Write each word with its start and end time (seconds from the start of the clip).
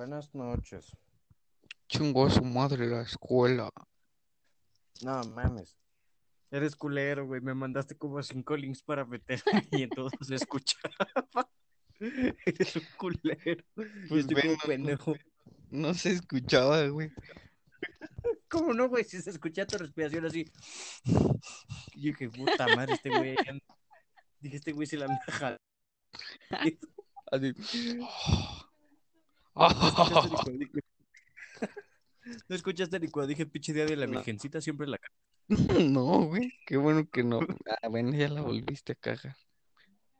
Buenas 0.00 0.34
noches. 0.34 0.96
Chingó 1.86 2.24
a 2.24 2.30
su 2.30 2.42
madre 2.42 2.86
la 2.86 3.02
escuela. 3.02 3.68
No 5.02 5.22
mames. 5.24 5.76
Eres 6.50 6.74
culero, 6.74 7.26
güey. 7.26 7.42
Me 7.42 7.52
mandaste 7.52 7.98
como 7.98 8.22
cinco 8.22 8.56
links 8.56 8.82
para 8.82 9.04
meterme 9.04 9.68
y 9.72 9.82
entonces 9.82 10.26
se 10.26 10.36
escuchaba. 10.36 11.50
Eres 12.46 12.76
un 12.76 12.82
culero. 12.96 13.62
Pues 13.74 13.90
Yo 14.08 14.16
estoy 14.16 14.36
como 14.36 14.46
bueno, 14.46 14.58
pendejo. 14.66 15.14
No 15.68 15.92
se 15.92 16.12
escuchaba, 16.12 16.88
güey. 16.88 17.12
¿Cómo 18.48 18.72
no, 18.72 18.88
güey? 18.88 19.04
Si 19.04 19.20
se 19.20 19.28
escucha 19.28 19.66
tu 19.66 19.76
respiración 19.76 20.24
así. 20.24 20.46
Y 21.94 22.00
yo 22.00 22.12
dije, 22.12 22.30
puta 22.30 22.74
madre, 22.74 22.94
este 22.94 23.10
güey. 23.10 23.36
Dije, 24.40 24.56
este 24.56 24.72
güey 24.72 24.86
se 24.86 24.96
la 24.96 25.04
anda 25.04 25.20
jalando. 25.28 25.60
¿No 32.48 32.54
escuchaste 32.56 33.00
ni 33.00 33.08
cuando 33.08 33.28
dije 33.28 33.46
pinche 33.46 33.72
día 33.72 33.86
de 33.86 33.96
la 33.96 34.06
No. 34.06 34.12
virgencita? 34.12 34.60
Siempre 34.60 34.86
la 34.86 34.98
ca- 34.98 35.10
No, 35.90 36.24
güey. 36.26 36.52
Qué 36.66 36.76
bueno 36.76 37.08
que 37.10 37.24
no. 37.24 37.40
Ah, 37.82 37.88
bueno, 37.88 38.12
ya 38.16 38.28
la 38.28 38.42
volviste 38.42 38.92
a 38.92 38.96
cagar. 38.96 39.36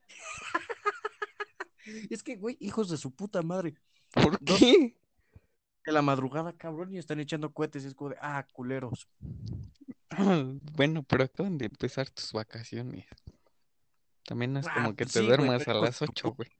Es 2.10 2.22
que, 2.22 2.36
güey, 2.36 2.56
hijos 2.60 2.88
de 2.88 2.96
su 2.96 3.14
puta 3.14 3.42
madre. 3.42 3.74
¿Por 4.12 4.38
Dos- 4.44 4.58
qué? 4.58 4.96
De 5.84 5.92
la 5.92 6.02
madrugada, 6.02 6.52
cabrón, 6.52 6.94
y 6.94 6.98
están 6.98 7.20
echando 7.20 7.52
cohetes. 7.52 7.84
Y 7.84 7.88
es 7.88 7.94
como 7.94 8.10
de, 8.10 8.16
ah, 8.20 8.46
culeros. 8.52 9.08
Bueno, 10.77 11.02
pero 11.04 11.24
acaban 11.24 11.58
de 11.58 11.66
empezar 11.66 12.08
tus 12.10 12.32
vacaciones. 12.32 13.06
También 14.24 14.52
no 14.52 14.60
es 14.60 14.66
Ah, 14.68 14.74
como 14.74 14.91
que 14.94 15.04
pues 15.04 15.12
te 15.14 15.20
sí, 15.20 15.27
güey, 15.27 15.36
duermas 15.38 15.66
a 15.66 15.74
las 15.74 16.00
8, 16.02 16.32
güey. 16.36 16.50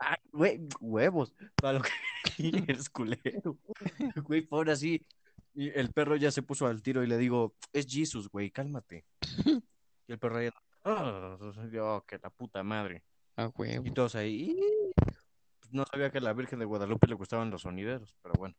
Ah, 0.00 0.18
güey, 0.32 0.60
huevos. 0.80 1.34
Para 1.56 1.78
lo 1.78 1.84
que 1.84 1.90
eres 2.68 2.88
culero. 2.88 3.58
Güey, 4.24 4.40
pobre 4.42 4.72
así. 4.72 5.06
Y 5.54 5.68
el 5.70 5.92
perro 5.92 6.16
ya 6.16 6.30
se 6.30 6.42
puso 6.42 6.66
al 6.66 6.80
tiro 6.82 7.02
y 7.04 7.06
le 7.06 7.18
digo, 7.18 7.54
es 7.72 7.86
Jesus, 7.86 8.28
güey, 8.28 8.50
cálmate. 8.50 9.04
Y 10.08 10.12
el 10.12 10.18
perro 10.18 10.42
ya, 10.42 10.50
"Ah", 10.84 11.36
yo, 11.70 12.04
que 12.04 12.18
la 12.18 12.30
puta 12.30 12.64
madre. 12.64 13.04
A 13.36 13.46
huevo. 13.46 13.86
Y 13.86 13.92
todos 13.92 14.16
ahí. 14.16 14.58
Pues 14.96 15.72
no 15.72 15.84
sabía 15.86 16.10
que 16.10 16.18
a 16.18 16.20
la 16.20 16.32
Virgen 16.32 16.58
de 16.58 16.64
Guadalupe 16.64 17.06
le 17.06 17.14
gustaban 17.14 17.50
los 17.50 17.62
sonideros, 17.62 18.16
pero 18.20 18.34
bueno. 18.36 18.56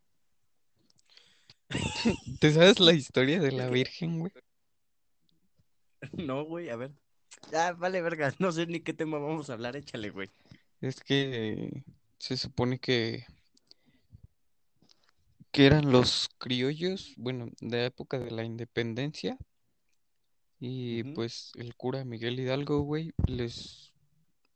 ¿Te 2.39 2.53
sabes 2.53 2.79
la 2.79 2.93
historia 2.93 3.41
de 3.41 3.51
la 3.51 3.67
Virgen, 3.69 4.19
güey? 4.19 4.31
No, 6.13 6.45
güey, 6.45 6.69
a 6.69 6.77
ver. 6.77 6.91
Ah, 7.53 7.73
vale, 7.73 8.01
verga, 8.01 8.33
no 8.39 8.51
sé 8.53 8.65
ni 8.65 8.79
qué 8.79 8.93
tema 8.93 9.17
vamos 9.17 9.49
a 9.49 9.53
hablar, 9.53 9.75
échale, 9.75 10.09
güey. 10.09 10.29
Es 10.81 10.99
que 11.01 11.83
se 12.17 12.37
supone 12.37 12.79
que 12.79 13.25
que 15.51 15.65
eran 15.65 15.91
los 15.91 16.29
criollos, 16.37 17.13
bueno, 17.17 17.47
de 17.59 17.77
la 17.77 17.85
época 17.85 18.17
de 18.19 18.31
la 18.31 18.43
independencia. 18.43 19.37
Y 20.59 21.03
Ujú. 21.03 21.13
pues 21.13 21.51
el 21.55 21.75
cura 21.75 22.05
Miguel 22.05 22.39
Hidalgo, 22.39 22.81
güey, 22.81 23.13
les, 23.25 23.93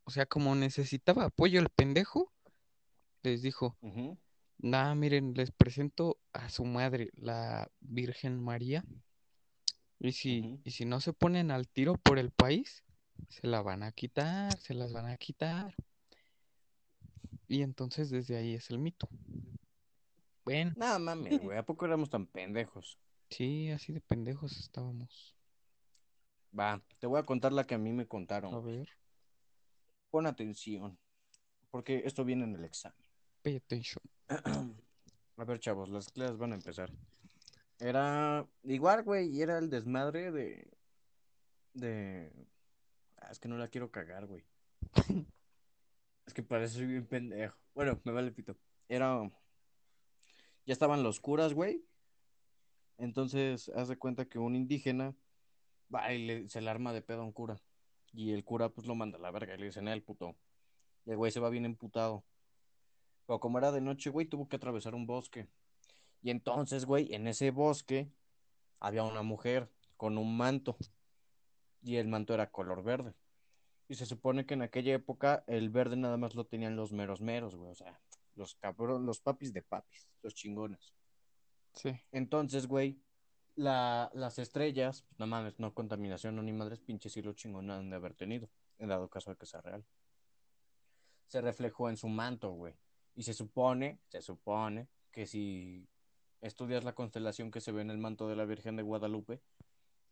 o 0.06 0.12
sea, 0.12 0.26
como 0.26 0.56
necesitaba 0.56 1.26
apoyo 1.26 1.60
el 1.60 1.70
pendejo, 1.70 2.32
les 3.24 3.42
dijo, 3.42 3.76
Ujú. 3.82 4.18
nah, 4.60 4.94
miren, 4.96 5.34
les 5.34 5.52
presento 5.52 6.18
a 6.32 6.50
su 6.50 6.64
madre, 6.64 7.10
la 7.16 7.70
Virgen 7.82 8.42
María. 8.42 8.86
Y 10.00 10.12
si, 10.12 10.42
Ujú. 10.42 10.62
y 10.64 10.72
si 10.72 10.86
no 10.86 11.02
se 11.02 11.12
ponen 11.12 11.52
al 11.52 11.68
tiro 11.68 11.96
por 11.96 12.20
el 12.20 12.32
país, 12.32 12.84
se 13.28 13.48
la 13.48 13.62
van 13.62 13.84
a 13.84 13.92
quitar, 13.92 14.58
se 14.60 14.76
las 14.76 14.94
van 14.94 15.08
a 15.08 15.18
quitar. 15.18 15.76
Y 17.48 17.62
entonces 17.62 18.10
desde 18.10 18.38
ahí 18.38 18.54
es 18.56 18.70
el 18.70 18.80
mito. 18.80 19.08
Bueno, 20.44 20.76
No 20.76 21.00
mames, 21.00 21.42
güey, 21.42 21.58
¿a 21.58 21.64
poco 21.66 21.86
éramos 21.86 22.10
tan 22.10 22.28
pendejos? 22.28 23.00
sí, 23.30 23.70
así 23.72 23.94
de 23.94 24.02
pendejos 24.02 24.58
estábamos. 24.58 25.36
Va, 26.58 26.82
te 27.00 27.08
voy 27.08 27.20
a 27.20 27.24
contar 27.24 27.52
la 27.52 27.66
que 27.66 27.76
a 27.76 27.78
mí 27.78 27.92
me 27.94 28.04
A 28.04 28.08
contaron. 28.08 28.64
ver, 28.64 28.90
Pon 30.10 30.26
atención, 30.28 30.98
porque 31.72 32.04
esto 32.06 32.24
viene 32.26 32.44
en 32.46 32.56
el 32.56 32.64
examen. 32.66 32.98
pay 33.42 33.56
attention. 33.58 34.02
A 35.38 35.44
ver, 35.44 35.60
chavos, 35.60 35.90
las 35.90 36.08
clases 36.10 36.38
van 36.38 36.54
a 36.54 36.56
empezar. 36.56 36.90
Era 37.80 38.48
igual, 38.64 39.04
güey, 39.04 39.28
y 39.36 39.42
era 39.42 39.58
el 39.58 39.70
desmadre 39.70 40.32
de... 40.32 40.72
de... 41.74 42.32
Ah, 43.18 43.30
es 43.32 43.40
que 43.40 43.50
no 43.50 43.58
la 43.58 43.68
quiero 43.68 43.92
cagar, 43.92 44.28
güey. 44.28 44.46
Es 46.26 46.34
que 46.34 46.44
parece 46.44 46.86
bien 46.86 47.06
pendejo. 47.08 47.58
Bueno, 47.74 48.00
me 48.04 48.12
vale 48.12 48.32
pito. 48.32 48.58
Era... 48.88 49.32
Ya 50.66 50.74
estaban 50.74 51.04
los 51.04 51.20
curas, 51.20 51.54
güey. 51.54 51.86
Entonces, 52.98 53.70
haz 53.76 53.88
de 53.88 53.98
cuenta 53.98 54.26
que 54.26 54.40
un 54.40 54.56
indígena 54.56 55.16
va 55.94 56.12
y 56.14 56.26
le- 56.26 56.50
se 56.50 56.62
le 56.62 56.70
arma 56.70 56.94
de 56.94 57.02
pedo 57.02 57.22
a 57.22 57.26
un 57.26 57.32
cura. 57.32 57.62
Y 58.14 58.32
el 58.32 58.44
cura, 58.44 58.70
pues, 58.70 58.88
lo 58.88 58.96
manda 58.96 59.18
a 59.18 59.22
la 59.22 59.32
verga 59.32 59.54
y 59.56 59.58
le 59.60 59.66
dicen, 59.68 59.88
el 59.88 60.02
puto. 60.02 60.36
Y 61.06 61.12
el 61.12 61.18
güey 61.18 61.32
se 61.32 61.40
va 61.40 61.50
bien 61.50 61.66
emputado. 61.66 62.24
Pero 63.28 63.40
como 63.40 63.58
era 63.60 63.72
de 63.72 63.82
noche, 63.82 64.10
güey, 64.10 64.26
tuvo 64.26 64.48
que 64.48 64.56
atravesar 64.56 64.96
un 64.96 65.06
bosque. 65.06 65.48
Y 66.22 66.32
entonces, 66.32 66.86
güey, 66.86 67.14
en 67.14 67.28
ese 67.28 67.52
bosque 67.52 68.10
había 68.80 69.04
una 69.04 69.22
mujer 69.22 69.70
con 69.98 70.18
un 70.18 70.36
manto. 70.36 70.78
Y 71.84 71.98
el 71.98 72.08
manto 72.08 72.34
era 72.34 72.50
color 72.50 72.84
verde. 72.84 73.14
Y 73.88 73.96
se 73.96 74.06
supone 74.06 74.46
que 74.46 74.56
en 74.56 74.64
aquella 74.64 74.94
época 74.94 75.44
el 75.48 75.70
verde 75.70 75.96
nada 75.96 76.18
más 76.18 76.36
lo 76.36 76.46
tenían 76.46 76.76
los 76.76 76.92
meros 76.92 77.22
meros, 77.22 77.56
güey. 77.56 77.72
O 77.72 77.76
sea, 77.76 78.00
los 78.36 78.56
cabrón, 78.56 79.06
los 79.06 79.20
papis 79.20 79.54
de 79.54 79.62
papis, 79.62 80.08
los 80.22 80.34
chingones. 80.34 80.94
Sí. 81.74 81.92
Entonces, 82.12 82.68
güey, 82.68 83.00
la, 83.56 84.10
las 84.14 84.40
estrellas, 84.40 85.04
pues, 85.08 85.20
no 85.20 85.28
mames, 85.28 85.60
no 85.60 85.74
contaminación, 85.74 86.36
no 86.36 86.42
ni 86.42 86.52
madres 86.52 86.80
pinches 86.80 87.16
y 87.18 87.22
lo 87.22 87.34
chingón 87.34 87.72
han 87.72 87.90
de 87.90 87.96
haber 87.96 88.14
tenido, 88.14 88.50
en 88.80 88.90
dado 88.90 89.10
caso 89.10 89.30
de 89.30 89.38
que 89.38 89.46
sea 89.46 89.62
real. 89.62 89.86
Se 91.28 91.42
reflejó 91.42 91.90
en 91.90 91.98
su 91.98 92.08
manto, 92.08 92.52
güey. 92.52 92.76
Y 93.16 93.24
se 93.24 93.34
supone, 93.34 94.00
se 94.10 94.22
supone 94.22 94.88
que 95.12 95.26
si 95.26 95.88
estudias 96.42 96.84
la 96.84 96.94
constelación 96.94 97.50
que 97.50 97.62
se 97.62 97.72
ve 97.72 97.82
en 97.82 97.90
el 97.90 97.98
manto 97.98 98.28
de 98.28 98.36
la 98.36 98.46
Virgen 98.46 98.76
de 98.76 98.84
Guadalupe, 98.84 99.42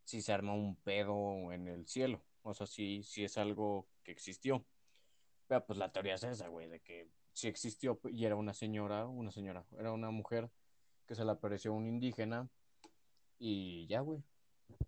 si 0.05 0.22
se 0.22 0.34
arma 0.34 0.53
un 0.53 0.75
pedo 0.78 1.51
en 1.51 1.67
el 1.67 1.88
cielo. 1.88 2.22
O 2.43 2.53
sea, 2.53 2.67
si, 2.67 3.03
si 3.03 3.23
es 3.23 3.37
algo 3.37 3.87
que 4.03 4.11
existió. 4.11 4.65
Pero 5.47 5.65
pues 5.65 5.77
la 5.79 5.91
teoría 5.91 6.15
es 6.15 6.23
esa, 6.23 6.47
güey, 6.47 6.67
de 6.67 6.79
que 6.79 7.09
si 7.33 7.47
existió 7.47 7.99
y 8.09 8.25
era 8.25 8.35
una 8.35 8.53
señora, 8.53 9.07
una 9.07 9.31
señora, 9.31 9.65
era 9.77 9.91
una 9.91 10.11
mujer 10.11 10.49
que 11.05 11.15
se 11.15 11.25
le 11.25 11.31
apareció 11.31 11.73
un 11.73 11.87
indígena 11.87 12.49
y 13.39 13.87
ya, 13.87 14.01
güey. 14.01 14.23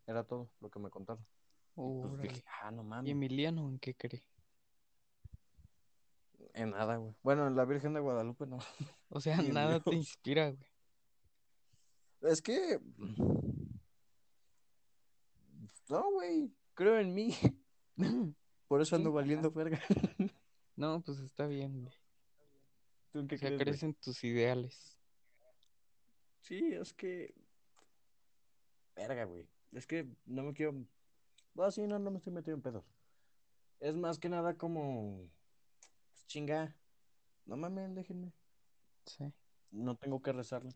Era 0.06 0.24
todo 0.24 0.50
lo 0.60 0.70
que 0.70 0.80
me 0.80 0.90
contaron. 0.90 1.26
Y, 1.72 1.76
pues 1.76 2.14
Órale. 2.14 2.30
dije, 2.30 2.44
ah, 2.62 2.72
no 2.72 2.84
¿Y 2.84 2.86
mames. 2.86 3.12
Emiliano 3.12 3.68
en 3.70 3.80
qué 3.80 3.96
cree? 3.96 4.24
En 6.54 6.72
nada, 6.72 6.96
güey. 6.98 7.14
Bueno, 7.22 7.48
en 7.48 7.56
la 7.56 7.66
Virgen 7.66 7.94
de 7.94 8.00
Guadalupe 8.00 8.46
no. 8.46 8.60
O 9.10 9.20
sea, 9.20 9.38
nada 9.60 9.80
te 9.82 9.94
inspira, 9.94 10.52
güey. 10.52 10.72
Es 12.22 12.42
que. 12.42 12.80
No, 15.90 16.12
güey. 16.12 16.52
Creo 16.76 17.00
en 17.00 17.14
mí. 17.14 17.36
Por 18.68 18.82
eso 18.82 18.96
ando 18.96 19.12
Sí, 19.12 19.14
valiendo 19.14 19.52
verga. 19.52 19.82
No, 20.78 21.02
pues 21.04 21.20
está 21.20 21.48
bien, 21.48 21.84
güey. 21.84 21.96
¿Tú 23.12 23.26
qué 23.28 23.36
O 23.36 23.40
sea, 23.40 23.52
crees, 23.52 23.64
güey? 23.64 23.78
crees 23.78 23.84
en 23.84 23.94
tus 23.96 24.24
ideales. 24.26 25.00
Sí, 26.42 26.74
es 26.74 26.94
que. 26.94 27.34
Verga, 28.96 29.26
güey. 29.26 29.48
Es 29.74 29.88
que 29.88 30.08
no 30.26 30.44
me 30.44 30.54
quiero. 30.54 30.74
Bueno, 31.54 31.72
sí, 31.72 31.88
no, 31.88 32.00
no 32.00 32.12
me 32.12 32.18
estoy 32.18 32.34
metiendo 32.34 32.58
en 32.58 32.62
pedos. 32.64 32.86
Es 33.80 33.96
más 33.96 34.20
que 34.20 34.30
nada 34.30 34.58
como. 34.58 35.30
Pues 36.12 36.28
chinga. 36.28 36.76
No 37.46 37.58
mames, 37.58 37.96
déjenme. 37.96 38.34
Sí. 39.06 39.34
No 39.72 39.96
tengo 39.98 40.22
que 40.22 40.34
rezarle. 40.34 40.76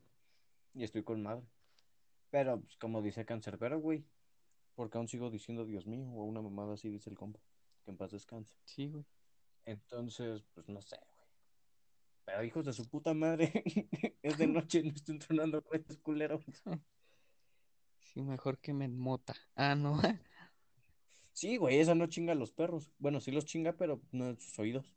Y 0.74 0.84
estoy 0.84 1.02
con 1.04 1.22
madre. 1.22 1.46
Pero, 2.30 2.60
pues, 2.60 2.76
como 2.78 3.02
dice 3.02 3.26
Cancerbero, 3.26 3.80
güey. 3.80 4.04
Porque 4.80 4.96
aún 4.96 5.08
sigo 5.08 5.28
diciendo 5.28 5.66
Dios 5.66 5.86
mío. 5.86 6.08
O 6.08 6.24
una 6.24 6.40
mamada 6.40 6.72
así 6.72 6.88
dice 6.88 7.10
el 7.10 7.16
compa. 7.18 7.38
Que 7.84 7.90
en 7.90 7.98
paz 7.98 8.12
descanse. 8.12 8.56
Sí, 8.64 8.88
güey. 8.88 9.04
Entonces, 9.66 10.42
pues 10.54 10.70
no 10.70 10.80
sé, 10.80 10.96
güey. 10.96 11.28
Pero 12.24 12.44
hijos 12.44 12.64
de 12.64 12.72
su 12.72 12.88
puta 12.88 13.12
madre. 13.12 13.52
es 14.22 14.38
de 14.38 14.46
noche, 14.46 14.82
no 14.82 14.94
estoy 14.94 15.16
entrenando 15.16 15.62
cohetes 15.62 15.98
culeros. 15.98 16.42
Sí, 18.00 18.22
mejor 18.22 18.58
que 18.58 18.72
me 18.72 18.88
mota. 18.88 19.34
Ah, 19.54 19.74
no. 19.74 20.00
Sí, 21.34 21.58
güey, 21.58 21.78
esa 21.78 21.94
no 21.94 22.06
chinga 22.06 22.32
a 22.32 22.36
los 22.36 22.50
perros. 22.50 22.90
Bueno, 22.98 23.20
sí 23.20 23.30
los 23.32 23.44
chinga, 23.44 23.74
pero 23.74 24.00
no 24.12 24.30
en 24.30 24.40
sus 24.40 24.58
oídos. 24.58 24.96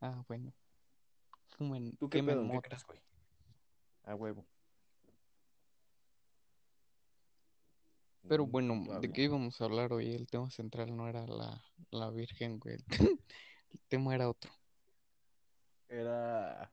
Ah, 0.00 0.24
bueno. 0.28 0.54
Fumen, 1.48 1.96
¿Tú 1.96 2.08
qué 2.08 2.22
pedo? 2.22 2.42
¿En 2.42 2.46
¿Qué 2.46 2.54
mota. 2.54 2.68
crees, 2.68 2.84
güey? 2.84 3.00
A 4.04 4.14
huevo. 4.14 4.46
Pero 8.28 8.46
bueno, 8.46 9.00
¿de 9.00 9.10
qué 9.12 9.22
íbamos 9.22 9.60
a 9.60 9.64
hablar 9.64 9.92
hoy? 9.92 10.12
El 10.14 10.26
tema 10.26 10.50
central 10.50 10.94
no 10.96 11.08
era 11.08 11.26
la, 11.26 11.62
la 11.90 12.10
Virgen, 12.10 12.58
güey. 12.58 12.76
El 13.70 13.80
tema 13.88 14.14
era 14.14 14.28
otro. 14.28 14.50
Era 15.88 16.70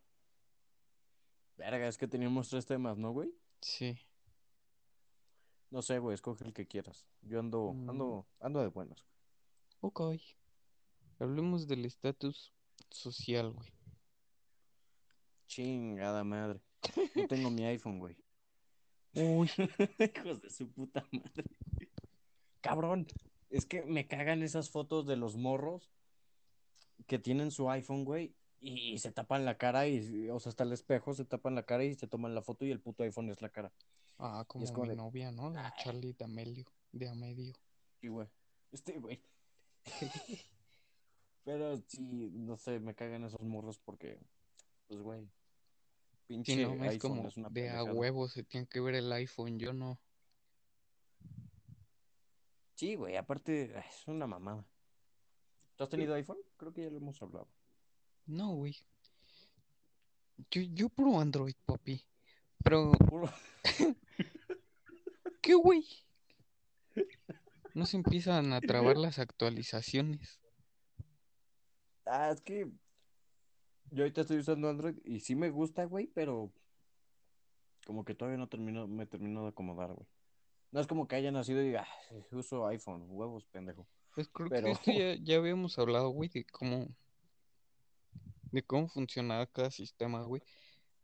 Verga, 1.57 1.87
es 1.87 1.97
que 1.97 2.07
teníamos 2.07 2.49
tres 2.49 2.65
temas, 2.65 2.97
¿no, 2.97 3.11
güey? 3.11 3.31
Sí. 3.61 3.97
No 5.71 5.81
sé, 5.81 5.99
güey, 5.99 6.13
escoge 6.15 6.43
el 6.45 6.53
que 6.53 6.67
quieras. 6.67 7.05
Yo 7.21 7.39
ando, 7.39 7.73
Mm. 7.73 7.89
ando, 7.89 8.27
ando 8.39 8.59
de 8.61 8.67
buenas. 8.67 9.05
Ok. 9.81 10.01
Hablemos 11.19 11.67
del 11.67 11.85
estatus 11.85 12.53
social, 12.89 13.51
güey. 13.51 13.71
Chingada 15.47 16.23
madre. 16.23 16.61
No 17.15 17.27
tengo 17.27 17.49
mi 17.49 17.65
iPhone, 17.65 17.99
güey. 17.99 18.17
Uy, 19.15 19.49
Hijos 19.99 20.41
de 20.41 20.49
su 20.49 20.69
puta 20.71 21.05
madre. 21.11 21.45
Cabrón, 22.61 23.07
es 23.49 23.65
que 23.65 23.83
me 23.83 24.07
cagan 24.07 24.43
esas 24.43 24.69
fotos 24.69 25.05
de 25.05 25.15
los 25.15 25.37
morros 25.37 25.89
que 27.07 27.19
tienen 27.19 27.51
su 27.51 27.69
iPhone, 27.69 28.03
güey, 28.03 28.33
y, 28.59 28.97
se 28.97 29.11
tapan 29.11 29.45
la 29.45 29.57
cara 29.57 29.87
y, 29.87 30.29
o 30.29 30.39
sea, 30.39 30.49
hasta 30.49 30.63
el 30.63 30.71
espejo 30.73 31.13
se 31.13 31.25
tapan 31.25 31.55
la 31.55 31.63
cara 31.63 31.83
y 31.83 31.93
se 31.93 32.07
toman 32.07 32.33
la 32.33 32.41
foto 32.41 32.65
y 32.65 32.71
el 32.71 32.79
puto 32.79 33.03
iPhone 33.03 33.29
es 33.29 33.41
la 33.41 33.49
cara. 33.49 33.71
ah, 34.17 34.43
como 34.47 34.65
como 34.65 34.83
mi 34.83 34.89
de- 34.89 34.95
novia, 34.95 35.31
¿no? 35.31 35.49
La 35.51 35.73
Charlie 35.75 36.13
D'Amelio, 36.13 36.65
de 36.91 37.09
Amedio. 37.09 37.53
Sí, 38.01 38.07
güey. 38.07 38.27
Este, 38.71 38.97
güey. 38.97 39.21
Pero 41.43 41.77
sí, 41.87 42.31
no 42.33 42.57
sé, 42.57 42.79
me 42.79 42.95
cagan 42.95 43.23
esos 43.23 43.41
morros 43.41 43.77
porque, 43.77 44.17
pues, 44.87 44.99
güey, 44.99 45.29
pinche 46.27 46.55
no, 46.57 46.73
es 46.73 46.91
iPhone 46.91 47.17
como 47.17 47.27
es 47.27 47.37
una 47.37 47.49
de 47.49 47.69
a 47.69 47.83
huevo, 47.83 48.27
se 48.27 48.43
tiene 48.43 48.67
que 48.67 48.79
ver 48.79 48.95
el 48.95 49.11
iPhone, 49.11 49.59
yo 49.59 49.73
no. 49.73 49.99
Sí, 52.75 52.95
güey, 52.95 53.15
aparte, 53.15 53.77
es 53.77 54.07
una 54.07 54.27
mamada. 54.27 54.65
¿Tú 55.75 55.83
has 55.83 55.89
tenido 55.89 56.13
iPhone? 56.15 56.37
Creo 56.57 56.73
que 56.73 56.83
ya 56.83 56.89
lo 56.89 56.97
hemos 56.97 57.21
hablado. 57.21 57.49
No, 58.25 58.53
güey. 58.53 58.75
Yo, 60.51 60.61
yo 60.61 60.89
puro 60.89 61.19
Android, 61.19 61.55
papi. 61.65 62.03
Pero, 62.63 62.91
Puro- 62.93 63.31
¿qué, 65.41 65.53
güey? 65.53 65.85
No 67.73 67.85
se 67.85 67.97
empiezan 67.97 68.53
a 68.53 68.61
trabar 68.61 68.97
las 68.97 69.19
actualizaciones. 69.19 70.39
Ah, 72.05 72.31
es 72.31 72.41
que 72.41 72.69
yo 73.95 74.03
ahorita 74.03 74.21
estoy 74.21 74.37
usando 74.37 74.69
Android 74.69 74.97
y 75.05 75.19
sí 75.21 75.35
me 75.35 75.49
gusta, 75.49 75.85
güey, 75.85 76.07
pero 76.07 76.51
como 77.85 78.03
que 78.03 78.13
todavía 78.15 78.37
no 78.37 78.47
termino, 78.49 78.87
me 78.87 79.05
termino 79.05 79.43
de 79.43 79.49
acomodar, 79.49 79.93
güey. 79.93 80.07
No 80.71 80.81
es 80.81 80.87
como 80.87 81.07
que 81.07 81.15
haya 81.15 81.31
nacido 81.31 81.61
y 81.61 81.67
diga, 81.67 81.87
"Ah, 81.87 82.15
uso 82.31 82.67
iPhone, 82.67 83.05
huevos, 83.09 83.45
pendejo. 83.45 83.87
Pues 84.13 84.27
creo 84.29 84.49
Pero- 84.49 84.65
que 84.65 84.71
esto 84.71 84.91
ya, 84.91 85.15
ya 85.15 85.37
habíamos 85.37 85.77
hablado, 85.79 86.09
güey, 86.09 86.29
de 86.29 86.45
cómo, 86.45 86.87
de 88.51 88.63
cómo 88.63 88.87
funcionaba 88.87 89.45
cada 89.47 89.71
sistema, 89.71 90.23
güey. 90.23 90.41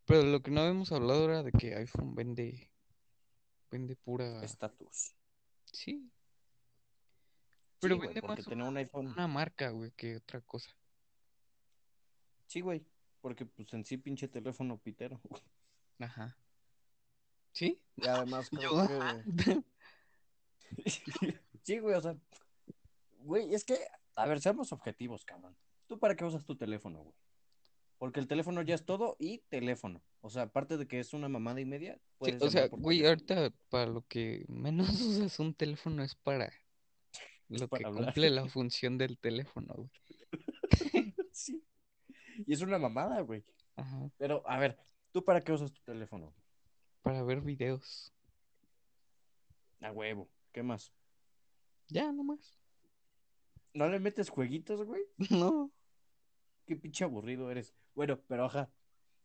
Pero 0.06 0.24
lo 0.24 0.42
que 0.42 0.52
no 0.52 0.62
habíamos 0.62 0.92
hablado 0.92 1.26
era 1.26 1.44
de 1.44 1.52
que 1.52 1.76
iPhone 1.76 2.16
vende, 2.16 2.70
vende 3.70 3.96
pura, 3.96 4.44
Estatus. 4.44 5.16
sí. 5.66 6.12
Pero 7.80 7.96
Sí, 7.96 7.98
güey, 7.98 8.08
vende 8.10 8.22
porque 8.22 8.42
más 8.42 8.46
tener 8.50 8.68
un 8.68 8.78
iPhone. 8.78 9.08
una 9.08 9.28
marca, 9.28 9.70
güey, 9.70 9.92
que 9.92 10.18
otra 10.18 10.42
cosa. 10.42 10.70
Sí, 12.52 12.60
güey, 12.60 12.86
porque 13.22 13.46
pues 13.46 13.72
en 13.72 13.86
sí 13.86 13.96
pinche 13.96 14.28
teléfono 14.28 14.78
pitero. 14.78 15.22
Ajá. 16.00 16.38
¿Sí? 17.54 17.82
Y 17.96 18.08
además 18.08 18.50
creo 18.52 18.88
que... 19.38 19.64
Sí, 21.64 21.80
güey, 21.80 21.96
o 21.96 22.02
sea, 22.02 22.18
güey, 23.20 23.54
es 23.54 23.64
que, 23.64 23.78
a 24.16 24.26
ver, 24.26 24.42
seamos 24.42 24.74
objetivos, 24.74 25.24
cabrón. 25.24 25.56
¿Tú 25.88 25.98
para 25.98 26.16
qué 26.18 26.26
usas 26.26 26.44
tu 26.44 26.58
teléfono, 26.58 27.04
güey? 27.04 27.16
Porque 27.98 28.20
el 28.20 28.28
teléfono 28.28 28.62
ya 28.64 28.76
es 28.76 28.84
todo 28.84 29.16
y 29.18 29.38
teléfono. 29.48 30.02
O 30.20 30.30
sea, 30.30 30.44
aparte 30.44 30.76
de 30.76 30.88
que 30.88 31.00
es 31.00 31.14
una 31.14 31.30
mamada 31.30 31.62
y 31.62 31.66
media, 31.66 32.02
Sí, 32.22 32.36
o 32.42 32.50
sea, 32.50 32.68
güey, 32.68 33.06
ahorita 33.06 33.54
para 33.70 33.86
lo 33.86 34.06
que 34.08 34.44
menos 34.50 35.00
usas 35.00 35.40
un 35.40 35.54
teléfono 35.54 36.04
es 36.04 36.16
para 36.16 36.52
lo 37.48 37.70
para 37.70 37.80
que 37.80 37.88
hablar. 37.88 38.06
cumple 38.06 38.30
la 38.30 38.46
función 38.50 38.98
del 38.98 39.18
teléfono, 39.20 39.74
güey. 39.74 39.92
Sí. 41.32 41.64
Y 42.48 42.54
es 42.54 42.62
una 42.62 42.78
mamada, 42.78 43.22
güey. 43.22 43.44
Ajá. 43.76 44.10
Pero, 44.18 44.44
a 44.48 44.58
ver, 44.60 44.78
¿tú 45.12 45.24
para 45.24 45.42
qué 45.42 45.52
usas 45.52 45.72
tu 45.72 45.82
teléfono? 45.84 46.34
Para 47.02 47.24
ver 47.24 47.42
videos. 47.42 48.14
A 49.82 49.92
huevo. 49.92 50.30
¿Qué 50.52 50.64
más? 50.64 50.92
Ya, 51.88 52.12
nomás. 52.12 52.60
¿No 53.74 53.88
le 53.90 54.00
metes 54.00 54.30
jueguitos, 54.30 54.84
güey? 54.84 55.04
No. 55.30 55.72
Qué 56.66 56.76
pinche 56.76 57.04
aburrido 57.04 57.50
eres. 57.50 57.74
Bueno, 57.96 58.22
pero 58.28 58.46
ajá, 58.46 58.72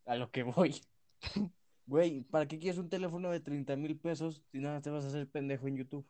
a 0.05 0.17
lo 0.17 0.31
que 0.31 0.43
voy. 0.43 0.81
Güey, 1.89 2.23
¿para 2.23 2.49
qué 2.49 2.59
quieres 2.59 2.79
un 2.79 2.89
teléfono 2.89 3.31
de 3.31 3.39
30 3.39 3.77
mil 3.77 3.97
pesos 3.97 4.43
si 4.51 4.59
nada 4.59 4.81
te 4.83 4.91
vas 4.91 5.05
a 5.05 5.07
hacer 5.07 5.31
pendejo 5.31 5.69
en 5.69 5.77
YouTube? 5.77 6.05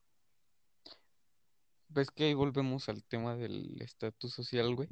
Ves 1.89 2.11
que 2.11 2.25
ahí 2.25 2.35
volvemos 2.35 2.89
al 2.89 3.05
tema 3.05 3.37
del 3.37 3.81
estatus 3.83 4.33
social, 4.33 4.75
güey. 4.75 4.89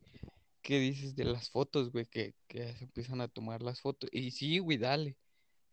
¿Qué 0.65 0.79
dices 0.81 1.15
de 1.15 1.27
las 1.27 1.51
fotos, 1.51 1.93
güey? 1.93 2.07
Que, 2.07 2.35
que 2.49 2.73
se 2.73 2.85
empiezan 2.85 3.21
a 3.21 3.29
tomar 3.29 3.61
las 3.61 3.83
fotos. 3.83 4.09
Y 4.11 4.31
sí, 4.31 4.59
güey, 4.59 4.79
dale. 4.79 5.19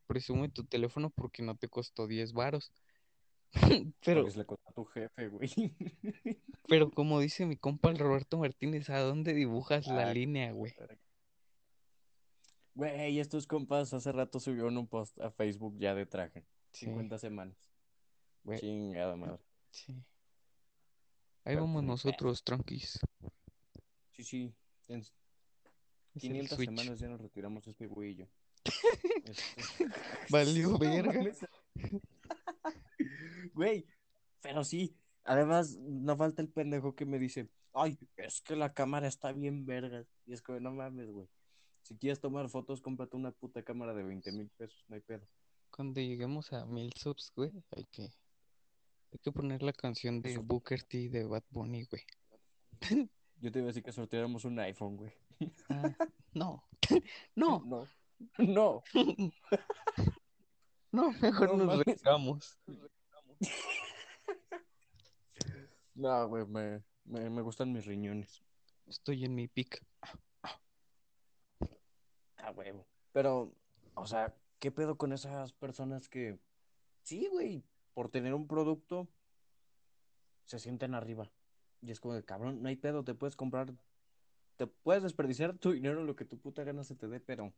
Presume 0.06 0.50
tu 0.50 0.66
teléfono 0.66 1.10
porque 1.10 1.42
no 1.42 1.56
te 1.56 1.70
costó 1.70 2.08
10 2.08 2.34
varos. 2.34 2.74
Pero, 4.04 4.22
Porque 4.22 4.32
se 4.32 4.38
le 4.40 4.46
costó 4.46 4.70
a 4.70 4.74
tu 4.74 4.84
jefe, 4.84 5.30
güey. 5.30 5.50
pero 6.68 6.92
como 6.92 7.20
dice 7.20 7.46
mi 7.46 7.56
compa 7.56 7.90
el 7.90 8.00
Roberto 8.00 8.38
Martínez, 8.38 8.90
¿a 8.90 9.00
dónde 9.00 9.34
dibujas 9.34 9.88
la 9.88 10.14
línea, 10.14 10.52
güey? 10.52 10.74
Güey, 12.76 13.20
estos 13.20 13.48
compas 13.48 13.94
hace 13.94 14.12
rato 14.12 14.40
subieron 14.40 14.78
un 14.78 14.88
post 14.88 15.20
a 15.20 15.32
Facebook 15.32 15.78
ya 15.78 15.96
de 15.96 16.06
traje. 16.06 16.46
Sí, 16.72 16.86
50 16.86 17.18
semanas. 17.18 17.58
güey, 18.44 18.60
Chingada 18.60 19.16
madre. 19.16 19.40
sí. 19.70 20.04
Ahí 21.44 21.56
vamos 21.56 21.84
pues, 21.84 21.86
nosotros, 21.86 22.44
tranquis. 22.44 23.00
Sí, 24.12 24.24
sí. 24.24 24.56
En 24.88 25.00
Es 25.02 25.12
el 26.16 26.22
500 26.22 26.56
Switch. 26.58 26.70
semanas 26.70 27.00
ya 27.00 27.08
nos 27.08 27.22
retiramos 27.22 27.68
este 27.68 27.88
güey 27.88 28.12
y 28.12 28.16
yo. 28.16 28.26
Este- 29.26 29.86
Valió 30.30 30.78
verga. 30.80 31.24
Güey, 33.54 33.86
pero 34.42 34.64
sí. 34.64 34.96
Además, 35.24 35.78
no 35.78 36.18
falta 36.18 36.42
el 36.42 36.50
pendejo 36.50 36.96
que 36.96 37.06
me 37.06 37.20
dice, 37.20 37.48
ay, 37.74 37.98
es 38.18 38.42
que 38.42 38.56
la 38.56 38.74
cámara 38.74 39.08
está 39.08 39.32
bien 39.32 39.66
verga. 39.66 40.04
Y 40.26 40.34
es 40.34 40.42
que 40.42 40.60
no 40.60 40.72
mames, 40.72 41.12
güey. 41.12 41.28
Si 41.84 41.96
quieres 41.98 42.20
tomar 42.20 42.50
fotos, 42.50 42.82
cómprate 42.82 43.16
una 43.18 43.32
puta 43.32 43.64
cámara 43.64 43.94
de 43.94 44.04
20 44.04 44.32
mil 44.32 44.50
pesos, 44.50 44.84
no 44.88 44.96
hay 44.96 45.02
pedo. 45.02 45.28
Cuando 45.70 46.02
lleguemos 46.02 46.52
a 46.54 46.66
mil 46.66 46.92
subs, 46.96 47.32
güey, 47.36 47.52
hay 47.72 47.86
que, 47.86 48.04
hay 48.04 49.20
que 49.22 49.32
poner 49.32 49.62
la 49.64 49.74
canción 49.74 50.22
de. 50.22 50.38
Booker 50.38 50.84
T 50.84 51.10
de 51.10 51.24
Bad 51.24 51.44
Bunny, 51.50 51.86
güey. 51.86 52.04
Yo 53.42 53.52
te 53.52 53.60
iba 53.60 53.66
a 53.66 53.70
decir 53.70 53.84
que 53.84 53.92
sorteáramos 53.92 54.46
un 54.46 54.60
iPhone, 54.60 54.98
güey. 54.98 55.12
Ah, 55.70 55.92
no, 56.34 56.64
no, 57.36 57.60
No. 57.66 57.88
No. 58.38 58.84
no, 60.92 61.12
mejor 61.14 61.50
No 61.50 61.58
nos 61.58 61.68
mames. 61.68 61.86
vengamos. 61.86 62.60
No, 65.96 66.28
güey, 66.28 66.46
me, 66.46 66.84
me, 67.06 67.30
me 67.32 67.42
gustan 67.42 67.74
mis 67.74 67.86
riñones. 67.86 68.44
Estoy 68.86 69.26
en 69.26 69.34
mi 69.34 69.48
pick. 69.48 69.84
Ah, 72.38 72.52
huevo. 72.52 72.86
Pero, 73.12 73.54
o 73.96 74.06
sea, 74.06 74.36
¿qué 74.60 74.72
pedo 74.72 74.98
con 74.98 75.14
esas 75.14 75.54
personas 75.54 76.10
que, 76.10 76.40
sí, 77.04 77.28
güey, 77.32 77.64
por 77.94 78.10
tener 78.10 78.34
un 78.34 78.48
producto, 78.48 79.08
se 80.46 80.60
sienten 80.60 80.94
arriba? 80.94 81.32
Y 81.82 81.92
es 81.92 82.00
como 82.00 82.14
de, 82.14 82.24
cabrón, 82.24 82.62
no 82.62 82.70
hay 82.70 82.76
pedo, 82.76 83.04
te 83.04 83.16
puedes 83.16 83.36
comprar, 83.36 83.74
te 84.56 84.68
puedes 84.68 85.04
desperdiciar 85.04 85.58
tu 85.58 85.72
dinero 85.72 86.04
lo 86.04 86.16
que 86.16 86.26
tu 86.26 86.38
puta 86.38 86.64
gana 86.64 86.84
se 86.84 86.96
te 86.96 87.08
dé, 87.08 87.20
pero 87.20 87.54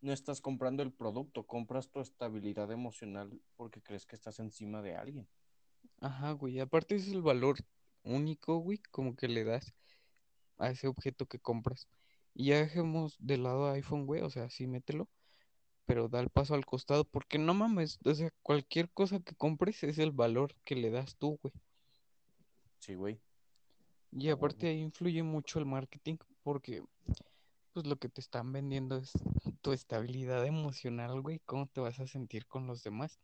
no 0.00 0.12
estás 0.12 0.40
comprando 0.40 0.82
el 0.82 0.92
producto, 0.92 1.46
compras 1.46 1.90
tu 1.90 2.00
estabilidad 2.00 2.70
emocional 2.70 3.40
porque 3.56 3.82
crees 3.82 4.06
que 4.06 4.16
estás 4.16 4.38
encima 4.38 4.82
de 4.82 4.96
alguien. 4.96 5.28
Ajá, 6.00 6.32
güey, 6.32 6.60
aparte 6.60 6.96
es 6.96 7.08
el 7.08 7.22
valor 7.22 7.58
único, 8.04 8.58
güey, 8.58 8.78
como 8.90 9.16
que 9.16 9.28
le 9.28 9.44
das 9.44 9.72
a 10.58 10.70
ese 10.70 10.88
objeto 10.88 11.26
que 11.26 11.38
compras. 11.38 11.88
Y 12.34 12.46
ya 12.46 12.58
dejemos 12.58 13.16
de 13.18 13.38
lado 13.38 13.66
a 13.66 13.72
iPhone, 13.72 14.06
güey, 14.06 14.22
o 14.22 14.30
sea, 14.30 14.48
sí 14.50 14.66
mételo, 14.66 15.08
pero 15.86 16.08
da 16.08 16.20
el 16.20 16.30
paso 16.30 16.54
al 16.54 16.64
costado, 16.64 17.04
porque 17.04 17.38
no 17.38 17.54
mames, 17.54 17.98
o 18.04 18.14
sea, 18.14 18.30
cualquier 18.42 18.90
cosa 18.90 19.20
que 19.20 19.34
compres 19.34 19.82
es 19.82 19.98
el 19.98 20.12
valor 20.12 20.54
que 20.64 20.76
le 20.76 20.90
das 20.90 21.16
tú, 21.16 21.38
güey. 21.42 21.52
Sí, 22.80 22.94
güey. 22.94 23.20
Y 24.12 24.28
aparte 24.28 24.68
ahí 24.68 24.80
influye 24.80 25.22
mucho 25.22 25.58
el 25.58 25.66
marketing, 25.66 26.16
porque 26.42 26.82
pues 27.72 27.86
lo 27.86 27.96
que 27.96 28.08
te 28.08 28.20
están 28.20 28.52
vendiendo 28.52 28.96
es 28.98 29.12
tu 29.62 29.72
estabilidad 29.72 30.44
emocional, 30.46 31.20
güey, 31.22 31.40
cómo 31.46 31.66
te 31.66 31.80
vas 31.80 31.98
a 32.00 32.06
sentir 32.06 32.46
con 32.46 32.66
los 32.66 32.82
demás. 32.82 33.18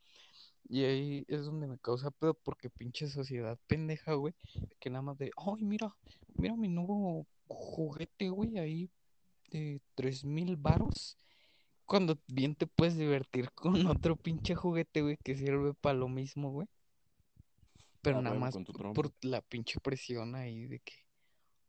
Y 0.68 0.84
ahí 0.84 1.24
es 1.28 1.44
donde 1.44 1.66
me 1.66 1.78
causa 1.78 2.10
pedo, 2.10 2.34
porque 2.34 2.70
pinche 2.70 3.08
sociedad 3.08 3.58
pendeja, 3.66 4.14
güey, 4.14 4.34
que 4.80 4.90
nada 4.90 5.02
más 5.02 5.18
de, 5.18 5.30
ay, 5.36 5.62
mira, 5.64 5.94
mira 6.34 6.56
mi 6.56 6.68
nuevo 6.68 7.26
juguete, 7.46 8.30
güey, 8.30 8.58
ahí 8.58 8.90
de 9.50 9.80
tres 9.94 10.24
mil 10.24 10.56
varos. 10.56 11.16
cuando 11.86 12.18
bien 12.28 12.54
te 12.54 12.66
puedes 12.66 12.96
divertir 12.96 13.50
con 13.54 13.86
otro 13.86 14.16
pinche 14.16 14.54
juguete, 14.54 15.02
güey, 15.02 15.18
que 15.24 15.36
sirve 15.36 15.74
para 15.74 15.98
lo 15.98 16.08
mismo, 16.08 16.50
güey. 16.50 16.68
Pero 18.08 18.18
Ah, 18.20 18.22
nada 18.22 18.36
más 18.38 18.56
por, 18.94 19.12
la 19.22 19.42
pinche 19.42 19.80
presión 19.80 20.34
ahí 20.34 20.66
de 20.66 20.80
que. 20.80 20.94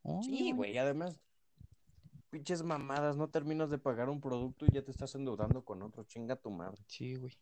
"Oye, 0.02 0.22
Sí, 0.24 0.52
güey, 0.52 0.78
además, 0.78 1.20
pinches 2.30 2.62
mamadas, 2.62 3.16
no 3.18 3.28
terminas 3.28 3.68
de 3.70 3.76
pagar 3.76 4.08
un 4.08 4.20
producto 4.22 4.64
y 4.64 4.72
ya 4.72 4.82
te 4.82 4.90
estás 4.90 5.14
endeudando 5.14 5.64
con 5.64 5.82
otro, 5.82 6.04
chinga 6.04 6.36
tu 6.36 6.50
madre. 6.50 6.82
Sí, 6.86 7.16
güey. 7.16 7.36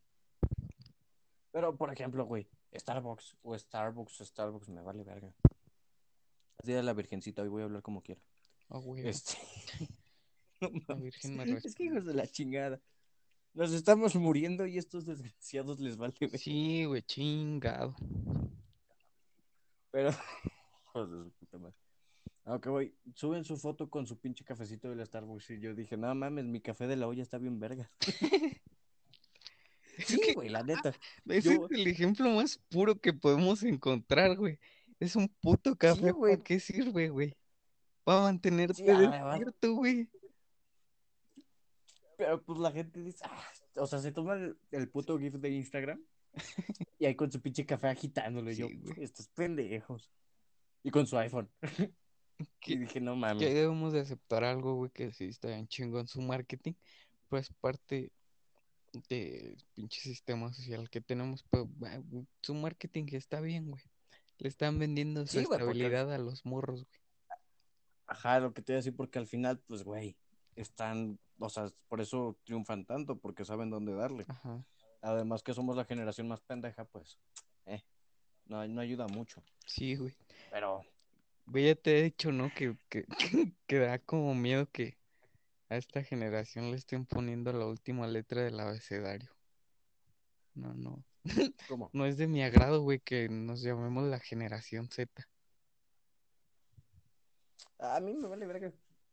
Pero, 1.53 1.77
por 1.77 1.93
ejemplo, 1.93 2.25
güey, 2.27 2.49
Starbucks 2.75 3.37
o 3.43 3.57
Starbucks 3.57 4.21
o 4.21 4.25
Starbucks 4.25 4.69
me 4.69 4.83
vale 4.83 5.05
verga. 5.05 5.33
Así 6.59 6.73
de 6.73 6.83
la 6.83 6.93
virgencita, 6.93 7.43
hoy 7.43 7.49
voy 7.49 7.63
a 7.63 7.67
hablar 7.67 7.83
como 7.83 8.03
quiera. 8.03 8.21
Ah, 8.69 8.79
güey. 8.79 9.07
Este. 9.07 9.35
No 10.61 10.71
La 10.89 10.97
mames. 10.97 11.05
Virgen 11.05 11.37
me 11.37 11.45
Es 11.53 11.73
que 11.77 11.85
hijos 11.85 12.05
de 12.05 12.15
la 12.15 12.27
chingada. 12.27 12.81
Nos 13.55 13.73
estamos 13.73 14.17
muriendo 14.17 14.67
y 14.67 14.77
estos 14.77 15.07
desgraciados 15.07 15.79
les 15.79 15.97
vale 15.97 16.15
verga. 16.21 16.37
Sí, 16.37 16.85
güey, 16.85 17.03
chingado. 17.03 17.95
Pero. 19.91 20.11
Aunque 22.45 22.69
voy, 22.71 22.95
suben 23.15 23.45
su 23.45 23.57
foto 23.59 23.91
con 23.91 24.07
su 24.07 24.19
pinche 24.19 24.43
cafecito 24.45 24.89
del 24.89 25.05
Starbucks 25.05 25.51
y 25.51 25.61
yo 25.61 25.75
dije, 25.75 25.97
no 25.99 26.15
mames, 26.15 26.47
mi 26.47 26.61
café 26.63 26.87
de 26.87 26.97
la 26.97 27.07
olla 27.07 27.23
está 27.23 27.39
bien 27.39 27.59
verga. 27.61 27.91
Sí, 30.07 30.17
que- 30.21 30.33
güey, 30.35 30.49
la 30.49 30.63
neta. 30.63 30.95
Ese 31.27 31.57
Yo- 31.57 31.67
es 31.69 31.73
el 31.73 31.89
ejemplo 31.89 32.31
más 32.31 32.57
puro 32.69 32.95
que 33.01 33.13
podemos 33.13 33.65
encontrar, 33.65 34.37
güey. 34.37 34.61
Es 35.01 35.17
un 35.17 35.29
puto 35.41 35.75
café, 35.77 36.13
güey. 36.13 36.35
¿para 36.35 36.45
qué 36.45 36.61
sirve, 36.61 37.09
güey? 37.09 37.37
Para 38.05 38.21
mantenerte 38.23 38.75
Sí, 38.75 38.85
despierto, 38.85 39.75
güey. 39.75 40.09
Pero 42.17 42.41
pues 42.45 42.61
la 42.61 42.71
gente 42.71 43.03
dice, 43.03 43.25
ah, 43.29 43.43
o 43.75 43.87
sea, 43.89 43.99
se 43.99 44.13
toma 44.13 44.35
el, 44.35 44.57
el 44.71 44.89
puto 44.89 45.19
GIF 45.19 45.35
de 45.35 45.51
Instagram 45.51 46.01
y 46.99 47.07
ahí 47.07 47.15
con 47.15 47.31
su 47.33 47.41
pinche 47.41 47.65
café 47.67 47.89
agitándolo. 47.89 48.51
y 48.51 48.57
yo, 48.57 48.69
Sí, 48.69 48.77
güey. 48.79 49.03
estos 49.03 49.29
pendejos. 49.29 50.11
Y 50.83 50.91
con 50.91 51.07
su 51.07 51.19
iPhone. 51.19 51.51
¿Qué- 51.61 51.93
Y 52.75 52.77
dije, 52.79 53.01
no 53.01 53.15
Que 53.15 53.19
mames. 53.19 53.55
debemos 53.55 53.93
de 53.93 54.01
aceptar 54.01 54.45
algo, 54.45 54.75
güey, 54.77 54.91
que 54.93 55.11
sí 55.13 55.25
está 55.25 55.49
bien 55.49 55.67
chingón 55.67 56.07
su 56.07 56.21
marketing, 56.21 56.75
pues 57.29 57.53
parte 57.61 58.13
del 59.09 59.57
pinche 59.75 60.01
sistema 60.01 60.53
social 60.53 60.89
que 60.89 61.01
tenemos, 61.01 61.45
pero 61.51 61.67
güey, 61.67 62.01
su 62.43 62.55
marketing 62.55 63.07
está 63.13 63.41
bien, 63.41 63.71
güey. 63.71 63.83
Le 64.39 64.49
están 64.49 64.79
vendiendo 64.79 65.27
su 65.27 65.33
Sí, 65.41 65.45
güey, 65.45 65.59
porque 65.59 65.65
al- 65.65 65.69
estabilidad 65.71 66.13
a 66.15 66.19
los 66.19 66.47
morros, 66.47 66.85
güey. 66.85 67.01
Ajá, 68.07 68.39
lo 68.41 68.55
que 68.55 68.63
te 68.63 68.73
voy 68.73 68.77
a 68.77 68.79
decir, 68.79 68.97
porque 68.97 69.19
al 69.19 69.27
final, 69.27 69.59
pues, 69.67 69.83
güey, 69.83 70.17
están, 70.57 71.19
o 71.39 71.49
sea, 71.51 71.71
por 71.89 72.01
eso 72.01 72.39
triunfan 72.45 72.87
tanto, 72.87 73.19
porque 73.19 73.45
saben 73.45 73.69
dónde 73.69 73.93
darle. 73.95 74.25
Ajá. 74.29 74.65
Además 75.01 75.43
que 75.43 75.55
somos 75.55 75.77
la 75.77 75.85
generación 75.85 76.29
más 76.29 76.41
pendeja, 76.41 76.85
pues, 76.85 77.19
eh, 77.67 77.83
no, 78.47 78.67
no 78.67 78.81
ayuda 78.81 79.07
mucho. 79.07 79.43
Sí, 79.67 79.95
güey. 79.97 80.17
Pero, 80.51 80.85
Güey, 81.47 81.67
ya 81.67 81.75
te 81.77 81.99
he 81.99 82.03
dicho, 82.03 82.31
¿no? 82.31 82.53
Que, 82.55 82.77
que, 82.91 83.07
que 83.67 83.79
da 83.79 83.99
como 83.99 84.35
miedo 84.35 84.67
que 84.71 84.99
a 85.71 85.77
esta 85.77 86.03
generación 86.03 86.71
le 86.71 86.77
estén 86.77 87.07
poniendo 87.07 87.53
la 87.53 87.67
última 87.67 88.07
letra 88.07 88.43
del 88.43 88.59
abecedario. 88.61 89.31
No, 90.55 90.75
no. 90.75 91.05
¿cómo? 91.69 91.91
No 91.93 92.05
es 92.07 92.17
de 92.17 92.27
mi 92.27 92.43
agrado, 92.43 92.83
güey, 92.83 93.01
que 93.01 93.29
nos 93.29 93.63
llamemos 93.63 94.05
la 94.05 94.19
generación 94.19 94.89
Z. 94.91 95.27
A 97.79 98.01
mí 98.01 98.13
me 98.15 98.29
vale 98.29 98.47
verga, 98.47 98.73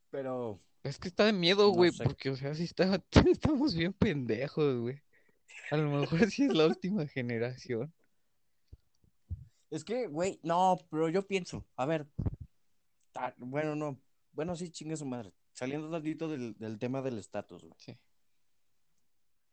pero, 0.09 0.59
Es 0.83 0.97
que 0.97 1.07
está 1.07 1.25
de 1.25 1.33
miedo, 1.33 1.67
No 1.67 1.73
güey, 1.73 1.91
sé. 1.91 2.03
porque, 2.03 2.29
o 2.31 2.35
sea, 2.35 2.53
sí 2.55 2.63
está, 2.63 3.01
estamos 3.29 3.75
bien 3.75 3.93
pendejos, 3.93 4.79
güey. 4.81 5.01
A 5.71 5.77
lo 5.77 5.89
mejor 5.89 6.29
sí 6.29 6.43
es 6.45 6.53
la 6.53 6.67
última 6.67 7.07
generación. 7.07 7.93
es 9.71 9.83
que, 9.83 10.07
güey, 10.07 10.39
no, 10.43 10.77
pero 10.89 11.09
yo 11.09 11.25
pienso, 11.27 11.65
a 11.75 11.85
ver, 11.85 12.07
ta- 13.11 13.35
bueno, 13.37 13.75
no, 13.75 13.99
bueno, 14.31 14.55
sí, 14.55 14.69
chingue 14.69 14.95
su 14.97 15.05
madre, 15.05 15.33
saliendo 15.53 15.89
tantito 15.89 16.27
del, 16.29 16.55
del 16.57 16.77
tema 16.79 17.01
del 17.01 17.17
estatus, 17.17 17.63
güey. 17.63 17.75
Sí. 17.79 17.97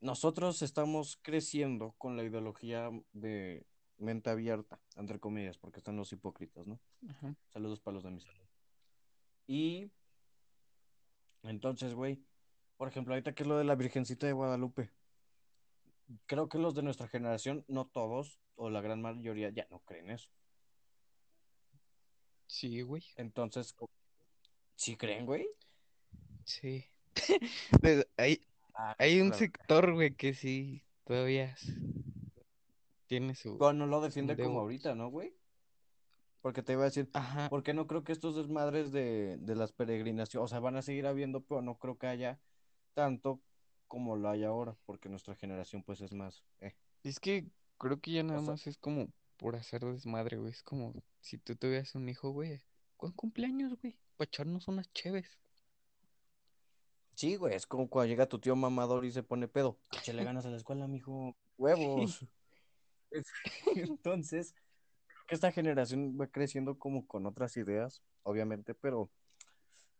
Nosotros 0.01 0.63
estamos 0.63 1.19
creciendo 1.23 1.95
con 1.99 2.17
la 2.17 2.25
ideología 2.25 2.91
de 3.13 3.65
mente 3.99 4.31
abierta, 4.31 4.81
entre 4.97 5.21
comillas, 5.21 5.59
porque 5.59 5.79
están 5.79 5.97
los 5.97 6.13
hipócritas, 6.13 6.67
¿no? 6.67 6.81
Ajá. 7.09 7.37
Saludos 7.53 7.81
para 7.81 7.95
los 7.95 8.03
de 8.05 8.11
mis. 8.11 8.27
Y 9.47 9.91
entonces, 11.45 11.95
güey, 11.95 12.21
por 12.77 12.89
ejemplo, 12.89 13.15
ahorita 13.15 13.33
que 13.35 13.45
es 13.45 13.49
lo 13.49 13.59
de 13.59 13.65
la 13.65 13.77
Virgencita 13.77 14.27
de 14.27 14.33
Guadalupe, 14.33 14.91
creo 16.26 16.49
que 16.49 16.59
los 16.59 16.75
de 16.75 16.83
nuestra 16.83 17.09
generación, 17.09 17.64
no 17.69 17.87
todos, 17.87 18.40
o 18.54 18.71
la 18.71 18.81
gran 18.81 19.02
mayoría, 19.02 19.50
ya 19.50 19.66
no 19.71 19.81
creen 19.81 20.11
eso. 20.11 20.31
Sí, 22.47 22.83
güey. 22.83 23.04
Entonces, 23.16 23.75
¿sí 24.75 24.97
creen, 24.97 25.26
güey? 25.26 25.47
Sí. 26.45 26.85
Pues, 27.81 28.07
hay, 28.16 28.47
Ah, 28.75 28.97
hay 28.99 29.21
un 29.21 29.35
sector, 29.35 29.92
güey, 29.92 30.14
que 30.14 30.35
sí 30.35 30.83
todavía 31.04 31.54
tiene 33.07 33.35
su... 33.35 33.59
Pero 33.59 33.73
no 33.75 33.87
lo 33.87 34.00
defiende 34.00 34.37
como 34.37 34.61
ahorita, 34.61 34.95
¿no, 34.95 35.11
güey? 35.11 35.37
Porque 36.40 36.62
te 36.62 36.73
iba 36.73 36.83
a 36.83 36.87
decir, 36.87 37.09
Ajá. 37.12 37.49
porque 37.50 37.75
no 37.75 37.87
creo 37.87 38.02
que 38.02 38.12
estos 38.12 38.35
desmadres 38.35 38.90
de, 38.90 39.37
de 39.38 39.54
las 39.54 39.73
peregrinaciones, 39.73 40.45
o 40.45 40.49
sea, 40.49 40.61
van 40.61 40.76
a 40.76 40.83
seguir 40.83 41.07
habiendo, 41.07 41.42
pero 41.45 41.62
no 41.62 41.78
creo 41.78 41.99
que 41.99 42.07
haya 42.07 42.40
tanto 42.95 43.40
como 43.93 44.17
lo 44.17 44.31
hay 44.31 44.43
ahora, 44.43 44.75
porque 44.87 45.11
nuestra 45.11 45.35
generación 45.35 45.83
pues 45.83 46.01
es 46.01 46.13
más, 46.15 46.43
eh. 46.63 46.75
Es 47.05 47.21
que 47.21 47.51
creo 47.77 48.01
que 48.01 48.13
ya 48.13 48.23
nada 48.23 48.41
sea- 48.41 48.53
más 48.53 48.67
es 48.67 48.79
como 48.79 49.09
por 49.37 49.55
hacer 49.55 49.85
desmadre, 49.85 50.39
güey. 50.39 50.51
Es 50.51 50.63
como 50.63 50.95
si 51.21 51.37
tú 51.37 51.55
tuvieras 51.57 51.95
un 51.95 52.09
hijo, 52.09 52.31
güey. 52.31 52.63
¿Cuál 52.97 53.13
cumpleaños, 53.15 53.79
güey? 53.83 53.99
Para 54.17 54.29
echarnos 54.29 54.67
unas 54.67 54.91
cheves. 54.95 55.39
Sí, 57.17 57.37
güey, 57.37 57.55
es 57.55 57.67
como 57.67 57.91
cuando 57.91 58.09
llega 58.09 58.27
tu 58.31 58.39
tío 58.39 58.57
mamador 58.57 59.05
y 59.05 59.13
se 59.13 59.23
pone 59.23 59.47
pedo. 59.47 59.79
Échale 59.93 60.25
ganas 60.25 60.47
a 60.47 60.49
la 60.51 60.57
escuela, 60.57 60.87
mijo. 60.89 61.37
Huevos. 61.59 62.25
Es- 63.11 63.27
Entonces, 63.77 64.55
creo 65.07 65.25
que 65.29 65.35
esta 65.35 65.53
generación 65.53 66.17
va 66.19 66.29
creciendo 66.29 66.79
como 66.79 67.07
con 67.07 67.27
otras 67.27 67.59
ideas, 67.59 68.03
obviamente, 68.23 68.75
pero 68.75 69.11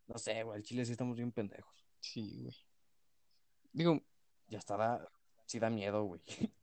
no 0.07 0.17
sé, 0.17 0.41
güey, 0.41 0.57
el 0.57 0.63
Chile 0.63 0.83
sí 0.83 0.93
estamos 0.93 1.17
bien 1.17 1.31
pendejos. 1.31 1.85
Sí, 1.99 2.39
güey. 2.41 2.55
Digo, 3.73 4.01
Ya 4.47 4.59
está, 4.59 4.77
da, 4.77 5.07
sí 5.45 5.59
da 5.59 5.69
miedo, 5.69 6.03
güey. 6.03 6.21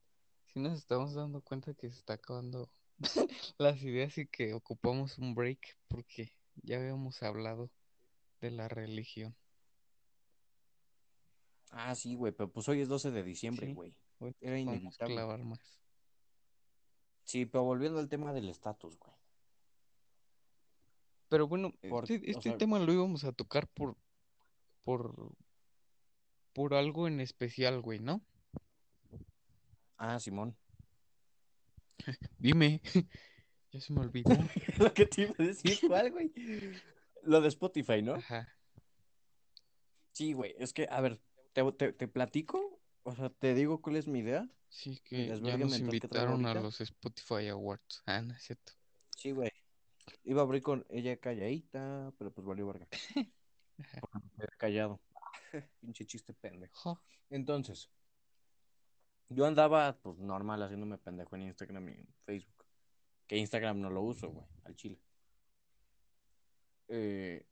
si 0.47 0.59
nos 0.61 0.79
estamos 0.79 1.15
dando 1.15 1.41
cuenta 1.43 1.75
que 1.75 1.91
se 1.91 1.97
está 1.99 2.15
acabando 2.15 2.71
las 3.59 3.83
ideas 3.83 4.17
y 4.19 4.27
que 4.27 4.55
ocupamos 4.55 5.19
un 5.19 5.35
break 5.35 5.77
porque 5.89 6.33
ya 6.63 6.77
habíamos 6.79 7.23
hablado 7.23 7.71
de 8.41 8.51
la 8.51 8.69
religión. 8.69 9.35
Ah, 11.71 11.95
sí, 11.95 12.15
güey, 12.15 12.33
pero 12.33 12.51
pues 12.51 12.69
hoy 12.69 12.81
es 12.81 12.89
12 12.89 13.11
de 13.11 13.23
diciembre, 13.23 13.67
Sí. 13.69 13.73
güey. 13.75 13.95
Hoy 14.19 14.35
Era 14.41 14.57
nos 14.57 14.67
vamos 14.67 14.77
a 14.77 14.81
inevitable. 14.81 15.15
clavar 15.15 15.45
más. 15.45 15.79
Sí, 17.25 17.47
pero 17.47 17.63
volviendo 17.65 18.01
al 18.01 18.09
tema 18.09 18.33
del 18.33 18.49
estatus, 18.49 18.99
güey. 18.99 19.15
Pero 21.29 21.47
bueno, 21.47 21.73
Por- 21.89 22.05
este, 22.11 22.27
o 22.27 22.31
este 22.31 22.43
sea- 22.51 22.59
tema 22.59 22.79
lo 22.81 22.93
íbamos 22.93 23.23
a 23.25 23.31
tocar 23.33 23.69
por, 23.69 23.97
por, 24.83 25.33
por 26.53 26.75
algo 26.75 27.07
en 27.09 27.21
especial, 27.21 27.81
güey, 27.81 28.01
¿no? 28.01 28.23
Ah, 29.97 30.19
Simón. 30.19 30.57
Dime, 32.39 32.81
ya 33.73 33.81
se 33.81 33.93
me 33.93 34.01
olvidó. 34.01 34.31
Lo 34.79 34.93
que 34.95 35.07
te 35.07 35.23
iba 35.23 35.35
a 35.39 35.43
decir, 35.43 35.79
¿cuál, 35.87 36.11
güey? 36.11 36.33
Lo 37.23 37.41
de 37.41 37.49
Spotify, 37.49 38.03
¿no? 38.03 38.15
Ajá. 38.15 38.49
Sí, 40.13 40.33
güey, 40.33 40.55
es 40.59 40.73
que, 40.73 40.87
a 40.91 41.01
ver, 41.01 41.21
te, 41.53 41.71
te, 41.73 41.93
te 41.93 42.09
platico, 42.09 42.81
o 43.03 43.15
sea, 43.15 43.31
te 43.31 43.55
digo 43.55 43.81
cuál 43.81 43.97
es 43.97 44.07
mi 44.07 44.21
idea. 44.21 44.49
Sí, 44.69 45.01
que 45.05 45.27
ya 45.43 45.57
nos 45.57 45.79
invitaron 45.79 46.47
a 46.47 46.55
los 46.55 46.81
Spotify 46.81 47.49
Awards. 47.49 48.03
Ah, 48.07 48.23
no 48.23 48.35
es 48.35 48.43
cierto. 48.43 48.73
Sí, 49.17 49.33
güey. 49.33 49.51
Iba 50.25 50.43
a 50.43 50.45
abrir 50.45 50.63
con 50.63 50.87
ella 50.89 51.17
calladita, 51.17 52.13
pero 52.19 52.33
pues 52.33 52.47
valió 52.47 52.67
verga. 52.67 52.87
Callado. 54.59 55.01
Pinche 55.81 56.07
chiste 56.07 56.33
pendejo. 56.35 56.75
Jo, 56.75 57.01
Entonces, 57.31 57.91
yo 59.29 59.47
andaba, 59.47 59.97
pues, 60.03 60.19
normal, 60.19 60.63
haciéndome 60.63 60.99
pendejo 60.99 61.37
en 61.37 61.43
Instagram 61.43 61.89
y 61.89 61.93
en 61.93 62.09
Facebook. 62.25 62.65
Que 63.27 63.37
Instagram 63.37 63.81
no 63.81 63.91
lo 63.91 64.03
uso, 64.03 64.31
güey, 64.31 64.47
al 64.65 64.75
chile. 64.75 65.01
Eh, 66.89 67.47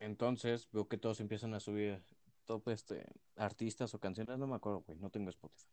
entonces, 0.00 0.68
veo 0.72 0.88
que 0.88 0.98
todos 0.98 1.20
empiezan 1.20 1.54
a 1.54 1.60
subir 1.60 2.02
top, 2.46 2.68
este, 2.70 3.06
artistas 3.36 3.94
o 3.94 4.00
canciones, 4.00 4.38
no 4.38 4.48
me 4.48 4.56
acuerdo, 4.56 4.80
güey, 4.80 4.98
no 4.98 5.10
tengo 5.10 5.30
Spotify. 5.30 5.70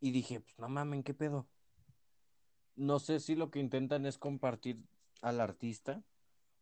Y 0.00 0.12
dije, 0.12 0.40
pues, 0.40 0.56
no 0.58 0.68
mamen, 0.68 1.02
¿qué 1.02 1.14
pedo? 1.14 1.48
No 2.76 2.98
sé 2.98 3.18
si 3.18 3.34
lo 3.34 3.50
que 3.50 3.58
intentan 3.58 4.06
es 4.06 4.18
compartir 4.18 4.84
al 5.22 5.40
artista 5.40 6.04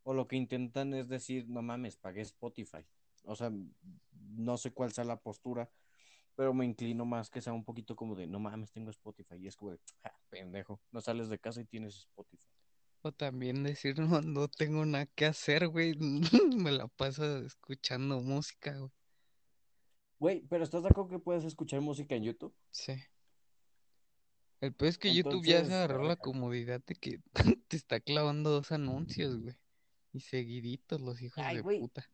o 0.04 0.14
lo 0.14 0.28
que 0.28 0.36
intentan 0.36 0.94
es 0.94 1.08
decir, 1.08 1.48
no 1.48 1.62
mames, 1.62 1.96
pagué 1.96 2.22
Spotify. 2.22 2.86
O 3.24 3.36
sea, 3.36 3.50
no 4.12 4.56
sé 4.56 4.72
cuál 4.72 4.92
sea 4.92 5.04
la 5.04 5.20
postura, 5.20 5.70
pero 6.34 6.54
me 6.54 6.64
inclino 6.64 7.04
más 7.04 7.30
que 7.30 7.40
sea 7.40 7.52
un 7.52 7.64
poquito 7.64 7.94
como 7.96 8.14
de, 8.14 8.26
no 8.26 8.38
mames, 8.40 8.72
tengo 8.72 8.90
Spotify. 8.90 9.36
Y 9.36 9.46
es 9.46 9.56
como 9.56 9.72
de, 9.72 9.80
"Ja, 10.02 10.12
pendejo, 10.30 10.80
no 10.90 11.00
sales 11.00 11.28
de 11.28 11.38
casa 11.38 11.60
y 11.60 11.64
tienes 11.64 11.96
Spotify. 11.96 12.46
O 13.02 13.12
también 13.12 13.64
decir, 13.64 13.96
no, 14.20 14.22
no 14.22 14.48
tengo 14.48 14.84
nada 14.86 15.06
que 15.06 15.26
hacer, 15.26 15.68
güey. 15.68 15.94
Me 16.56 16.70
la 16.72 16.88
paso 16.88 17.38
escuchando 17.44 18.20
música, 18.20 18.76
güey. 18.78 18.90
Güey, 20.18 20.40
pero 20.48 20.62
¿estás 20.62 20.84
de 20.84 20.88
acuerdo 20.88 21.10
que 21.10 21.18
puedes 21.18 21.44
escuchar 21.44 21.80
música 21.80 22.14
en 22.14 22.22
YouTube? 22.22 22.54
Sí. 22.70 22.94
El 24.60 24.72
peor 24.72 24.90
es 24.90 24.98
que 24.98 25.12
YouTube 25.12 25.44
ya 25.44 25.64
se 25.64 25.74
agarró 25.74 26.04
la 26.04 26.14
comodidad 26.14 26.80
de 26.86 26.94
que 26.94 27.20
te 27.68 27.76
está 27.76 27.98
clavando 27.98 28.50
dos 28.50 28.70
anuncios, 28.70 29.40
güey. 29.40 29.56
Y 30.12 30.20
seguiditos 30.20 31.00
los 31.00 31.20
hijos 31.20 31.42
Ay, 31.44 31.56
de 31.56 31.62
güey, 31.62 31.80
puta. 31.80 32.08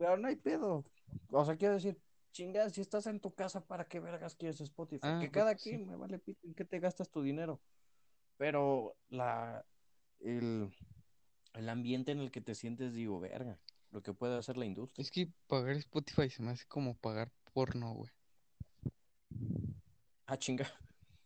Pero 0.00 0.16
no 0.16 0.28
hay 0.28 0.36
pedo. 0.36 0.82
O 1.30 1.44
sea, 1.44 1.56
quiero 1.56 1.74
decir, 1.74 2.00
chinga, 2.32 2.70
si 2.70 2.80
estás 2.80 3.06
en 3.06 3.20
tu 3.20 3.34
casa, 3.34 3.66
¿para 3.66 3.86
qué 3.86 4.00
vergas 4.00 4.34
quieres 4.34 4.60
Spotify? 4.62 5.00
Ah, 5.02 5.18
que 5.20 5.30
cada 5.30 5.52
pues 5.52 5.62
sí. 5.62 5.70
quien 5.70 5.86
me 5.86 5.96
vale 5.96 6.18
pito 6.18 6.40
en 6.46 6.54
qué 6.54 6.64
te 6.64 6.80
gastas 6.80 7.10
tu 7.10 7.22
dinero. 7.22 7.60
Pero 8.38 8.96
la, 9.10 9.66
el, 10.20 10.74
el 11.52 11.68
ambiente 11.68 12.12
en 12.12 12.20
el 12.20 12.30
que 12.30 12.40
te 12.40 12.54
sientes, 12.54 12.94
digo, 12.94 13.20
verga, 13.20 13.60
lo 13.90 14.02
que 14.02 14.14
puede 14.14 14.38
hacer 14.38 14.56
la 14.56 14.64
industria. 14.64 15.02
Es 15.02 15.10
que 15.10 15.28
pagar 15.46 15.76
Spotify 15.76 16.30
se 16.30 16.42
me 16.42 16.52
hace 16.52 16.66
como 16.66 16.96
pagar 16.96 17.30
porno, 17.52 17.92
güey. 17.92 18.10
Ah, 20.26 20.36
chinga, 20.38 20.66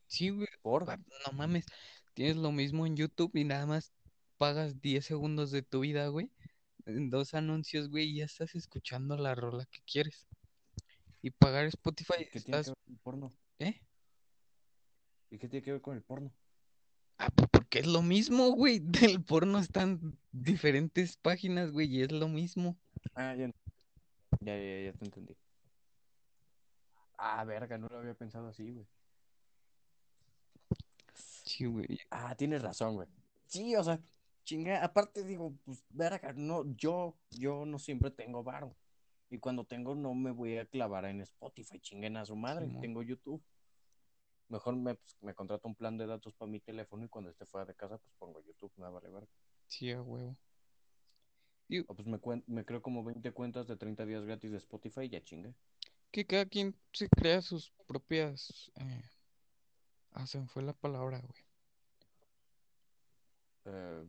Sí, 0.07 0.31
güey. 0.31 0.49
por. 0.63 0.87
No 0.87 1.33
mames. 1.33 1.67
Tienes 2.15 2.37
lo 2.37 2.53
mismo 2.53 2.87
en 2.87 2.97
YouTube 2.97 3.37
y 3.37 3.45
nada 3.45 3.67
más 3.67 3.93
pagas 4.37 4.81
10 4.81 5.05
segundos 5.05 5.51
de 5.51 5.63
tu 5.63 5.81
vida, 5.81 6.09
güey. 6.09 6.31
En 6.87 7.11
dos 7.11 7.35
anuncios, 7.35 7.89
güey, 7.89 8.11
y 8.11 8.17
ya 8.17 8.25
estás 8.27 8.55
escuchando 8.55 9.17
la 9.17 9.35
rola 9.35 9.65
que 9.67 9.81
quieres. 9.87 10.27
Y 11.23 11.31
pagar 11.31 11.65
Spotify, 11.67 12.13
¿Qué 12.13 12.17
tiene 12.17 12.31
que 12.31 12.39
estás... 12.39 12.67
ver 12.67 12.77
con 12.77 12.93
el 12.93 12.99
porno? 13.01 13.33
¿Eh? 13.59 13.81
¿Y 15.31 15.39
qué 15.39 15.49
tiene 15.49 15.65
que 15.65 15.73
ver 15.73 15.81
con 15.81 15.97
el 15.97 16.03
porno? 16.03 16.33
Ah, 17.17 17.31
pues 17.31 17.49
porque 17.51 17.79
es 17.79 17.87
lo 17.87 18.03
mismo, 18.03 18.51
güey. 18.51 18.79
Del 18.85 19.25
porno 19.25 19.59
están 19.59 20.19
diferentes 20.33 21.17
páginas, 21.17 21.73
güey, 21.73 21.89
y 21.89 22.03
es 22.03 22.13
lo 22.13 22.29
mismo. 22.29 22.77
Ah, 23.15 23.35
ya, 23.35 23.49
ya, 24.41 24.57
ya, 24.59 24.81
ya 24.85 24.93
te 24.93 25.05
entendí. 25.05 25.37
Ah, 27.17 27.45
verga, 27.45 27.79
no 27.79 27.89
lo 27.89 27.99
había 27.99 28.15
pensado 28.15 28.49
así, 28.49 28.71
güey. 28.71 28.87
Sí, 31.15 31.65
güey. 31.67 32.01
Ah, 32.11 32.35
tienes 32.35 32.63
razón, 32.63 32.97
güey. 32.97 33.09
Sí, 33.47 33.77
o 33.77 33.85
sea, 33.85 34.01
chinga, 34.45 34.85
aparte 34.85 35.25
digo, 35.25 35.55
pues, 35.65 35.85
verga, 35.91 36.33
no, 36.35 36.65
yo, 36.77 37.17
yo 37.31 37.65
no 37.67 37.79
siempre 37.79 38.11
tengo 38.11 38.43
varo. 38.45 38.75
Y 39.31 39.39
cuando 39.39 39.65
tengo, 39.65 39.95
no 39.95 40.15
me 40.15 40.31
voy 40.31 40.59
a 40.59 40.67
clavar 40.67 41.07
en 41.07 41.21
Spotify, 41.23 41.81
chinguen 41.81 42.17
a 42.17 42.25
su 42.25 42.37
madre, 42.37 42.67
tengo 42.81 43.03
YouTube. 43.03 43.43
Mejor 44.49 44.77
me, 44.77 44.95
pues, 44.95 45.17
me 45.23 45.35
contrato 45.35 45.67
un 45.67 45.75
plan 45.75 45.97
de 45.97 46.07
datos 46.07 46.35
para 46.35 46.51
mi 46.51 46.61
teléfono 46.61 47.05
y 47.05 47.09
cuando 47.09 47.31
esté 47.31 47.47
fuera 47.47 47.65
de 47.65 47.75
casa, 47.75 47.99
pues 47.99 48.15
pongo 48.19 48.41
YouTube, 48.43 48.73
me 48.77 48.89
vale 48.89 49.09
verga. 49.11 49.29
Sí, 49.67 49.91
a 49.91 50.03
huevo. 50.03 50.37
O 51.89 51.95
pues 51.95 52.07
me, 52.07 52.19
cuen- 52.21 52.45
me 52.47 52.65
creo 52.65 52.83
como 52.83 53.03
20 53.03 53.33
cuentas 53.33 53.67
de 53.67 53.77
30 53.77 54.05
días 54.05 54.25
gratis 54.25 54.51
de 54.53 54.59
Spotify 54.59 55.03
y 55.03 55.09
ya 55.09 55.25
chingue. 55.25 55.55
Que 56.13 56.25
cada 56.27 56.45
quien 56.47 56.77
se 56.93 57.09
crea 57.09 57.41
sus 57.43 57.73
propias... 57.87 58.71
eh, 58.77 59.03
Ah, 60.13 60.27
se 60.29 60.39
me 60.39 60.47
fue 60.47 60.63
la 60.63 60.75
palabra, 60.75 61.19
güey. 61.19 61.43
Eh, 63.65 64.05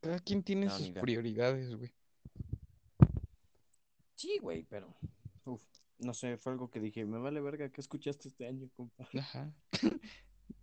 Cada 0.00 0.18
quien 0.20 0.42
tiene 0.42 0.66
No, 0.66 0.72
sus 0.72 0.90
prioridades, 0.90 1.74
güey. 1.74 1.92
sí, 4.14 4.38
güey, 4.40 4.64
pero, 4.64 4.94
uf, 5.44 5.62
no 5.98 6.12
sé, 6.14 6.36
fue 6.36 6.52
algo 6.52 6.70
que 6.70 6.80
dije, 6.80 7.04
me 7.04 7.18
vale 7.18 7.40
verga, 7.40 7.70
¿qué 7.70 7.80
escuchaste 7.80 8.28
este 8.28 8.46
año, 8.46 8.68
compa? 8.76 9.08
Ajá. 9.18 9.52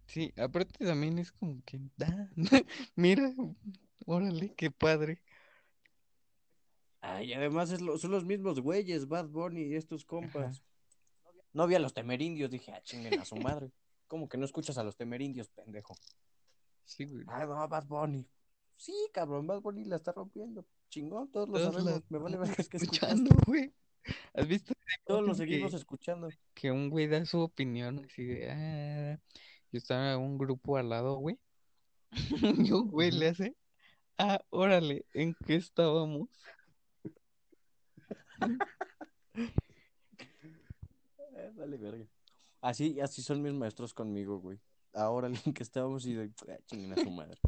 Sí, 0.10 0.34
aparte 0.38 0.86
también 0.86 1.20
es 1.20 1.34
como 1.34 1.62
que, 1.66 1.82
ah, 2.02 2.30
mira, 2.96 3.36
órale, 4.06 4.56
qué 4.56 4.72
padre. 4.72 5.22
Ay, 7.02 7.34
además 7.34 7.72
es 7.72 7.82
lo- 7.82 7.98
son 7.98 8.12
los 8.12 8.24
mismos 8.24 8.62
güeyes, 8.62 9.10
Bad 9.10 9.28
Bunny 9.28 9.64
y 9.64 9.76
estos 9.76 10.06
compas. 10.06 10.64
No 11.52 11.68
vi 11.68 11.76
a 11.76 11.80
los 11.80 11.94
temerindios, 11.94 12.50
dije, 12.50 12.72
ah, 12.72 12.82
chinguen 12.82 13.20
a 13.20 13.26
su 13.26 13.36
madre. 13.36 13.70
¿Cómo 14.08 14.30
que 14.30 14.38
no 14.38 14.46
escuchas 14.46 14.78
a 14.78 14.84
los 14.84 14.96
temerindios, 14.96 15.50
pendejo? 15.50 15.94
Sí, 16.86 17.04
güey. 17.04 17.26
Ah, 17.28 17.46
no, 17.46 17.68
Bad 17.68 17.86
Bunny. 17.86 18.26
Sí, 18.78 18.94
cabrón, 19.12 19.48
Bad 19.48 19.62
Bunny 19.62 19.86
la 19.86 19.96
está 19.98 20.12
rompiendo. 20.12 20.66
Chingón, 20.90 21.32
todos 21.32 21.50
lo 21.50 21.56
Todos 21.56 21.74
la 21.76 21.82
sabemos. 21.82 22.04
Me 22.10 22.20
vale 22.20 22.38
verga 22.38 22.56
que 22.56 22.78
escuchando, 22.78 23.32
güey. 23.48 23.74
¿Has 24.34 24.48
visto 24.48 24.74
Todos 25.06 25.26
lo 25.26 25.34
seguimos 25.34 25.72
que, 25.72 25.78
escuchando. 25.78 26.30
que 26.54 26.72
un 26.72 26.90
güey 26.90 27.08
da 27.08 27.26
su 27.26 27.40
opinión 27.40 28.06
así 28.06 28.24
de, 28.24 28.50
ah, 28.50 29.20
yo 29.72 29.78
estaba 29.78 30.14
en 30.14 30.20
un 30.20 30.38
grupo 30.38 30.78
al 30.78 30.90
lado, 30.90 31.18
güey. 31.18 31.38
Y 32.70 32.72
un 32.72 32.90
güey 32.90 33.12
le 33.12 33.30
hace, 33.30 33.58
ah, 34.18 34.40
órale, 34.50 35.06
¿en 35.14 35.36
qué 35.46 35.56
estábamos? 35.56 36.30
Eh, 41.40 41.52
vale 41.54 41.78
verga. 41.78 42.06
Así, 42.62 43.00
así 43.00 43.22
son 43.22 43.44
mis 43.44 43.54
maestros 43.54 43.94
conmigo, 43.94 44.40
güey. 44.40 44.60
Ahora 44.94 45.28
el 45.28 45.54
que 45.54 45.62
estábamos 45.62 46.04
y 46.08 46.14
de, 46.16 46.32
ah, 46.50 46.58
chinguen 46.66 46.94
a 46.94 47.04
su 47.04 47.12
madre. 47.12 47.40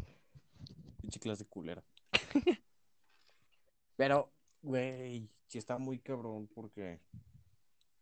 Pinche 1.10 1.18
clase 1.18 1.44
culera. 1.44 1.82
Pero, 3.96 4.32
güey, 4.62 5.28
sí 5.48 5.58
está 5.58 5.76
muy 5.76 5.98
cabrón 5.98 6.46
porque 6.54 7.00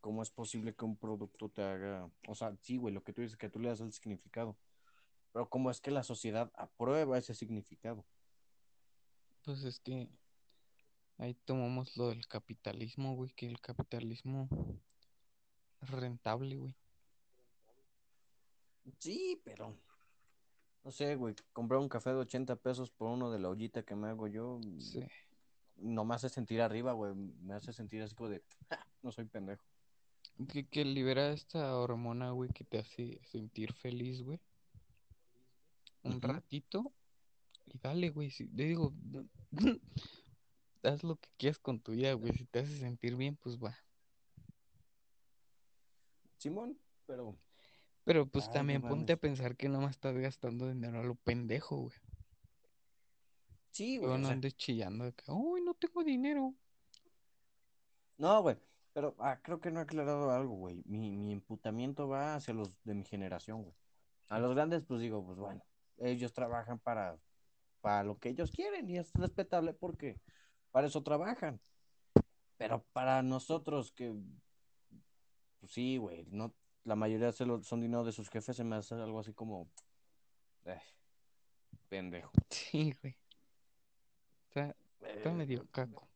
¿cómo 0.03 0.23
es 0.23 0.29
posible 0.29 0.75
que 0.75 0.85
un 0.85 0.95
producto 0.95 1.49
te 1.49 1.63
haga, 1.63 2.11
o 2.27 2.35
sea, 2.35 2.55
sí, 2.61 2.77
güey, 2.77 2.93
lo 2.93 3.03
que 3.03 3.15
tú 3.15 3.23
dices, 3.23 3.39
que 3.39 3.49
tú 3.49 3.61
le 3.61 3.71
das 3.71 3.81
el 3.81 3.95
significado, 3.95 4.59
pero 5.33 5.49
¿cómo 5.49 5.71
es 5.71 5.81
que 5.81 5.91
la 5.91 6.03
sociedad 6.03 6.53
aprueba 6.55 7.17
ese 7.17 7.35
significado? 7.35 8.05
Pues 9.43 9.65
es 9.65 9.81
que 9.81 10.11
ahí 11.17 11.33
tomamos 11.47 11.97
lo 11.97 12.11
del 12.11 12.29
capitalismo, 12.29 13.15
güey, 13.15 13.31
que 13.33 13.47
el 13.47 13.59
capitalismo 13.63 14.51
es 15.81 15.91
rentable, 15.91 16.59
güey. 16.59 16.75
Sí, 18.99 19.41
pero, 19.47 19.75
no 20.89 20.93
sé, 20.93 21.17
güey, 21.17 21.35
comprar 21.53 21.81
un 21.81 21.89
café 21.91 22.09
de 22.09 22.17
80 22.17 22.57
pesos 22.57 22.91
por 22.91 23.09
uno 23.09 23.31
de 23.31 23.39
la 23.39 23.51
ollita 23.51 23.83
que 23.83 23.95
me 23.95 24.09
hago 24.09 24.27
yo, 24.27 24.59
Sí. 24.79 25.05
no 25.77 26.07
me 26.07 26.15
hace 26.15 26.31
sentir 26.31 26.63
arriba, 26.63 26.95
güey, 26.95 27.15
me 27.15 27.53
hace 27.53 27.75
sentir 27.75 28.01
así 28.01 28.15
como 28.15 28.31
de, 28.31 28.43
"Ja, 28.71 28.87
no 29.03 29.13
soy 29.13 29.27
pendejo. 29.27 29.63
Que, 30.51 30.67
que 30.67 30.87
libera 30.87 31.31
esta 31.35 31.77
hormona, 31.77 32.31
güey, 32.31 32.49
que 32.55 32.65
te 32.65 32.79
hace 32.79 33.21
sentir 33.25 33.75
feliz, 33.75 34.23
güey. 34.23 34.41
Un 36.05 36.23
ratito 36.23 36.91
y 37.67 37.77
dale, 37.83 38.09
güey. 38.09 38.31
Si, 38.31 38.47
te 38.47 38.63
digo, 38.63 38.95
haz 40.85 41.03
lo 41.05 41.17
que 41.17 41.29
quieras 41.37 41.59
con 41.59 41.81
tu 41.81 41.93
vida, 41.93 42.15
güey. 42.15 42.33
Si 42.33 42.47
te 42.47 42.61
hace 42.61 42.79
sentir 42.79 43.15
bien, 43.15 43.37
pues 43.37 43.59
va. 43.59 43.77
Simón, 46.39 46.79
pero, 47.07 47.37
Pero 48.09 48.27
pues 48.27 48.49
Ay, 48.49 48.51
no 48.51 48.53
también 48.53 48.83
ponte 48.83 49.13
a 49.13 49.17
pensar 49.19 49.57
que 49.57 49.69
no 49.69 49.81
me 49.83 49.91
estás 49.91 50.17
gastando 50.17 50.69
dinero 50.69 51.01
a 51.01 51.05
lo 51.05 51.15
pendejo, 51.15 51.77
güey. 51.77 51.99
sí, 53.71 53.99
güey, 53.99 54.09
Luego 54.09 54.15
o 54.15 54.19
no 54.19 54.27
sea, 54.27 54.35
andes 54.35 54.57
chillando 54.57 55.05
de 55.05 55.13
que, 55.13 55.31
uy, 55.31 55.61
no 55.63 55.75
tengo 55.75 56.03
dinero. 56.05 56.55
no, 58.19 58.43
güey, 58.43 58.57
pero 58.93 59.15
ah, 59.19 59.41
creo 59.43 59.61
que 59.61 59.71
no 59.71 59.81
he 59.81 59.83
aclarado 59.85 60.31
algo, 60.33 60.55
güey, 60.55 60.83
mi, 60.87 61.17
mi 61.17 61.33
imputamiento 61.33 62.09
va 62.09 62.35
hacia 62.37 62.55
los 62.55 62.73
de 62.85 62.95
mi 62.95 63.05
generación, 63.05 63.63
güey. 63.63 63.75
A 64.29 64.39
los 64.39 64.55
grandes, 64.55 64.85
pues 64.85 65.01
digo, 65.01 65.25
pues 65.25 65.39
bueno, 65.39 65.65
ellos 65.99 66.33
trabajan 66.33 66.79
para, 66.81 67.19
para 67.81 68.05
lo 68.05 68.19
que 68.19 68.31
ellos 68.31 68.51
quieren 68.51 68.89
y 68.91 68.99
es 68.99 69.13
respetable 69.15 69.73
porque 69.75 70.21
para 70.71 70.87
eso 70.89 71.03
trabajan. 71.03 71.61
Pero 72.57 72.85
para 72.93 73.23
nosotros 73.23 73.93
que, 73.93 74.15
pues 75.61 75.73
sí, 75.73 75.97
güey, 75.97 76.27
no, 76.31 76.55
la 76.89 76.97
mayoría 76.97 77.31
se 77.33 77.45
lo- 77.45 77.63
son 77.63 77.81
dinero 77.83 78.03
de 78.03 78.13
sus 78.13 78.31
jefes, 78.31 78.57
se 78.57 78.65
me 78.65 78.77
hace 78.77 78.95
algo 78.95 79.21
así 79.21 79.35
como, 79.35 79.69
eh, 80.65 80.81
pendejo. 81.89 82.33
Sí, 82.51 82.95
güey. 83.03 83.15
Está, 84.49 84.75
está 85.01 85.31
Eh, 85.31 85.35
medio 85.35 85.67
caco. 85.71 86.09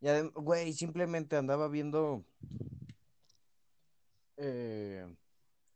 Y 0.00 0.06
güey, 0.34 0.72
simplemente 0.72 1.36
andaba 1.36 1.68
viendo 1.68 2.24
eh, 4.38 5.06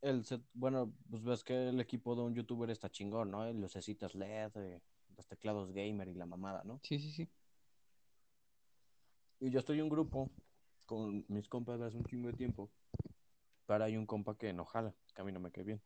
el 0.01 0.25
set, 0.25 0.41
bueno, 0.55 0.95
pues 1.11 1.23
ves 1.23 1.45
que 1.45 1.69
el 1.69 1.79
equipo 1.79 2.17
de 2.17 2.23
un 2.23 2.35
youtuber 2.35 2.71
está 2.71 2.89
chingón, 2.91 3.31
¿no? 3.31 3.47
Y 3.49 3.53
lucecitas 3.53 4.15
LED, 4.15 4.53
eh, 4.57 4.81
los 5.15 5.27
teclados 5.27 5.73
gamer 5.73 6.09
y 6.09 6.15
la 6.15 6.25
mamada, 6.25 6.65
¿no? 6.65 6.81
Sí, 6.83 6.99
sí, 6.99 7.13
sí. 7.13 7.29
Y 9.41 9.51
yo 9.51 9.59
estoy 9.59 9.77
en 9.77 9.85
un 9.85 9.91
grupo 9.91 10.31
con 10.85 11.25
mis 11.29 11.49
compas 11.49 11.81
hace 11.81 11.97
un 11.97 12.05
chingo 12.05 12.29
de 12.29 12.35
tiempo. 12.35 12.70
Pero 13.66 13.85
hay 13.85 13.97
un 13.97 14.07
compa 14.07 14.37
que 14.37 14.53
no 14.53 14.64
jala, 14.64 14.94
que 15.14 15.23
a 15.23 15.25
mí 15.25 15.33
no 15.33 15.40
me 15.40 15.51
cae 15.51 15.64
bien. 15.64 15.83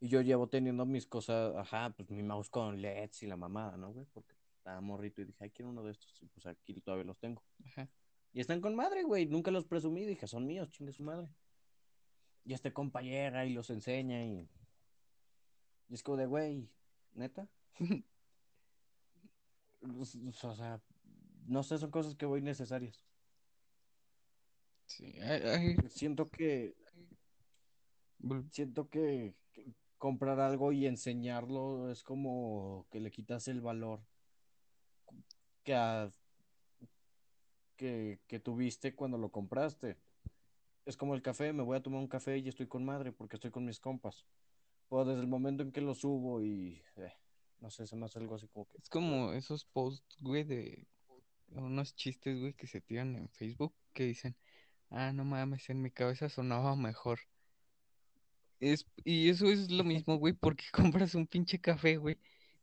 Y 0.00 0.08
yo 0.08 0.22
llevo 0.22 0.48
teniendo 0.48 0.86
mis 0.86 1.06
cosas, 1.06 1.54
ajá, 1.56 1.90
pues 1.90 2.10
mi 2.10 2.22
mouse 2.22 2.48
con 2.48 2.80
LEDs 2.80 3.22
y 3.22 3.26
la 3.26 3.36
mamada, 3.36 3.76
¿no, 3.76 3.92
güey? 3.92 4.06
Porque 4.06 4.34
estaba 4.56 4.80
morrito 4.80 5.20
y 5.20 5.26
dije, 5.26 5.44
ay, 5.44 5.50
quiero 5.50 5.70
uno 5.70 5.82
de 5.82 5.92
estos. 5.92 6.22
Y 6.22 6.26
pues 6.26 6.46
aquí 6.46 6.80
todavía 6.80 7.04
los 7.04 7.18
tengo. 7.18 7.42
Ajá. 7.66 7.88
Y 8.32 8.40
están 8.40 8.60
con 8.60 8.74
madre, 8.74 9.02
güey. 9.02 9.26
Nunca 9.26 9.50
los 9.50 9.66
presumí. 9.66 10.06
Dije, 10.06 10.26
son 10.26 10.46
míos, 10.46 10.70
chingue 10.70 10.92
su 10.92 11.02
madre. 11.02 11.34
Y 12.44 12.54
este 12.54 12.72
compa 12.72 13.02
llega 13.02 13.44
y 13.44 13.52
los 13.52 13.68
enseña 13.70 14.24
y. 14.24 14.48
Y 15.88 15.94
es 15.94 16.02
como 16.02 16.16
de, 16.16 16.26
güey, 16.26 16.70
neta. 17.12 17.48
o 19.82 20.04
sea, 20.54 20.80
no 21.50 21.62
sé, 21.62 21.78
son 21.78 21.90
cosas 21.90 22.14
que 22.14 22.26
voy 22.26 22.40
necesarias. 22.42 23.04
Sí, 24.86 25.14
ay, 25.20 25.42
ay, 25.44 25.76
Siento 25.88 26.30
que. 26.30 26.74
Siento 28.50 28.88
que, 28.88 29.34
comprar 29.98 30.40
algo 30.40 30.72
y 30.72 30.86
enseñarlo 30.86 31.90
es 31.90 32.02
como 32.02 32.86
que 32.90 33.00
le 33.00 33.10
quitas 33.10 33.48
el 33.48 33.60
valor 33.60 34.00
que, 35.64 35.74
a- 35.74 36.12
que, 37.76 38.20
que 38.26 38.40
tuviste 38.40 38.94
cuando 38.94 39.18
lo 39.18 39.30
compraste. 39.30 39.96
Es 40.86 40.96
como 40.96 41.14
el 41.14 41.22
café, 41.22 41.52
me 41.52 41.62
voy 41.62 41.76
a 41.76 41.82
tomar 41.82 42.00
un 42.00 42.08
café 42.08 42.38
y 42.38 42.48
estoy 42.48 42.66
con 42.66 42.84
madre 42.84 43.12
porque 43.12 43.36
estoy 43.36 43.50
con 43.50 43.64
mis 43.64 43.80
compas. 43.80 44.24
O 44.88 45.04
desde 45.04 45.20
el 45.20 45.28
momento 45.28 45.62
en 45.62 45.72
que 45.72 45.80
lo 45.80 45.94
subo 45.94 46.42
y 46.42 46.82
eh, 46.96 47.12
no 47.60 47.70
sé, 47.70 47.86
se 47.86 47.96
me 47.96 48.06
hace 48.06 48.18
algo 48.18 48.34
así 48.34 48.48
como 48.48 48.66
que 48.66 48.78
Es 48.78 48.88
como 48.88 49.32
esos 49.32 49.64
posts, 49.66 50.16
güey, 50.22 50.44
de 50.44 50.86
unos 51.50 51.94
chistes, 51.94 52.38
güey, 52.38 52.54
que 52.54 52.66
se 52.66 52.80
tiran 52.80 53.16
en 53.16 53.28
Facebook 53.28 53.74
que 53.92 54.04
dicen, 54.04 54.36
ah, 54.90 55.12
no 55.12 55.24
mames, 55.24 55.68
en 55.70 55.82
mi 55.82 55.90
cabeza 55.90 56.28
sonaba 56.28 56.76
mejor. 56.76 57.20
Es, 58.60 58.86
y 59.04 59.30
eso 59.30 59.46
es 59.46 59.70
lo 59.70 59.84
mismo, 59.84 60.16
güey, 60.16 60.34
porque 60.34 60.64
compras 60.94 61.14
un 61.14 61.26
pinche 61.26 61.60
café, 61.60 61.96
güey, 61.96 62.18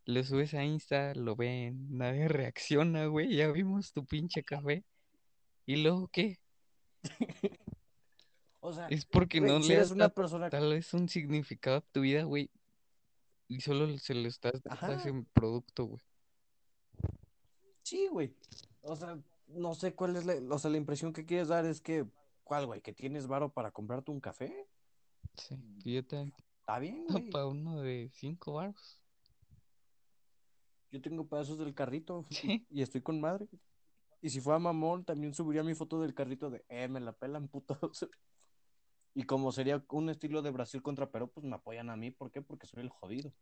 lo 0.06 0.23
subes 0.23 0.54
a 0.54 0.63
Insta, 0.63 1.13
lo 1.15 1.36
ven, 1.36 1.97
nadie 1.97 2.28
reacciona, 2.28 3.08
güey, 3.08 3.36
ya 3.36 3.52
vimos 3.52 3.91
tu 3.91 4.06
pinche 4.06 4.43
café. 4.43 4.84
¿Y 5.65 5.78
luego 5.78 6.08
qué? 6.08 6.39
O 8.60 8.73
sea, 8.73 8.88
Es 8.88 9.06
porque 9.06 9.39
güey, 9.39 9.52
no 9.52 9.62
si 9.62 9.69
le 9.69 9.80
has 9.80 9.91
una 9.91 10.10
persona, 10.10 10.50
tal 10.50 10.71
vez 10.71 10.93
un 10.93 11.08
significado 11.08 11.78
a 11.78 11.82
tu 11.82 12.02
vida, 12.02 12.23
güey, 12.23 12.50
y 13.47 13.62
solo 13.62 13.97
se 13.97 14.13
lo 14.13 14.28
estás 14.28 14.62
dando 14.63 14.88
a 14.88 14.95
ese 14.95 15.13
producto, 15.32 15.86
güey. 15.86 16.02
sí, 17.84 18.08
güey. 18.12 18.34
O 18.88 18.95
sea, 18.95 19.19
no 19.47 19.73
sé 19.76 19.93
cuál 19.95 20.15
es 20.15 20.26
la, 20.26 20.36
o 20.54 20.60
sea, 20.60 20.71
la 20.71 20.78
impresión 20.78 21.13
que 21.13 21.26
quieres 21.26 21.50
dar 21.50 21.65
es 21.65 21.82
que, 21.82 22.06
¿cuál, 22.43 22.65
güey? 22.65 22.82
¿Que 22.82 22.93
tienes 22.93 23.28
varo 23.28 23.52
para 23.54 23.71
comprarte 23.71 24.12
un 24.12 24.19
café? 24.21 24.67
Sí, 25.36 26.02
también 26.04 26.34
Está 26.60 26.80
bien, 26.80 27.06
güey. 27.10 27.30
para 27.30 27.47
uno 27.47 27.82
de 27.82 28.10
cinco 28.13 28.54
baros. 28.54 29.00
Yo 30.91 31.02
tengo 31.02 31.28
pedazos 31.28 31.58
del 31.60 31.73
carrito 31.73 32.26
Sí. 32.30 32.65
y 32.69 32.82
estoy 32.82 33.02
con 33.02 33.19
madre. 33.19 33.47
Y 34.21 34.30
si 34.30 34.39
fuera 34.41 34.58
mamón, 34.58 35.06
también 35.06 35.34
subiría 35.34 35.63
mi 35.63 35.76
foto 35.76 36.02
del 36.02 36.13
carrito 36.13 36.50
de, 36.50 36.65
eh, 36.69 36.88
me 36.88 37.00
la 37.00 37.13
pelan, 37.13 37.47
putos. 37.47 37.78
Y 39.13 39.23
como 39.23 39.52
sería 39.52 39.84
un 39.89 40.12
estilo 40.12 40.43
de 40.43 40.52
Brasil 40.52 40.84
contra 40.84 41.10
Perú, 41.10 41.32
pues 41.34 41.43
me 41.43 41.56
apoyan 41.56 41.89
a 41.89 41.95
mí. 41.95 42.12
¿Por 42.12 42.30
qué? 42.30 42.43
Porque 42.43 42.67
soy 42.67 42.84
el 42.84 42.89
jodido. 42.89 43.34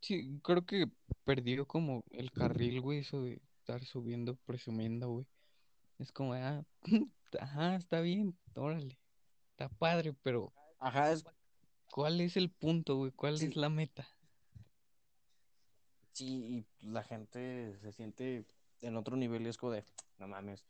Sí, 0.00 0.40
creo 0.42 0.66
que 0.66 0.90
perdió 1.22 1.68
como 1.68 2.02
el 2.10 2.32
carril, 2.32 2.80
güey, 2.80 2.98
eso 2.98 3.22
de 3.22 3.40
estar 3.66 3.84
subiendo, 3.84 4.36
presumiendo, 4.46 5.08
güey. 5.08 5.26
Es 5.98 6.12
como, 6.12 6.34
ah, 6.34 6.64
ajá, 7.40 7.74
está 7.74 8.00
bien, 8.00 8.38
órale, 8.54 8.96
está 9.50 9.68
padre, 9.68 10.14
pero 10.22 10.52
Ajá, 10.78 11.10
es, 11.10 11.24
¿cuál 11.90 12.20
es 12.20 12.36
el 12.36 12.48
punto, 12.48 12.96
güey? 12.96 13.10
¿Cuál 13.10 13.34
es 13.34 13.56
la 13.56 13.68
meta? 13.68 14.06
sí, 16.12 16.64
y 16.80 16.86
la 16.86 17.02
gente 17.02 17.76
se 17.80 17.92
siente 17.92 18.46
en 18.82 18.96
otro 18.96 19.16
nivel 19.16 19.44
y 19.44 19.48
es 19.48 19.56
como 19.56 19.72
de, 19.72 19.84
no 20.18 20.28
mames, 20.28 20.64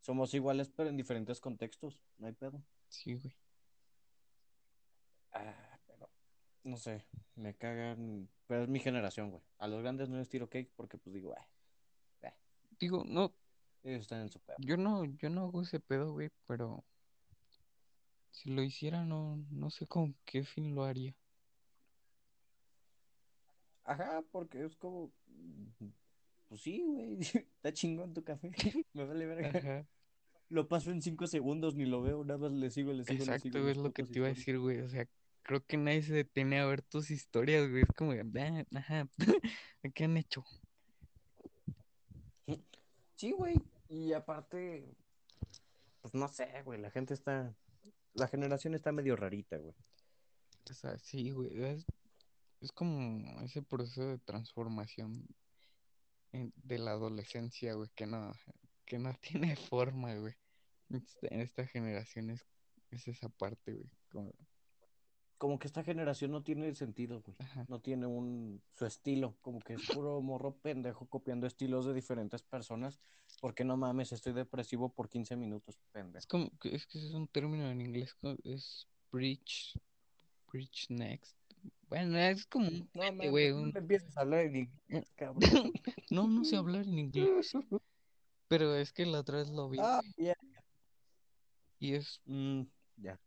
somos 0.00 0.32
iguales 0.32 0.70
pero 0.74 0.88
en 0.88 0.96
diferentes 0.96 1.40
contextos, 1.40 2.00
no 2.16 2.28
hay 2.28 2.32
pedo. 2.32 2.62
Sí, 2.88 3.14
güey. 3.14 3.36
Ah, 5.32 5.78
pero, 5.86 6.10
no 6.64 6.78
sé, 6.78 7.04
me 7.34 7.54
cagan, 7.54 8.30
pero 8.46 8.62
es 8.62 8.68
mi 8.70 8.80
generación, 8.80 9.30
güey. 9.30 9.42
A 9.58 9.68
los 9.68 9.82
grandes 9.82 10.08
no 10.08 10.16
les 10.16 10.30
tiro 10.30 10.48
cake 10.48 10.72
porque 10.74 10.96
pues 10.96 11.12
digo, 11.12 11.34
Digo, 12.80 13.04
no, 13.06 13.32
ellos 13.82 14.02
están 14.02 14.22
en 14.22 14.30
su 14.30 14.38
pedo. 14.40 14.56
yo 14.60 14.76
no, 14.76 15.04
yo 15.04 15.30
no 15.30 15.42
hago 15.42 15.62
ese 15.62 15.80
pedo, 15.80 16.12
güey, 16.12 16.30
pero 16.46 16.84
si 18.30 18.50
lo 18.50 18.62
hiciera, 18.62 19.04
no, 19.04 19.36
no 19.50 19.70
sé 19.70 19.86
con 19.86 20.14
qué 20.24 20.44
fin 20.44 20.74
lo 20.74 20.84
haría. 20.84 21.14
Ajá, 23.84 24.22
porque 24.30 24.64
es 24.64 24.76
como, 24.76 25.10
pues 26.48 26.60
sí, 26.60 26.82
güey, 26.84 27.18
está 27.56 27.72
chingón 27.72 28.12
tu 28.12 28.22
café, 28.22 28.52
me 28.92 29.04
vale 29.04 29.26
verga. 29.26 29.48
Ajá, 29.48 29.86
Lo 30.50 30.68
paso 30.68 30.90
en 30.90 31.00
cinco 31.02 31.26
segundos, 31.26 31.74
ni 31.74 31.86
lo 31.86 32.02
veo, 32.02 32.22
nada 32.24 32.38
más 32.38 32.52
le 32.52 32.70
sigo, 32.70 32.92
le 32.92 33.04
sigo, 33.04 33.24
le 33.24 33.38
sigo 33.38 33.58
exacto, 33.58 33.68
es 33.70 33.76
lo 33.78 33.92
que 33.92 34.04
te 34.04 34.18
iba 34.18 34.26
a 34.26 34.34
decir, 34.34 34.58
güey, 34.58 34.80
o 34.80 34.88
sea, 34.90 35.06
creo 35.42 35.64
que 35.64 35.78
nadie 35.78 36.02
se 36.02 36.12
detiene 36.12 36.60
a 36.60 36.66
ver 36.66 36.82
tus 36.82 37.10
historias, 37.10 37.68
güey, 37.70 37.82
es 37.82 37.92
como, 37.96 38.12
"Ah, 38.12 38.64
ajá, 38.76 39.08
¿qué 39.94 40.04
han 40.04 40.16
hecho? 40.18 40.44
Sí, 43.18 43.32
güey, 43.32 43.56
y 43.88 44.12
aparte, 44.12 44.94
pues 46.00 46.14
no 46.14 46.28
sé, 46.28 46.62
güey, 46.62 46.80
la 46.80 46.92
gente 46.92 47.14
está, 47.14 47.52
la 48.14 48.28
generación 48.28 48.74
está 48.76 48.92
medio 48.92 49.16
rarita, 49.16 49.56
güey. 49.58 49.74
O 50.70 50.72
sea, 50.72 50.96
sí, 50.98 51.30
güey, 51.32 51.64
es, 51.64 51.84
es 52.60 52.70
como 52.70 53.40
ese 53.40 53.60
proceso 53.62 54.06
de 54.06 54.18
transformación 54.18 55.26
de 56.32 56.78
la 56.78 56.92
adolescencia, 56.92 57.74
güey, 57.74 57.88
que 57.96 58.06
no, 58.06 58.32
que 58.84 59.00
no 59.00 59.12
tiene 59.20 59.56
forma, 59.56 60.14
güey. 60.14 60.34
Esta- 60.90 61.26
En 61.34 61.40
esta 61.40 61.66
generación 61.66 62.30
es, 62.30 62.46
es 62.92 63.08
esa 63.08 63.28
parte, 63.30 63.72
güey. 63.74 63.90
como- 64.12 64.32
Como 65.38 65.58
que 65.60 65.68
esta 65.68 65.84
generación 65.84 66.32
no 66.32 66.42
tiene 66.42 66.74
sentido, 66.74 67.22
güey. 67.22 67.36
ajá. 67.38 67.64
No 67.68 67.80
tiene 67.80 68.06
un 68.06 68.60
su 68.74 68.86
estilo, 68.86 69.36
como 69.40 69.60
que 69.60 69.74
es 69.74 69.86
puro 69.86 70.20
morro 70.20 70.56
pendejo 70.56 71.06
copiando 71.06 71.46
estilos 71.46 71.86
de 71.86 71.94
diferentes 71.94 72.42
personas, 72.42 72.98
porque 73.40 73.64
no 73.64 73.76
mames, 73.76 74.10
estoy 74.12 74.32
depresivo 74.32 74.92
por 74.92 75.08
15 75.08 75.36
minutos, 75.36 75.76
Es 75.76 75.86
pendejo. 75.92 76.26
como, 76.28 76.50
que- 76.58 76.74
es 76.74 76.86
que 76.86 76.98
es 76.98 77.14
un 77.14 77.28
término 77.28 77.70
en 77.70 77.80
inglés, 77.80 78.16
es 78.42 78.88
preach, 79.10 79.76
preach 80.50 80.90
next. 80.90 81.36
Bueno, 81.88 82.18
es 82.18 82.44
como 82.46 82.68
un 82.68 82.90
No 82.94 83.30
güey. 83.30 83.50
no 83.52 83.58
un- 83.60 83.70
me 83.72 83.78
empieces 83.78 84.16
a 84.16 84.22
hablar 84.22 84.40
en 84.40 84.56
inglés, 84.56 85.12
cabrón. 85.16 85.72
No, 86.10 86.26
no 86.26 86.44
sé 86.44 86.56
hablar 86.56 86.82
en 86.84 86.98
inglés, 86.98 87.52
pero 88.48 88.74
es 88.74 88.92
que 88.92 89.06
la 89.06 89.20
otra 89.20 89.38
vez 89.38 89.50
lo 89.50 89.68
vi, 89.68 89.78
Ah, 89.80 90.00
ya. 90.16 90.34
y 91.78 91.94
es, 91.94 92.20
Mm, 92.26 92.62
ya. 92.96 93.20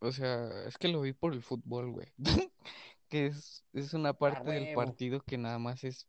O 0.00 0.12
sea, 0.12 0.48
es 0.66 0.76
que 0.78 0.88
lo 0.88 1.00
vi 1.02 1.12
por 1.12 1.32
el 1.32 1.42
fútbol, 1.42 1.90
güey. 1.92 2.08
Que 3.08 3.26
es, 3.26 3.64
es 3.72 3.92
una 3.92 4.12
parte 4.12 4.52
del 4.52 4.72
partido 4.74 5.20
que 5.20 5.36
nada 5.36 5.58
más 5.58 5.82
es 5.82 6.06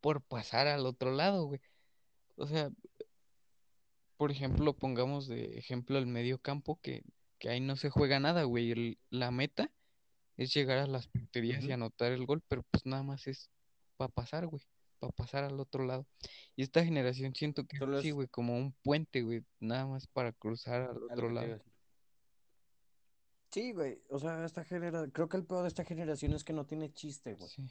por 0.00 0.22
pasar 0.22 0.66
al 0.66 0.86
otro 0.86 1.12
lado, 1.12 1.44
güey. 1.44 1.60
O 2.36 2.46
sea, 2.46 2.70
por 4.16 4.30
ejemplo, 4.30 4.72
pongamos 4.72 5.28
de 5.28 5.58
ejemplo 5.58 5.98
el 5.98 6.06
medio 6.06 6.38
campo, 6.38 6.78
que, 6.80 7.02
que 7.38 7.50
ahí 7.50 7.60
no 7.60 7.76
se 7.76 7.90
juega 7.90 8.18
nada, 8.18 8.44
güey. 8.44 8.70
el- 8.70 8.98
la 9.10 9.30
meta 9.30 9.70
es 10.38 10.54
llegar 10.54 10.78
a 10.78 10.86
las 10.86 11.06
porterías 11.08 11.62
y 11.62 11.66
Ujú. 11.66 11.74
anotar 11.74 12.12
el 12.12 12.24
gol, 12.24 12.42
pero 12.48 12.62
pues 12.70 12.86
nada 12.86 13.02
más 13.02 13.26
es 13.26 13.50
para 13.98 14.10
pasar, 14.12 14.46
güey. 14.46 14.62
Para 14.98 15.12
pasar 15.12 15.44
al 15.44 15.60
otro 15.60 15.84
lado. 15.84 16.06
Y 16.56 16.62
esta 16.62 16.82
generación 16.82 17.34
siento 17.34 17.64
que 17.66 17.76
Solo 17.76 17.98
es 17.98 18.14
güey, 18.14 18.28
como 18.28 18.56
un 18.56 18.72
puente, 18.82 19.20
güey. 19.22 19.44
Nada 19.60 19.86
más 19.86 20.06
para 20.06 20.32
cruzar 20.32 20.80
al 20.82 20.90
a 20.90 20.92
lo 20.94 21.04
otro 21.04 21.14
que 21.14 21.20
te 21.20 21.20
iba 21.26 21.28
a 21.28 21.44
lado. 21.44 21.46
decir. 21.58 21.72
Sí, 23.56 23.72
güey. 23.72 24.02
O 24.10 24.18
sea, 24.18 24.44
esta 24.44 24.64
genera... 24.64 25.08
creo 25.10 25.30
que 25.30 25.38
el 25.38 25.46
peor 25.46 25.62
de 25.62 25.68
esta 25.68 25.82
generación 25.82 26.34
es 26.34 26.44
que 26.44 26.52
no 26.52 26.66
tiene 26.66 26.92
chiste, 26.92 27.32
güey. 27.32 27.48
Sí, 27.48 27.66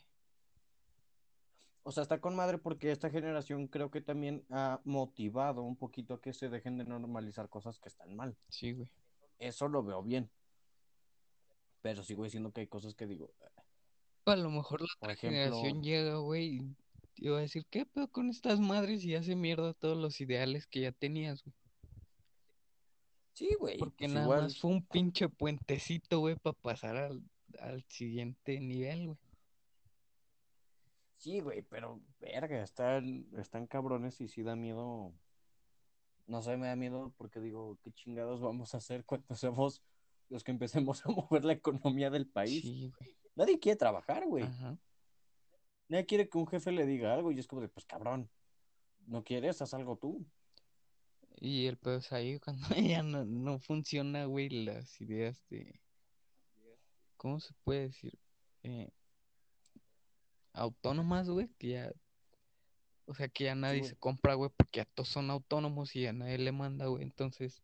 O 1.84 1.92
sea, 1.92 2.02
está 2.02 2.20
con 2.20 2.36
madre 2.36 2.58
porque 2.58 2.90
esta 2.90 3.12
generación 3.12 3.68
creo 3.68 3.92
que 3.92 4.02
también 4.02 4.44
ha 4.50 4.82
motivado 4.84 5.62
un 5.62 5.76
poquito 5.76 6.16
a 6.16 6.22
que 6.22 6.34
se 6.34 6.50
dejen 6.50 6.80
de 6.80 6.86
normalizar 6.86 7.50
cosas 7.50 7.78
que 7.78 7.90
están 7.90 8.16
mal. 8.16 8.36
sí, 8.50 8.72
güey. 8.72 8.90
Eso 9.38 9.68
lo 9.68 9.84
veo 9.84 10.02
bien. 10.02 10.32
Pero 11.84 12.02
sigo 12.02 12.24
diciendo 12.24 12.52
que 12.52 12.62
hay 12.62 12.68
cosas 12.68 12.96
que 12.96 13.06
digo, 13.06 13.32
A 14.26 14.36
lo 14.36 14.50
mejor 14.50 14.82
la 14.82 14.88
por 15.00 15.12
otra 15.12 15.14
ejemplo, 15.14 15.38
generación 15.38 15.84
llega, 15.84 16.16
güey, 16.16 16.62
y 17.18 17.28
va 17.28 17.38
a 17.38 17.42
decir, 17.42 17.64
¿qué 17.70 17.86
pedo 17.86 18.08
con 18.08 18.32
estas 18.32 18.60
madres? 18.60 19.04
Y 19.04 19.14
hace 19.14 19.36
mierda 19.36 19.76
todos 19.76 19.98
los 19.98 20.20
ideales 20.20 20.66
que 20.66 20.82
ya 20.82 20.92
tenías, 20.92 21.44
güey. 21.44 21.54
Sí, 23.36 23.54
güey, 23.60 23.78
Porque 23.78 24.06
pues 24.06 24.14
nada 24.14 24.26
igual, 24.26 24.42
más 24.44 24.58
fue 24.58 24.72
un 24.72 24.86
pinche 24.88 25.30
puentecito, 25.30 26.20
güey, 26.20 26.36
para 26.38 26.54
pasar 26.54 26.98
al, 26.98 27.24
al 27.60 27.84
siguiente 27.90 28.60
nivel, 28.60 29.08
güey. 29.08 29.20
sí, 31.18 31.40
güey, 31.40 31.62
pero 31.64 32.02
verga, 32.20 32.62
están, 32.64 33.28
están 33.38 33.68
cabrones 33.68 34.22
y 34.22 34.28
sí 34.28 34.44
da 34.44 34.56
miedo. 34.56 35.14
No 36.28 36.42
sé, 36.42 36.58
me 36.58 36.68
da 36.68 36.76
miedo 36.76 37.14
porque 37.18 37.40
digo, 37.40 37.78
¿qué 37.84 37.92
chingados 37.92 38.42
vamos 38.42 38.74
a 38.74 38.78
hacer 38.78 39.06
cuando 39.06 39.36
seamos 39.36 39.84
los 40.30 40.44
que 40.44 40.52
empecemos 40.52 41.06
a 41.06 41.10
mover 41.12 41.46
la 41.46 41.54
economía 41.54 42.10
del 42.10 42.28
país? 42.28 42.62
Sí, 42.64 42.92
güey. 42.98 43.16
Nadie 43.36 43.60
quiere 43.60 43.78
trabajar, 43.78 44.26
güey. 44.28 44.44
Ajá. 44.46 44.78
Nadie 45.88 46.06
quiere 46.08 46.30
que 46.30 46.38
un 46.38 46.48
jefe 46.48 46.72
le 46.72 46.86
diga 46.88 47.14
algo 47.14 47.32
y 47.32 47.40
es 47.40 47.48
como 47.48 47.62
de, 47.62 47.70
pues 47.70 47.86
cabrón, 47.86 48.30
no 49.08 49.24
quieres, 49.24 49.62
haz 49.62 49.74
algo 49.76 49.98
tú. 49.98 50.26
Y 51.38 51.68
el 51.68 51.78
pedo 51.78 51.98
es 51.98 52.12
ahí 52.12 52.40
cuando 52.44 52.68
ya 52.76 53.04
no, 53.04 53.26
no 53.26 53.60
funciona, 53.60 54.26
güey, 54.26 54.50
las 54.50 55.00
ideas 55.02 55.44
de... 55.50 55.80
¿Cómo 57.18 57.40
se 57.40 57.54
puede 57.64 57.82
decir? 57.88 58.20
Eh, 58.64 58.90
autónomas, 60.54 61.30
güey, 61.30 61.50
que 61.58 61.70
ya... 61.70 61.92
O 63.08 63.14
sea, 63.14 63.28
que 63.30 63.44
ya 63.44 63.56
nadie 63.56 63.84
se 63.84 63.96
compra, 63.96 64.34
güey, 64.34 64.50
porque 64.58 64.80
ya 64.80 64.86
todos 64.86 65.10
son 65.10 65.30
autónomos 65.30 65.96
y 65.96 66.02
ya 66.02 66.14
nadie 66.14 66.40
le 66.40 66.52
manda, 66.52 66.88
güey. 66.88 67.04
Entonces, 67.04 67.62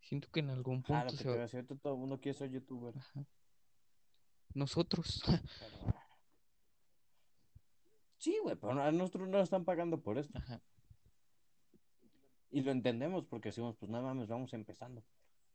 siento 0.00 0.28
que 0.30 0.40
en 0.40 0.50
algún 0.50 0.84
Ah, 0.88 1.00
punto 1.00 1.12
que 1.12 1.16
se 1.16 1.24
te 1.24 1.30
va... 1.30 1.44
ahorita 1.44 1.76
todo 1.76 1.94
el 1.94 1.98
mundo 1.98 2.20
quiere 2.20 2.36
ser 2.36 2.50
youtuber. 2.50 2.94
Ajá. 2.96 3.24
Nosotros. 4.54 5.22
Pero, 5.58 5.72
ah, 5.86 6.02
Sí, 8.18 8.38
güey, 8.40 8.54
pero 8.54 8.80
a 8.80 8.92
nosotros 8.92 9.28
no 9.28 9.38
nos 9.38 9.44
están 9.44 9.64
pagando 9.64 10.00
por 10.00 10.16
esto. 10.16 10.38
Ajá. 10.38 10.62
Y 12.52 12.60
lo 12.60 12.70
entendemos 12.70 13.24
porque 13.24 13.48
decimos, 13.48 13.74
pues 13.76 13.90
nada 13.90 14.04
mames, 14.04 14.28
vamos 14.28 14.52
empezando. 14.52 15.02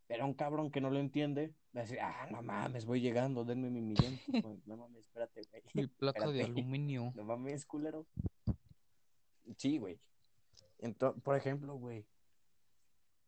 Pero 0.08 0.26
un 0.26 0.34
cabrón 0.34 0.72
que 0.72 0.82
no 0.82 0.90
lo 0.90 1.00
entiende 1.00 1.54
va 1.76 1.82
a 1.82 1.84
decir, 1.84 2.00
ah, 2.02 2.28
no 2.32 2.42
mames, 2.42 2.86
voy 2.86 3.02
llegando, 3.02 3.46
denme 3.46 3.70
mi 3.70 3.82
millón. 3.82 4.20
Pues, 4.44 4.66
no 4.66 4.78
mames, 4.78 5.06
espérate, 5.06 5.42
güey. 5.52 5.64
Mi 5.74 5.88
placa 5.88 6.28
de 6.28 6.44
aluminio. 6.44 7.14
No 7.16 7.24
mames, 7.24 7.66
culero. 7.66 8.08
Sí, 9.58 9.78
güey. 9.78 10.00
Entonces, 10.80 11.22
por 11.22 11.36
ejemplo, 11.36 11.76
güey, 11.76 12.06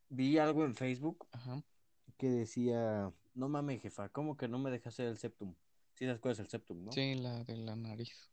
vi 0.09 0.39
algo 0.39 0.65
en 0.65 0.75
Facebook 0.75 1.27
Ajá. 1.31 1.63
que 2.17 2.27
decía, 2.27 3.13
no 3.35 3.49
mames, 3.49 3.81
jefa, 3.81 4.09
¿cómo 4.09 4.35
que 4.35 4.47
no 4.47 4.57
me 4.57 4.71
dejas 4.71 4.95
hacer 4.95 5.07
el 5.07 5.17
septum? 5.17 5.53
Sí, 5.93 6.05
sabes 6.05 6.19
cuál 6.19 6.31
es 6.31 6.39
el 6.39 6.47
septum, 6.47 6.85
¿no? 6.85 6.91
Sí, 6.91 7.15
la 7.15 7.43
de 7.43 7.57
la 7.57 7.75
nariz. 7.75 8.31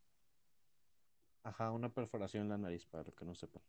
Ajá, 1.43 1.71
una 1.73 1.93
perforación 1.93 2.45
en 2.45 2.49
la 2.49 2.59
nariz, 2.59 2.87
para 2.87 3.05
los 3.05 3.15
que 3.15 3.25
no 3.25 3.35
sepan. 3.35 3.63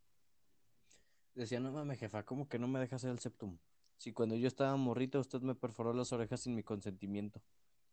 Decía, 1.37 1.59
no 1.59 1.71
mames, 1.71 1.99
jefa, 1.99 2.23
¿cómo 2.23 2.49
que 2.49 2.57
no 2.57 2.67
me 2.67 2.79
deja 2.79 2.95
hacer 2.95 3.11
el 3.11 3.19
septum? 3.19 3.59
Si 3.97 4.11
cuando 4.11 4.35
yo 4.35 4.47
estaba 4.47 4.75
morrita 4.75 5.19
usted 5.19 5.39
me 5.41 5.53
perforó 5.53 5.93
las 5.93 6.11
orejas 6.11 6.41
sin 6.41 6.55
mi 6.55 6.63
consentimiento. 6.63 7.43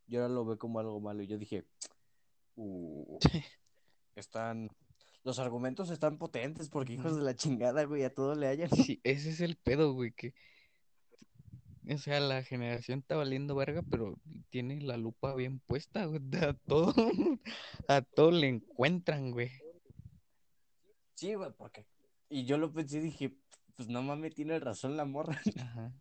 Y 0.07 0.17
ahora 0.17 0.31
lo 0.31 0.47
ve 0.47 0.57
como 0.57 0.81
algo 0.81 0.99
malo. 0.99 1.23
Y 1.23 1.27
yo 1.27 1.37
dije, 1.37 1.67
uh, 2.57 3.19
están... 4.15 4.71
Los 5.25 5.39
argumentos 5.39 5.91
están 5.91 6.17
potentes 6.17 6.71
porque 6.71 6.95
hijos 6.95 7.17
de 7.17 7.23
la 7.23 7.37
chingada, 7.37 7.85
güey, 7.85 8.05
a 8.05 8.15
todo 8.15 8.35
le 8.35 8.47
hayan. 8.47 8.71
Sí, 8.71 9.01
ese 9.05 9.29
es 9.31 9.43
el 9.43 9.57
pedo, 9.57 9.93
güey, 9.93 10.13
que... 10.13 10.35
O 11.87 11.99
sea, 11.99 12.21
la 12.21 12.43
generación 12.43 13.01
está 13.01 13.17
valiendo 13.17 13.55
verga, 13.55 13.83
pero 13.91 14.19
tiene 14.49 14.81
la 14.81 14.97
lupa 14.97 15.35
bien 15.35 15.61
puesta, 15.61 16.07
güey. 16.07 16.23
A 16.49 16.55
todo, 16.55 16.95
a 17.89 18.01
todo 18.01 18.31
le 18.31 18.49
encuentran, 18.49 19.33
güey. 19.33 19.51
Sí, 21.15 21.35
güey, 21.35 21.51
porque... 21.59 21.87
Y 22.35 22.47
yo 22.47 22.59
lo 22.59 22.73
pensé 22.73 22.99
y 22.99 23.03
dije, 23.03 23.33
pues 23.77 23.89
no 23.89 24.03
mames, 24.03 24.35
tiene 24.35 24.59
razón 24.59 24.97
la 24.97 25.05
morra. 25.05 25.41
Ajá. 25.61 25.93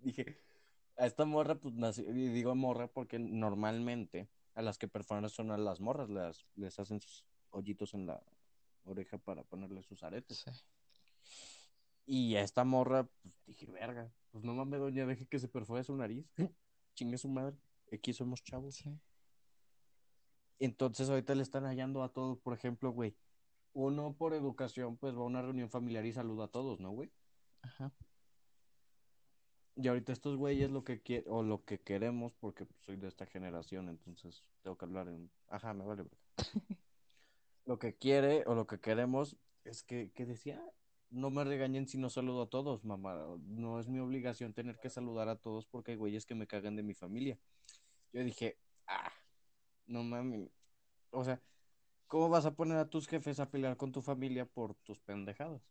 dije, 0.00 0.36
a 0.96 1.06
esta 1.06 1.24
morra, 1.24 1.54
pues 1.60 1.76
nació, 1.76 2.10
y 2.10 2.26
digo 2.30 2.56
morra 2.56 2.88
porque 2.88 3.20
normalmente 3.20 4.28
a 4.54 4.62
las 4.62 4.78
que 4.78 4.88
perforan 4.88 5.30
son 5.30 5.52
a 5.52 5.58
las 5.58 5.78
morras, 5.78 6.10
las, 6.10 6.44
les 6.56 6.76
hacen 6.80 7.00
sus 7.00 7.24
hoyitos 7.50 7.94
en 7.94 8.06
la 8.06 8.20
oreja 8.82 9.16
para 9.16 9.44
ponerle 9.44 9.84
sus 9.84 10.02
aretes. 10.02 10.38
Sí. 10.38 10.50
Y 12.06 12.34
a 12.34 12.42
esta 12.42 12.64
morra, 12.64 13.04
pues 13.04 13.40
dije, 13.46 13.66
verga, 13.66 14.12
pues 14.32 14.42
no 14.42 14.56
mames, 14.56 14.80
doña, 14.80 15.06
deje 15.06 15.24
que 15.24 15.38
se 15.38 15.46
perfore 15.46 15.84
su 15.84 15.94
nariz. 15.94 16.26
Chingue 16.96 17.16
su 17.16 17.28
madre, 17.28 17.56
aquí 17.92 18.12
somos 18.12 18.42
chavos. 18.42 18.74
Sí. 18.74 18.90
Entonces 20.58 21.08
ahorita 21.08 21.36
le 21.36 21.44
están 21.44 21.62
hallando 21.62 22.02
a 22.02 22.12
todos, 22.12 22.40
por 22.40 22.54
ejemplo, 22.54 22.90
güey. 22.90 23.14
Uno 23.72 24.14
por 24.14 24.34
educación, 24.34 24.96
pues 24.96 25.14
va 25.14 25.20
a 25.20 25.24
una 25.24 25.42
reunión 25.42 25.70
familiar 25.70 26.04
y 26.04 26.12
saluda 26.12 26.44
a 26.44 26.48
todos, 26.48 26.80
¿no, 26.80 26.90
güey? 26.90 27.10
Ajá. 27.62 27.92
Y 29.76 29.88
ahorita 29.88 30.12
estos 30.12 30.36
güeyes 30.36 30.70
lo 30.70 30.84
que 30.84 31.00
quieren, 31.00 31.32
o 31.32 31.42
lo 31.42 31.64
que 31.64 31.80
queremos, 31.80 32.34
porque 32.34 32.66
soy 32.80 32.96
de 32.96 33.08
esta 33.08 33.26
generación, 33.26 33.88
entonces 33.88 34.44
tengo 34.62 34.76
que 34.76 34.84
hablar 34.84 35.08
en... 35.08 35.30
Ajá, 35.48 35.72
me 35.72 35.84
vale. 35.84 36.04
lo 37.66 37.78
que 37.78 37.96
quiere, 37.96 38.44
o 38.46 38.54
lo 38.54 38.66
que 38.66 38.80
queremos, 38.80 39.36
es 39.64 39.82
que, 39.82 40.10
que 40.12 40.26
decía, 40.26 40.62
no 41.10 41.30
me 41.30 41.44
regañen 41.44 41.88
si 41.88 41.98
no 41.98 42.08
saludo 42.08 42.42
a 42.42 42.50
todos, 42.50 42.84
mamá. 42.84 43.16
No 43.46 43.80
es 43.80 43.88
mi 43.88 44.00
obligación 44.00 44.52
tener 44.52 44.78
que 44.78 44.90
saludar 44.90 45.28
a 45.28 45.36
todos 45.36 45.66
porque 45.66 45.92
hay 45.92 45.96
güeyes 45.96 46.26
que 46.26 46.34
me 46.34 46.46
cagan 46.46 46.76
de 46.76 46.82
mi 46.82 46.94
familia. 46.94 47.38
Yo 48.12 48.22
dije, 48.22 48.58
ah, 48.86 49.12
no 49.86 50.02
mames. 50.02 50.48
O 51.10 51.24
sea, 51.24 51.40
¿cómo 52.10 52.28
vas 52.28 52.44
a 52.44 52.54
poner 52.56 52.76
a 52.76 52.90
tus 52.90 53.06
jefes 53.06 53.38
a 53.38 53.48
pelear 53.48 53.76
con 53.76 53.92
tu 53.92 54.02
familia 54.02 54.44
por 54.44 54.74
tus 54.74 54.98
pendejadas? 54.98 55.62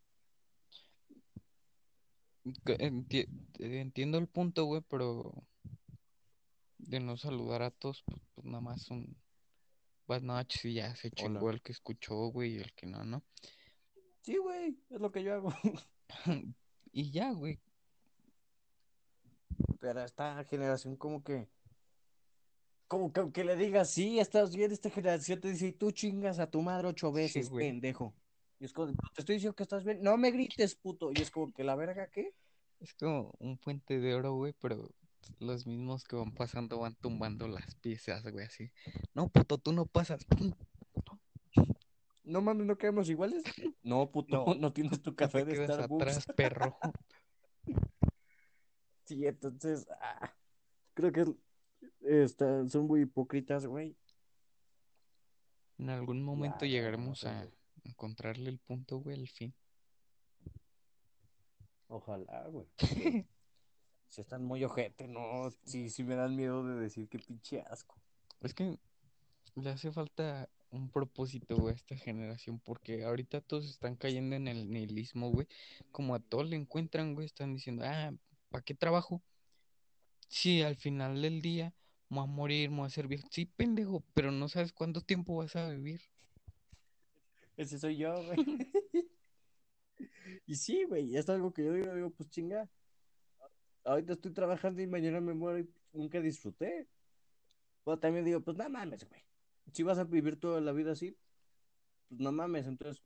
Enti- 2.46 3.28
entiendo 3.60 4.18
el 4.18 4.28
punto, 4.28 4.64
güey, 4.64 4.82
pero 4.88 5.34
de 6.78 7.02
no 7.02 7.18
saludar 7.18 7.62
a 7.62 7.72
todos, 7.72 8.04
pues, 8.06 8.22
pues 8.34 8.46
nada 8.46 8.62
más 8.62 8.90
un 8.90 9.18
buenas 10.08 10.24
noches 10.24 10.64
y 10.64 10.76
ya 10.76 10.96
se 10.96 11.12
chingó 11.12 11.48
Hola. 11.48 11.56
el 11.56 11.62
que 11.62 11.74
escuchó, 11.74 12.16
güey, 12.30 12.56
y 12.56 12.58
el 12.60 12.74
que 12.74 12.88
no, 12.88 13.04
¿no? 13.04 13.22
Sí, 14.22 14.38
güey, 14.38 14.80
es 14.90 15.02
lo 15.02 15.12
que 15.12 15.22
yo 15.22 15.34
hago. 15.34 15.54
Y 16.92 17.12
ya, 17.12 17.32
güey. 17.34 17.60
Pero 19.80 20.04
esta 20.04 20.44
generación 20.46 20.96
como 20.96 21.22
que... 21.22 21.48
Como 22.90 23.14
que 23.14 23.20
aunque 23.20 23.44
le 23.44 23.56
digas, 23.56 23.92
sí, 23.92 24.20
estás 24.20 24.56
bien, 24.56 24.72
esta 24.72 24.90
generación 24.90 25.40
te 25.40 25.50
dice, 25.52 25.68
y 25.68 25.72
tú 25.72 25.92
chingas 25.92 26.40
a 26.40 26.50
tu 26.50 26.62
madre 26.64 26.88
ocho 26.88 27.10
Sí, 27.10 27.16
veces, 27.18 27.50
güey. 27.50 27.68
pendejo. 27.70 28.14
Y 28.60 28.66
es 28.66 28.74
como, 28.74 28.88
te 28.92 29.22
estoy 29.22 29.36
diciendo 29.36 29.56
que 29.56 29.62
estás 29.64 29.84
bien. 29.84 30.02
No 30.02 30.18
me 30.18 30.32
grites, 30.32 30.74
puto. 30.74 31.12
Y 31.14 31.22
es 31.22 31.30
como 31.30 31.54
que 31.54 31.64
la 31.64 31.76
verga, 31.76 32.10
¿qué? 32.10 32.34
Es 32.82 32.96
como 32.96 33.32
un 33.40 33.58
puente 33.58 34.00
de 34.00 34.16
oro, 34.16 34.34
güey, 34.34 34.54
pero 34.60 34.90
los 35.40 35.68
mismos 35.68 36.04
que 36.04 36.16
van 36.16 36.32
pasando 36.32 36.80
van 36.80 36.96
tumbando 36.96 37.48
las 37.48 37.76
piezas, 37.76 38.24
güey, 38.24 38.46
así. 38.46 38.72
No, 39.14 39.30
puto, 39.30 39.60
tú 39.60 39.72
no 39.72 39.86
pasas. 39.86 40.26
No 42.24 42.42
mames, 42.42 42.66
¿no 42.66 42.76
quedamos 42.76 43.08
iguales? 43.10 43.44
No, 43.84 44.12
puto, 44.12 44.46
No, 44.46 44.56
no, 44.56 44.74
tienes 44.74 45.02
tu 45.02 45.16
café 45.16 45.46
de 45.46 45.64
Starbucks. 45.66 46.18
atrás, 46.18 46.26
perro. 46.36 46.78
Sí, 49.06 49.26
entonces, 49.26 49.88
ah, 50.02 50.32
creo 50.94 51.12
que 51.12 51.26
está- 52.10 52.68
son 52.68 52.88
muy 52.88 53.02
hipócritas, 53.02 53.66
güey. 53.66 53.96
En 55.78 55.90
algún 55.90 56.24
momento 56.24 56.66
llegaremos 56.66 57.24
a 57.24 57.48
encontrarle 57.84 58.50
el 58.50 58.60
punto, 58.60 58.98
güey, 58.98 59.18
al 59.20 59.28
fin. 59.28 59.54
Ojalá, 61.88 62.48
güey. 62.48 62.68
Si 64.10 64.22
están 64.22 64.44
muy 64.44 64.64
ojete, 64.64 65.08
no, 65.08 65.52
sí, 65.66 65.92
sí 65.92 66.04
me 66.04 66.16
dan 66.16 66.36
miedo 66.36 66.64
de 66.66 66.82
decir 66.82 67.08
que 67.08 67.20
pinche 67.20 67.62
asco. 67.62 67.96
Es 68.42 68.56
que 68.56 68.80
le 69.54 69.70
hace 69.70 69.92
falta 69.92 70.50
un 70.72 70.90
propósito, 70.90 71.56
güey, 71.58 71.74
a 71.74 71.76
esta 71.76 71.96
generación, 71.96 72.60
porque 72.60 73.04
ahorita 73.04 73.40
todos 73.42 73.70
están 73.70 73.96
cayendo 73.96 74.36
en 74.36 74.48
el 74.48 74.68
nihilismo, 74.72 75.30
güey. 75.30 75.48
Como 75.92 76.16
a 76.16 76.20
todos 76.20 76.50
le 76.50 76.56
encuentran, 76.56 77.14
güey, 77.14 77.28
están 77.28 77.54
diciendo, 77.54 77.84
ah, 77.86 78.12
¿para 78.50 78.64
qué 78.64 78.74
trabajo? 78.74 79.22
Sí, 80.28 80.64
al 80.64 80.76
final 80.76 81.22
del 81.22 81.42
día 81.44 81.76
me 82.10 82.18
voy 82.18 82.24
a 82.24 82.28
morir, 82.28 82.70
me 82.70 82.78
voy 82.78 82.84
a 82.86 82.88
hacer 82.88 83.08
viejo. 83.08 83.28
Sí, 83.32 83.46
pendejo, 83.46 84.04
pero 84.14 84.32
no 84.32 84.50
sabes 84.50 84.74
cuánto 84.74 85.02
tiempo 85.02 85.36
vas 85.38 85.56
a 85.56 85.70
vivir. 85.70 86.02
Ese 87.56 87.80
soy 87.80 87.98
yo, 87.98 88.14
güey. 88.24 88.38
Y 90.46 90.56
sí, 90.56 90.84
güey, 90.86 91.16
es 91.16 91.30
algo 91.30 91.54
que 91.54 91.64
yo 91.64 91.74
digo, 91.74 91.94
digo, 91.94 92.10
pues 92.12 92.30
chinga. 92.30 92.70
Ahorita 93.84 94.14
estoy 94.14 94.32
trabajando 94.32 94.82
y 94.82 94.88
mañana 94.88 95.22
me 95.22 95.34
muero 95.34 95.60
y 95.60 95.70
nunca 95.94 96.22
disfruté. 96.22 96.88
Pero 97.84 98.00
también 98.00 98.26
digo, 98.26 98.42
pues 98.42 98.58
no 98.58 98.70
mames, 98.70 99.08
güey. 99.08 99.24
Si 99.74 99.84
vas 99.84 99.98
a 99.98 100.04
vivir 100.04 100.40
toda 100.40 100.62
la 100.62 100.72
vida 100.72 100.92
así, 100.92 101.16
pues 102.08 102.20
no 102.20 102.32
mames, 102.32 102.66
entonces 102.66 103.04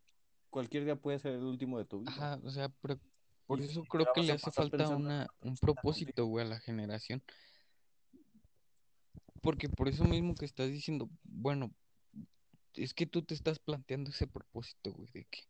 cualquier 0.49 0.85
día 0.85 0.95
puede 0.95 1.19
ser 1.19 1.33
el 1.33 1.43
último 1.43 1.77
de 1.77 1.85
tu 1.85 1.99
vida. 1.99 2.11
Ajá, 2.11 2.39
o 2.43 2.49
sea, 2.49 2.69
pero 2.81 2.99
por 3.45 3.59
eso 3.59 3.83
creo 3.83 4.07
que 4.13 4.23
le 4.23 4.33
hace 4.33 4.51
falta 4.51 4.89
una, 4.89 5.27
un 5.41 5.55
propósito, 5.57 6.25
güey, 6.25 6.45
a 6.45 6.49
la 6.49 6.59
generación. 6.59 7.21
Porque 9.43 9.67
por 9.67 9.89
eso 9.89 10.05
mismo 10.05 10.35
que 10.35 10.45
estás 10.45 10.71
diciendo, 10.71 11.09
bueno, 11.23 11.75
es 12.75 12.93
que 12.93 13.05
tú 13.05 13.23
te 13.23 13.33
estás 13.33 13.59
planteando 13.59 14.09
ese 14.09 14.25
propósito, 14.25 14.93
güey, 14.93 15.11
de 15.11 15.25
que 15.25 15.41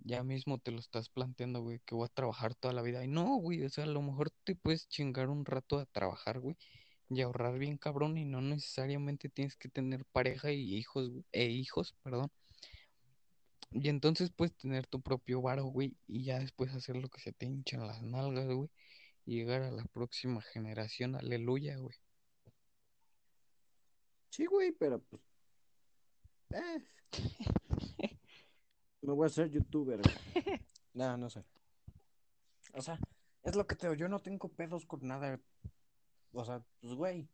ya 0.00 0.24
mismo 0.24 0.58
te 0.58 0.72
lo 0.72 0.80
estás 0.80 1.08
planteando, 1.08 1.62
güey, 1.62 1.78
que 1.86 1.94
voy 1.94 2.06
a 2.06 2.14
trabajar 2.14 2.56
toda 2.56 2.74
la 2.74 2.82
vida. 2.82 3.04
Y 3.04 3.08
no, 3.08 3.36
güey, 3.36 3.62
o 3.64 3.70
sea, 3.70 3.84
a 3.84 3.86
lo 3.86 4.02
mejor 4.02 4.30
te 4.42 4.56
puedes 4.56 4.88
chingar 4.88 5.30
un 5.30 5.44
rato 5.44 5.78
a 5.78 5.86
trabajar, 5.86 6.40
güey, 6.40 6.56
y 7.08 7.20
ahorrar 7.20 7.56
bien 7.56 7.78
cabrón, 7.78 8.18
y 8.18 8.24
no 8.24 8.40
necesariamente 8.40 9.28
tienes 9.28 9.56
que 9.56 9.68
tener 9.68 10.04
pareja 10.06 10.50
y 10.50 10.74
hijos, 10.74 11.10
güey, 11.10 11.24
e 11.30 11.46
hijos, 11.46 11.94
perdón. 12.02 12.32
Y 13.70 13.88
entonces 13.90 14.32
puedes 14.32 14.56
tener 14.56 14.88
tu 14.88 15.00
propio 15.00 15.40
varo, 15.40 15.66
güey, 15.66 15.96
y 16.08 16.24
ya 16.24 16.40
después 16.40 16.74
hacer 16.74 16.96
lo 16.96 17.08
que 17.08 17.20
se 17.20 17.32
te 17.32 17.46
hinchan 17.46 17.86
las 17.86 18.02
nalgas, 18.02 18.48
güey, 18.48 18.70
y 19.24 19.36
llegar 19.36 19.62
a 19.62 19.70
la 19.70 19.84
próxima 19.84 20.42
generación, 20.42 21.14
aleluya, 21.14 21.76
güey. 21.78 21.96
Sí, 24.34 24.46
güey, 24.46 24.72
pero 24.72 24.98
pues 25.00 25.22
Eh. 26.50 26.84
Me 29.02 29.12
voy 29.12 29.24
a 29.24 29.26
hacer 29.26 29.48
youtuber, 29.50 30.00
güey. 30.00 30.14
No, 30.94 31.16
no 31.16 31.28
sé. 31.30 31.44
O 32.72 32.80
sea, 32.80 32.98
es 33.42 33.54
lo 33.56 33.66
que 33.66 33.74
te 33.76 33.86
digo, 33.88 33.94
yo 33.94 34.08
no 34.08 34.20
tengo 34.20 34.48
pedos 34.48 34.86
con 34.86 35.06
nada. 35.06 35.40
O 36.32 36.44
sea, 36.44 36.64
pues, 36.80 36.94
güey. 36.94 37.28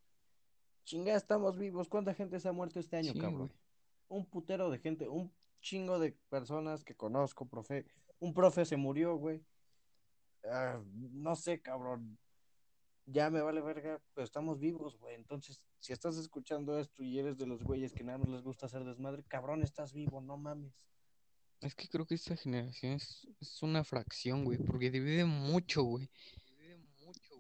Chinga, 0.84 1.14
estamos 1.14 1.56
vivos. 1.58 1.88
¿Cuánta 1.88 2.14
gente 2.14 2.38
se 2.40 2.48
ha 2.48 2.52
muerto 2.52 2.80
este 2.80 2.96
año, 2.96 3.12
Sí, 3.12 3.18
cabrón? 3.20 3.38
güey. 3.48 3.50
Un 4.08 4.26
putero 4.26 4.70
de 4.70 4.78
gente, 4.78 5.08
un 5.08 5.30
chingo 5.60 5.98
de 5.98 6.12
personas 6.30 6.84
que 6.84 6.94
conozco, 6.96 7.46
profe. 7.46 7.86
Un 8.18 8.32
profe 8.34 8.64
se 8.64 8.76
murió, 8.76 9.16
güey. 9.16 9.42
Ah, 10.44 10.80
no 10.94 11.36
sé, 11.36 11.60
cabrón. 11.60 12.18
Ya 13.06 13.30
me 13.30 13.40
vale 13.42 13.60
verga, 13.60 14.00
pero 14.14 14.24
estamos 14.24 14.60
vivos, 14.60 14.98
güey. 14.98 15.14
Entonces, 15.16 15.60
si 15.80 15.92
estás 15.92 16.16
escuchando 16.16 16.78
esto 16.78 17.02
y 17.02 17.18
eres 17.18 17.38
de 17.38 17.46
los 17.46 17.62
güeyes 17.62 17.92
que 17.92 18.04
nada 18.04 18.18
más 18.18 18.28
les 18.28 18.42
gusta 18.42 18.66
hacer 18.66 18.84
desmadre, 18.84 19.24
cabrón, 19.24 19.62
estás 19.62 19.92
vivo, 19.92 20.20
no 20.20 20.36
mames. 20.36 20.86
Es 21.60 21.74
que 21.74 21.88
creo 21.88 22.06
que 22.06 22.14
esta 22.14 22.36
generación 22.36 22.92
es, 22.94 23.26
es 23.40 23.62
una 23.62 23.84
fracción, 23.84 24.44
güey, 24.44 24.58
porque 24.58 24.90
divide 24.90 25.24
mucho, 25.24 25.82
güey. 25.82 26.10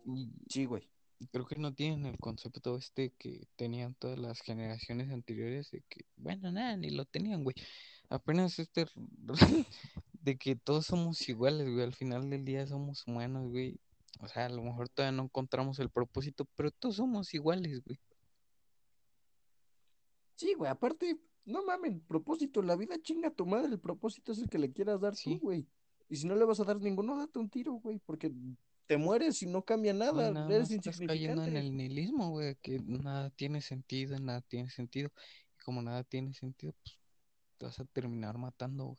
Y 0.04 0.30
Sí, 0.48 0.64
güey. 0.64 0.88
y 1.18 1.26
creo 1.28 1.46
que 1.46 1.56
no 1.56 1.74
tienen 1.74 2.06
el 2.06 2.18
concepto 2.18 2.76
este 2.76 3.12
que 3.18 3.46
tenían 3.56 3.94
todas 3.94 4.18
las 4.18 4.40
generaciones 4.40 5.10
anteriores 5.10 5.70
de 5.70 5.82
que, 5.88 6.06
bueno, 6.16 6.50
nada, 6.50 6.76
ni 6.76 6.90
lo 6.90 7.04
tenían, 7.04 7.44
güey. 7.44 7.54
Apenas 8.08 8.58
este 8.58 8.86
de 10.12 10.38
que 10.38 10.56
todos 10.56 10.86
somos 10.86 11.28
iguales, 11.28 11.70
güey. 11.70 11.82
Al 11.84 11.94
final 11.94 12.28
del 12.30 12.44
día 12.44 12.66
somos 12.66 13.06
humanos, 13.06 13.50
güey. 13.50 13.78
O 14.22 14.28
sea, 14.28 14.46
a 14.46 14.48
lo 14.50 14.62
mejor 14.62 14.88
todavía 14.88 15.16
no 15.16 15.24
encontramos 15.24 15.78
el 15.78 15.90
propósito, 15.90 16.46
pero 16.56 16.70
todos 16.70 16.96
somos 16.96 17.32
iguales, 17.34 17.82
güey. 17.84 17.98
Sí, 20.36 20.54
güey, 20.54 20.70
aparte, 20.70 21.18
no 21.44 21.64
mames, 21.64 22.00
propósito, 22.06 22.62
la 22.62 22.76
vida 22.76 22.96
chinga 23.02 23.28
a 23.28 23.34
tu 23.34 23.46
madre, 23.46 23.72
el 23.72 23.80
propósito 23.80 24.32
es 24.32 24.38
el 24.38 24.48
que 24.48 24.58
le 24.58 24.72
quieras 24.72 25.00
dar 25.00 25.14
Sí. 25.14 25.34
tú, 25.34 25.40
güey. 25.40 25.66
Y 26.08 26.16
si 26.16 26.26
no 26.26 26.34
le 26.34 26.44
vas 26.44 26.60
a 26.60 26.64
dar 26.64 26.80
ninguno, 26.80 27.16
date 27.16 27.38
un 27.38 27.48
tiro, 27.48 27.72
güey, 27.74 27.98
porque 27.98 28.32
te 28.86 28.96
mueres 28.96 29.42
y 29.42 29.46
no 29.46 29.62
cambia 29.64 29.92
nada, 29.92 30.32
nada 30.32 30.46
eres 30.54 30.70
más 30.70 30.70
estás 30.72 30.98
cayendo 30.98 31.42
en 31.44 31.48
insignificante. 31.54 31.58
el 31.60 31.76
nihilismo, 31.76 32.30
güey, 32.30 32.56
que 32.56 32.80
nada 32.80 33.30
tiene 33.30 33.60
sentido, 33.60 34.18
nada 34.18 34.40
tiene 34.42 34.68
sentido. 34.70 35.10
Y 35.54 35.62
como 35.64 35.80
nada 35.82 36.02
tiene 36.04 36.34
sentido, 36.34 36.74
pues 36.82 36.98
te 37.58 37.66
vas 37.66 37.78
a 37.78 37.84
terminar 37.84 38.36
matando, 38.38 38.86
güey. 38.86 38.98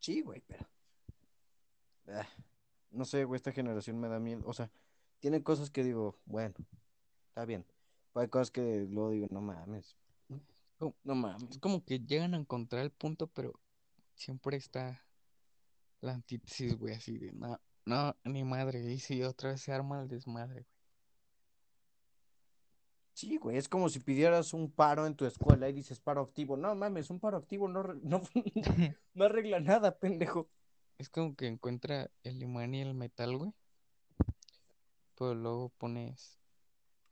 Sí, 0.00 0.20
güey, 0.20 0.42
pero. 0.46 0.66
ah, 2.08 2.28
no 2.90 3.04
sé, 3.04 3.24
güey, 3.24 3.36
esta 3.36 3.52
generación 3.52 3.98
me 4.00 4.08
da 4.08 4.18
miedo. 4.20 4.42
O 4.46 4.52
sea, 4.52 4.70
tiene 5.20 5.42
cosas 5.42 5.70
que 5.70 5.84
digo, 5.84 6.18
bueno, 6.26 6.54
está 7.28 7.44
bien. 7.44 7.64
Pero 8.12 8.22
hay 8.22 8.28
cosas 8.28 8.50
que 8.50 8.86
luego 8.88 9.10
digo, 9.10 9.26
no 9.30 9.40
mames. 9.40 9.96
No 11.04 11.14
Es 11.14 11.16
mames. 11.16 11.58
como 11.60 11.84
que 11.84 12.00
llegan 12.00 12.34
a 12.34 12.38
encontrar 12.38 12.82
el 12.84 12.90
punto, 12.92 13.26
pero 13.28 13.52
siempre 14.14 14.56
está 14.56 15.02
la 16.00 16.12
antítesis, 16.12 16.76
güey, 16.78 16.94
así 16.94 17.18
de, 17.18 17.32
no, 17.32 17.58
no, 17.86 18.16
ni 18.24 18.44
madre, 18.44 18.80
y 18.92 18.98
si 18.98 19.22
otra 19.22 19.50
vez 19.50 19.62
se 19.62 19.72
arma 19.72 20.02
el 20.02 20.08
desmadre, 20.08 20.62
güey. 20.62 20.74
Sí, 23.14 23.36
güey, 23.36 23.56
es 23.56 23.68
como 23.68 23.88
si 23.88 24.00
pidieras 24.00 24.52
un 24.54 24.70
paro 24.72 25.06
en 25.06 25.14
tu 25.14 25.24
escuela 25.24 25.68
y 25.68 25.72
dices 25.72 26.00
paro 26.00 26.20
activo. 26.22 26.56
No 26.56 26.74
mames, 26.74 27.10
un 27.10 27.20
paro 27.20 27.36
activo 27.36 27.68
no, 27.68 27.82
no, 28.02 28.22
no 29.14 29.24
arregla 29.24 29.60
nada, 29.60 29.96
pendejo. 29.98 30.50
Es 30.98 31.08
como 31.08 31.34
que 31.34 31.46
encuentra 31.46 32.10
el 32.22 32.42
imán 32.42 32.74
y 32.74 32.80
el 32.80 32.94
metal, 32.94 33.36
güey. 33.36 33.52
Pero 35.16 35.34
luego 35.34 35.70
pones 35.70 36.38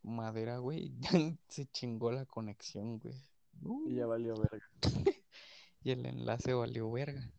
madera, 0.03 0.59
güey, 0.59 0.87
y 0.87 0.99
ya 1.01 1.11
se 1.49 1.66
chingó 1.66 2.12
la 2.12 2.27
conexión, 2.27 2.99
güey. 2.99 3.14
Y 3.87 3.95
ya 3.97 4.07
Uh, 4.07 4.09
valió 4.09 4.35
verga. 4.37 4.71
y 5.85 5.90
el 5.90 6.07
enlace 6.07 6.55
valió 6.55 6.90
verga. 6.90 7.31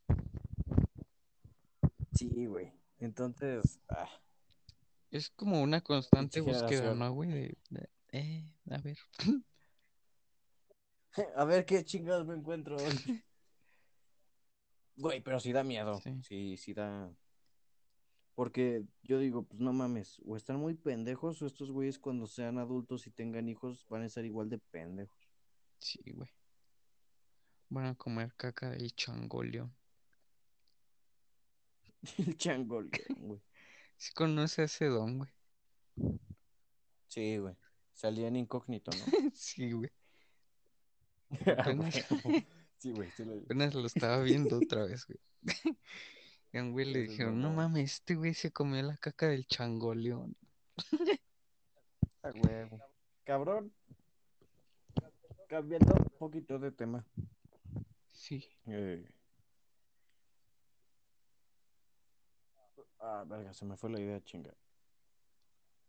Sí, 2.13 2.45
güey. 2.45 2.71
Entonces, 2.99 3.79
ah, 3.89 4.07
Es 5.11 5.29
como 5.31 5.61
una 5.61 5.81
constante 5.81 6.39
búsqueda. 6.39 6.93
¿no, 6.93 7.11
güey? 7.11 7.29
De, 7.29 7.57
de, 7.69 7.89
eh, 8.11 8.45
a 8.69 8.77
ver. 8.77 8.97
A 11.35 11.45
ver 11.45 11.63
qué 11.65 11.85
chingados 11.85 12.25
me 12.25 12.33
encuentro 12.33 12.75
hoy. 12.75 13.23
Güey, 14.95 15.21
pero 15.21 15.39
sí 15.39 15.51
da 15.51 15.63
miedo. 15.63 15.99
Sí. 16.01 16.21
Sí, 16.23 16.57
sí 16.57 16.73
da. 16.73 17.11
Porque 18.35 18.83
yo 19.03 19.19
digo, 19.19 19.43
pues 19.43 19.61
no 19.61 19.73
mames, 19.73 20.19
o 20.25 20.35
están 20.35 20.57
muy 20.57 20.73
pendejos 20.73 21.41
o 21.41 21.45
estos 21.45 21.71
güeyes 21.71 21.99
cuando 21.99 22.25
sean 22.25 22.57
adultos 22.57 23.05
y 23.05 23.11
tengan 23.11 23.47
hijos 23.47 23.85
van 23.89 24.03
a 24.03 24.09
ser 24.09 24.25
igual 24.25 24.49
de 24.49 24.57
pendejos. 24.57 25.29
Sí, 25.79 25.99
güey. 26.13 26.29
Van 27.69 27.85
a 27.85 27.95
comer 27.95 28.33
caca 28.35 28.71
del 28.71 28.93
changoleón. 28.95 29.75
El 32.17 32.37
changol, 32.37 32.89
güey. 33.17 33.41
Sí 33.97 34.13
conoce 34.13 34.63
a 34.63 34.65
ese 34.65 34.85
don, 34.85 35.19
güey. 35.19 35.29
Sí, 37.07 37.37
güey. 37.37 37.55
Salía 37.93 38.27
en 38.27 38.35
incógnito, 38.35 38.91
¿no? 38.91 39.05
Sí, 39.33 39.71
güey. 39.71 39.89
Güey. 42.83 42.83
Sí, 42.83 42.91
güey. 42.91 43.11
sí 43.11 43.25
lo- 43.25 43.39
apenas 43.41 43.73
lo 43.73 43.85
estaba 43.85 44.21
viendo 44.21 44.57
otra 44.57 44.85
vez, 44.85 45.05
güey. 45.07 45.19
Y 46.51 46.57
a 46.59 46.61
un 46.61 46.71
güey 46.71 46.85
le 46.93 46.99
dijeron, 46.99 47.41
no 47.41 47.51
mames, 47.51 47.93
este 47.93 48.13
güey 48.13 48.35
se 48.35 48.51
comió 48.51 48.79
la 48.83 48.95
caca 48.97 49.27
del 49.27 49.47
changoleón. 49.47 50.35
Ah, 52.21 52.29
huevo. 52.35 52.79
Cabrón. 53.23 53.73
Cambiando 55.49 55.95
un 55.95 56.17
poquito 56.19 56.59
de 56.59 56.71
tema. 56.71 57.03
Sí. 58.11 58.47
Eh, 58.67 59.09
Ah, 62.99 63.25
verga, 63.27 63.53
se 63.53 63.65
me 63.65 63.75
fue 63.75 63.89
la 63.89 63.99
idea, 63.99 64.23
chinga. 64.23 64.53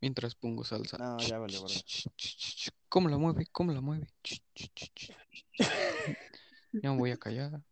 Mientras 0.00 0.34
pongo 0.34 0.64
salsa. 0.64 0.98
No, 0.98 1.18
ya 1.18 1.38
verga. 1.38 1.58
¿Cómo 2.88 3.08
la 3.08 3.18
mueve? 3.18 3.46
¿Cómo 3.52 3.72
la 3.72 3.80
mueve? 3.80 4.08
Ya 6.82 6.92
me 6.92 6.98
voy 6.98 7.10
a 7.12 7.16
callar. 7.16 7.62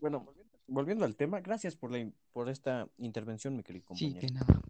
Bueno, 0.00 0.26
volviendo 0.66 1.04
al 1.04 1.16
tema, 1.16 1.40
gracias 1.40 1.76
por 1.76 1.90
la 1.90 2.10
por 2.32 2.48
esta 2.48 2.88
intervención, 2.98 3.56
mi 3.56 3.62
querido 3.62 3.84
Sí, 3.94 4.12
compañero. 4.12 4.20
de 4.20 4.32
nada. 4.32 4.62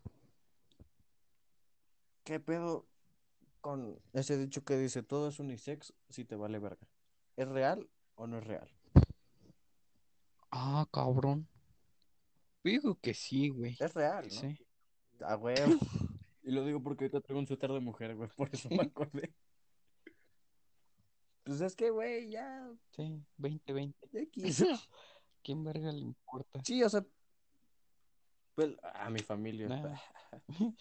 ¿Qué 2.24 2.40
pedo 2.40 2.86
con 3.60 3.98
ese 4.12 4.38
dicho 4.38 4.64
que 4.64 4.76
dice 4.78 5.02
todo 5.02 5.28
es 5.28 5.38
unisex 5.40 5.92
si 6.08 6.24
te 6.24 6.36
vale 6.36 6.58
verga? 6.58 6.86
¿Es 7.36 7.48
real 7.48 7.88
o 8.14 8.26
no 8.26 8.38
es 8.38 8.44
real? 8.46 8.70
Ah, 10.50 10.86
cabrón. 10.90 11.46
Digo 12.64 12.98
que 13.00 13.14
sí, 13.14 13.50
güey. 13.50 13.76
Es 13.78 13.92
real, 13.94 14.24
¿no? 14.24 14.30
Sí. 14.40 14.58
A 15.20 15.36
huevo. 15.36 15.78
Y 16.44 16.50
lo 16.50 16.64
digo 16.64 16.82
porque 16.82 17.04
ahorita 17.04 17.20
traigo 17.20 17.40
un 17.40 17.46
suéter 17.46 17.70
de 17.70 17.80
mujer, 17.80 18.16
güey, 18.16 18.30
por 18.34 18.48
eso 18.50 18.70
me 18.70 18.76
acordé. 18.90 19.34
Pues 21.48 21.62
es 21.62 21.74
que, 21.74 21.88
güey, 21.88 22.28
ya 22.28 22.70
Sí, 22.90 23.24
2020. 23.38 23.96
X. 24.12 24.66
¿Quién 25.42 25.64
verga 25.64 25.90
le 25.90 26.00
importa? 26.00 26.60
Sí, 26.62 26.82
o 26.82 26.90
sea, 26.90 27.02
pues, 28.54 28.76
a 28.82 29.08
mi 29.08 29.20
familia. 29.20 29.66
Nada. 29.66 29.98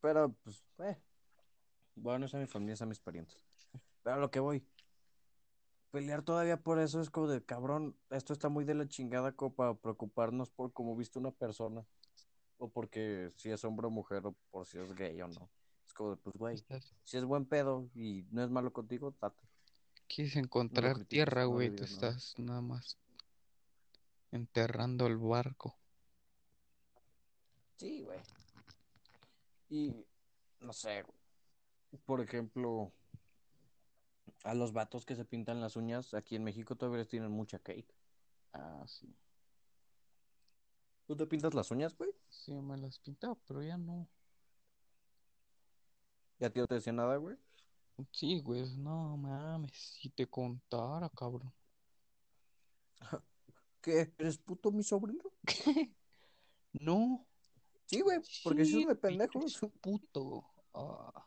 Pero, 0.00 0.32
pues, 0.42 0.64
eh. 0.78 0.98
Bueno, 1.94 2.24
es 2.24 2.34
a 2.34 2.38
mi 2.38 2.46
familia, 2.46 2.72
es 2.72 2.80
a 2.80 2.86
mis 2.86 3.00
parientes. 3.00 3.36
Pero 4.02 4.16
a 4.16 4.18
lo 4.18 4.30
que 4.30 4.40
voy. 4.40 4.66
Pelear 5.90 6.22
todavía 6.22 6.56
por 6.56 6.78
eso 6.78 7.02
es 7.02 7.10
como 7.10 7.28
de 7.28 7.44
cabrón. 7.44 7.98
Esto 8.08 8.32
está 8.32 8.48
muy 8.48 8.64
de 8.64 8.76
la 8.76 8.88
chingada 8.88 9.32
como 9.32 9.54
para 9.54 9.74
preocuparnos 9.74 10.48
por 10.48 10.72
cómo 10.72 10.96
viste 10.96 11.18
una 11.18 11.32
persona. 11.32 11.84
O 12.56 12.70
porque 12.70 13.30
si 13.36 13.50
es 13.50 13.62
hombre 13.62 13.88
o 13.88 13.90
mujer, 13.90 14.24
o 14.24 14.34
por 14.50 14.66
si 14.66 14.78
es 14.78 14.94
gay 14.94 15.20
o 15.20 15.28
no. 15.28 15.50
Es 15.94 15.96
como 15.96 16.10
de, 16.10 16.16
pues, 16.16 16.36
güey, 16.36 16.54
Estás- 16.56 16.92
si 17.04 17.18
es 17.18 17.24
buen 17.24 17.44
pedo 17.44 17.88
y 17.94 18.26
no 18.32 18.42
es 18.42 18.50
malo 18.50 18.72
contigo, 18.72 19.14
date. 19.20 19.40
Quieres 20.08 20.34
encontrar 20.34 20.94
critiques, 20.94 21.08
tierra, 21.08 21.42
no 21.44 21.50
güey. 21.50 21.70
Te 21.70 21.84
estás 21.84 22.34
nada 22.36 22.60
más 22.60 22.98
enterrando 24.32 25.06
el 25.06 25.18
barco. 25.18 25.76
Sí, 27.76 28.02
güey. 28.02 28.18
Y 29.70 30.04
no 30.58 30.72
sé, 30.72 31.04
por 32.06 32.20
ejemplo, 32.20 32.90
a 34.42 34.54
los 34.54 34.72
vatos 34.72 35.06
que 35.06 35.14
se 35.14 35.24
pintan 35.24 35.60
las 35.60 35.76
uñas, 35.76 36.12
aquí 36.12 36.34
en 36.34 36.42
México 36.42 36.74
todavía 36.74 36.98
les 36.98 37.08
tienen 37.08 37.30
mucha 37.30 37.60
cake. 37.60 37.94
Ah, 38.52 38.84
sí. 38.88 39.14
¿Tú 41.06 41.14
te 41.14 41.24
pintas 41.26 41.54
las 41.54 41.70
uñas, 41.70 41.96
güey? 41.96 42.10
Sí, 42.30 42.52
me 42.52 42.76
las 42.78 42.98
pintaba, 42.98 43.36
pero 43.46 43.62
ya 43.62 43.76
no. 43.78 44.08
¿Y 46.38 46.44
a 46.44 46.50
ti 46.50 46.60
no 46.60 46.66
te 46.66 46.74
decía 46.74 46.92
nada, 46.92 47.16
güey? 47.16 47.36
Sí, 48.10 48.40
güey. 48.40 48.76
No 48.76 49.16
mames. 49.16 49.72
Si 49.72 50.10
te 50.10 50.26
contara, 50.26 51.08
cabrón. 51.10 51.52
¿Qué? 53.80 54.12
¿Eres 54.18 54.38
puto 54.38 54.70
mi 54.72 54.82
sobrino? 54.82 55.24
No. 56.80 57.24
Sí, 57.86 58.00
güey, 58.00 58.18
porque 58.42 58.64
si 58.64 58.72
Sí, 58.72 58.82
son 58.82 58.88
de 58.88 58.94
pinche 58.96 59.28
pendejos. 59.28 59.60
puto. 59.80 60.44
Ah, 60.74 61.24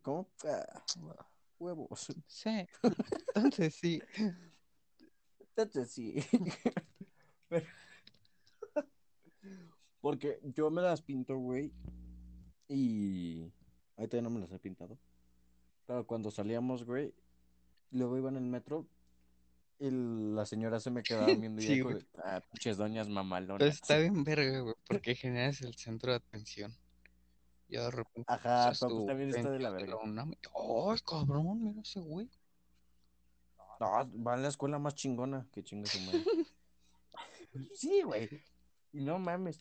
¿Cómo? 0.00 0.30
Ah, 0.44 0.82
huevos. 1.58 2.06
Sí. 2.26 2.66
Entonces 3.34 3.74
sí. 3.74 4.00
Entonces 5.38 5.90
sí. 5.90 6.14
Pero- 7.50 7.66
Porque 10.00 10.40
yo 10.44 10.70
me 10.70 10.80
las 10.80 11.02
pinto, 11.02 11.36
güey. 11.36 11.70
Y. 12.68 13.52
Ahí 13.96 14.08
todavía 14.08 14.22
no 14.22 14.30
me 14.30 14.40
las 14.40 14.52
he 14.52 14.58
pintado. 14.58 14.98
Pero 15.86 16.06
cuando 16.06 16.30
salíamos, 16.30 16.84
güey. 16.84 17.14
Luego 17.90 18.18
iba 18.18 18.28
en 18.28 18.36
el 18.36 18.44
metro. 18.44 18.86
Y 19.78 19.90
la 19.90 20.46
señora 20.46 20.80
se 20.80 20.90
me 20.90 21.02
quedaba 21.02 21.26
viendo 21.48 21.60
y 21.60 21.66
Sí, 21.66 21.80
de, 21.80 22.06
ah, 22.24 22.40
pinches 22.52 22.76
doñas 22.76 23.06
Pero 23.06 23.14
mamalonas. 23.14 23.74
está 23.74 23.98
bien 23.98 24.22
verga, 24.24 24.60
güey, 24.60 24.74
porque 24.86 25.14
generas 25.14 25.60
el 25.62 25.74
centro 25.74 26.12
de 26.12 26.16
atención. 26.18 26.72
De 27.68 27.90
repente 27.90 28.32
Ajá, 28.32 28.72
pero 28.78 28.94
pues 28.94 29.06
también 29.06 29.30
está 29.30 29.50
de 29.50 29.58
la 29.58 29.70
verga. 29.70 29.96
¡Ay, 30.04 30.98
cabrón! 31.06 31.64
Mira 31.64 31.80
ese 31.80 32.00
güey. 32.00 32.30
No, 33.80 34.22
va 34.22 34.34
a 34.34 34.36
la 34.36 34.48
escuela 34.48 34.78
más 34.78 34.94
chingona 34.94 35.46
que 35.52 35.64
chinga 35.64 35.86
su 35.86 36.00
madre. 36.00 36.24
Sí, 37.72 38.02
güey. 38.02 38.28
Y 38.92 39.00
no 39.00 39.16
mames. 39.20 39.60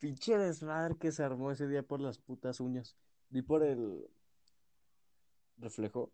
Pinche 0.00 0.38
desmadre 0.38 0.96
que 0.96 1.12
se 1.12 1.22
armó 1.22 1.50
ese 1.50 1.68
día 1.68 1.82
por 1.82 2.00
las 2.00 2.18
putas 2.18 2.58
uñas. 2.58 2.96
Vi 3.28 3.42
por 3.42 3.62
el 3.62 4.08
reflejo. 5.58 6.10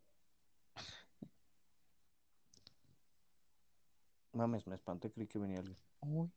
Mames, 4.33 4.67
me 4.67 4.75
espanté, 4.75 5.09
creí 5.09 5.25
que 5.25 5.39
venía 5.39 5.59
alguien. 5.59 5.77
Uy, 6.01 6.29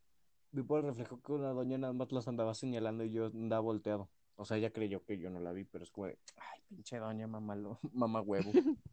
Vi 0.53 0.63
por 0.63 0.79
el 0.79 0.87
reflejo 0.87 1.21
que 1.21 1.33
una 1.33 1.51
doña 1.51 1.77
nada 1.77 1.93
más 1.93 2.13
las 2.13 2.29
andaba 2.29 2.55
señalando 2.55 3.05
y 3.05 3.11
yo 3.11 3.27
andaba 3.27 3.61
volteado. 3.61 4.09
O 4.37 4.45
sea, 4.45 4.57
ella 4.57 4.73
creyó 4.73 5.05
que 5.05 5.19
yo 5.19 5.29
no 5.29 5.41
la 5.41 5.53
vi, 5.53 5.65
pero 5.65 5.83
es 5.83 5.93
de, 5.93 6.19
ay, 6.37 6.61
pinche 6.69 6.99
doña, 6.99 7.27
mamá, 7.27 7.57
mamá 7.93 8.21
huevo. 8.21 8.53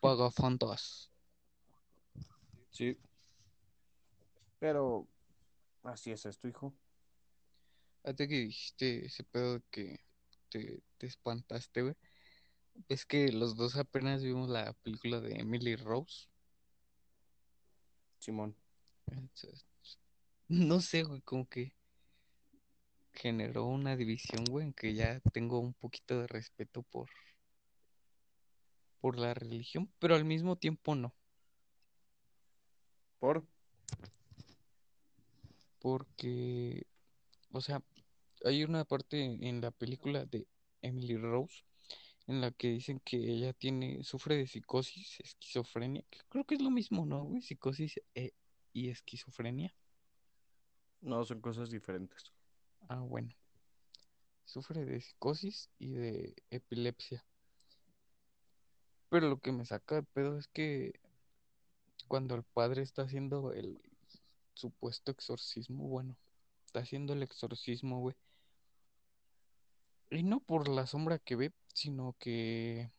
pagafantas. 0.00 1.10
Sí. 2.70 2.96
Pero 4.60 5.08
así 5.82 6.12
es 6.12 6.24
esto, 6.24 6.46
hijo. 6.46 6.72
Fíjate 8.04 8.28
que 8.28 8.34
dijiste 8.40 9.06
ese 9.06 9.24
pedo 9.24 9.54
de 9.54 9.62
que 9.70 10.00
te, 10.50 10.82
te 10.98 11.06
espantaste, 11.06 11.80
güey. 11.80 11.94
Es 12.88 13.06
que 13.06 13.32
los 13.32 13.56
dos 13.56 13.76
apenas 13.76 14.22
vimos 14.22 14.50
la 14.50 14.74
película 14.74 15.20
de 15.20 15.40
Emily 15.40 15.74
Rose. 15.76 16.28
Simón. 18.18 18.54
No 20.48 20.82
sé, 20.82 21.04
güey, 21.04 21.22
como 21.22 21.48
que 21.48 21.72
generó 23.14 23.64
una 23.64 23.96
división, 23.96 24.44
güey, 24.50 24.66
en 24.66 24.74
que 24.74 24.94
ya 24.94 25.18
tengo 25.32 25.58
un 25.58 25.72
poquito 25.72 26.20
de 26.20 26.26
respeto 26.26 26.82
por, 26.82 27.08
por 29.00 29.18
la 29.18 29.32
religión, 29.32 29.90
pero 29.98 30.14
al 30.14 30.26
mismo 30.26 30.56
tiempo 30.56 30.94
no, 30.94 31.14
¿Por? 33.18 33.46
porque, 35.78 36.86
o 37.52 37.62
sea, 37.62 37.82
hay 38.44 38.64
una 38.64 38.84
parte 38.84 39.22
en 39.22 39.60
la 39.60 39.70
película 39.70 40.24
de 40.26 40.46
Emily 40.82 41.16
Rose 41.16 41.64
en 42.26 42.40
la 42.40 42.50
que 42.50 42.68
dicen 42.68 43.00
que 43.00 43.16
ella 43.16 43.52
tiene, 43.52 44.02
sufre 44.02 44.36
de 44.36 44.46
psicosis, 44.46 45.20
esquizofrenia, 45.20 46.04
que 46.10 46.20
creo 46.28 46.44
que 46.44 46.54
es 46.54 46.62
lo 46.62 46.70
mismo, 46.70 47.04
¿no, 47.04 47.24
güey? 47.24 47.42
Psicosis 47.42 48.00
eh, 48.14 48.32
y 48.72 48.88
esquizofrenia. 48.88 49.74
No, 51.00 51.24
son 51.24 51.40
cosas 51.40 51.70
diferentes. 51.70 52.32
Ah, 52.88 53.00
bueno. 53.00 53.30
Sufre 54.46 54.84
de 54.84 55.00
psicosis 55.00 55.68
y 55.78 55.92
de 55.92 56.34
epilepsia. 56.50 57.24
Pero 59.10 59.28
lo 59.28 59.38
que 59.38 59.52
me 59.52 59.66
saca 59.66 59.96
de 59.96 60.02
pedo 60.02 60.38
es 60.38 60.48
que 60.48 60.98
cuando 62.08 62.34
el 62.34 62.42
padre 62.42 62.82
está 62.82 63.02
haciendo 63.02 63.52
el 63.52 63.80
supuesto 64.54 65.10
exorcismo, 65.10 65.88
bueno, 65.88 66.16
está 66.66 66.80
haciendo 66.80 67.12
el 67.12 67.22
exorcismo, 67.22 68.00
güey. 68.00 68.16
Y 70.14 70.22
no 70.22 70.40
por 70.40 70.68
la 70.68 70.86
sombra 70.86 71.18
que 71.18 71.36
ve, 71.36 71.52
sino 71.74 72.14
que 72.18 72.90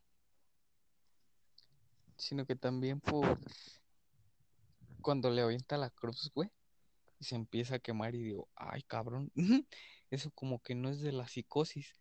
sino 2.18 2.46
que 2.46 2.56
también 2.56 3.00
por 3.00 3.40
cuando 5.02 5.30
le 5.30 5.42
avienta 5.42 5.78
la 5.78 5.90
cruz, 5.90 6.32
güey, 6.34 6.50
y 7.20 7.26
se 7.26 7.36
empieza 7.36 7.76
a 7.76 7.80
quemar 7.80 8.16
y 8.16 8.24
digo, 8.24 8.50
ay, 8.56 8.84
cabrón, 8.84 9.32
eso 10.12 10.32
como 10.32 10.60
que 10.62 10.76
no 10.76 10.90
es 10.90 11.02
de 11.02 11.12
la 11.12 11.28
psicosis. 11.28 11.94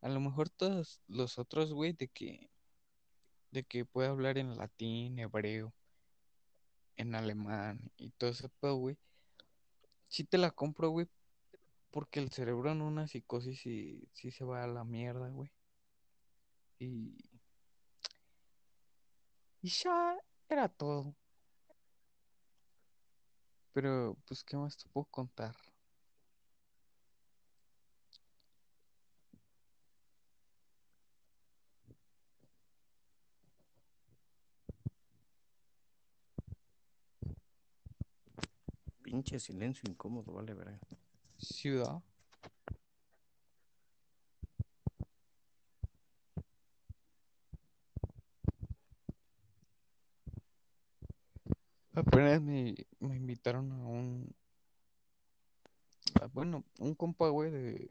A 0.00 0.08
lo 0.08 0.20
mejor 0.20 0.50
todos 0.50 1.00
los 1.06 1.38
otros, 1.38 1.72
güey, 1.72 1.92
de 1.92 2.08
que 2.08 2.50
de 3.50 3.64
que 3.64 3.84
puede 3.84 4.08
hablar 4.08 4.38
en 4.38 4.56
latín, 4.56 5.18
hebreo, 5.18 5.72
en 6.96 7.14
alemán 7.14 7.90
y 7.96 8.10
todo 8.10 8.30
ese 8.30 8.48
pedo, 8.48 8.76
güey. 8.76 8.98
Sí 10.08 10.24
te 10.24 10.38
la 10.38 10.50
compro, 10.50 10.90
güey, 10.90 11.06
porque 11.98 12.20
el 12.20 12.30
cerebro 12.30 12.70
en 12.70 12.80
una 12.80 13.08
psicosis 13.08 13.58
sí, 13.60 14.08
sí 14.12 14.30
se 14.30 14.44
va 14.44 14.62
a 14.62 14.68
la 14.68 14.84
mierda, 14.84 15.30
güey. 15.30 15.50
Y 16.78 17.16
y 19.62 19.68
ya 19.68 20.16
era 20.48 20.68
todo. 20.68 21.16
Pero, 23.72 24.16
pues, 24.28 24.44
¿qué 24.44 24.56
más 24.56 24.76
te 24.76 24.88
puedo 24.90 25.06
contar? 25.06 25.56
Pinche 39.02 39.40
silencio 39.40 39.90
incómodo, 39.90 40.32
vale, 40.32 40.54
verga. 40.54 40.78
Ciudad. 41.38 42.02
Apenas 51.94 52.40
me, 52.42 52.74
me 53.00 53.16
invitaron 53.16 53.72
a 53.72 53.86
un... 53.86 54.34
a- 56.20 56.26
bueno, 56.26 56.64
un 56.78 56.94
compa, 56.94 57.28
güey, 57.28 57.50
de, 57.50 57.90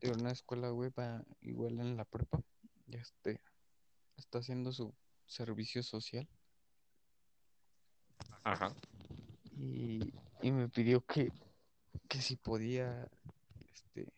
de 0.00 0.12
una 0.12 0.32
escuela, 0.32 0.70
güey, 0.70 0.90
igual 1.42 1.78
en 1.80 1.96
la 1.96 2.04
prepa. 2.04 2.40
Ya 2.86 2.98
este, 3.00 3.40
está 4.16 4.38
haciendo 4.38 4.72
su 4.72 4.92
servicio 5.26 5.82
social. 5.82 6.26
Ajá. 8.42 8.72
y, 9.52 10.12
y 10.42 10.50
me 10.50 10.68
pidió 10.68 11.04
que, 11.04 11.30
que 12.10 12.20
si 12.20 12.34
podía 12.34 13.08
este, 13.72 14.12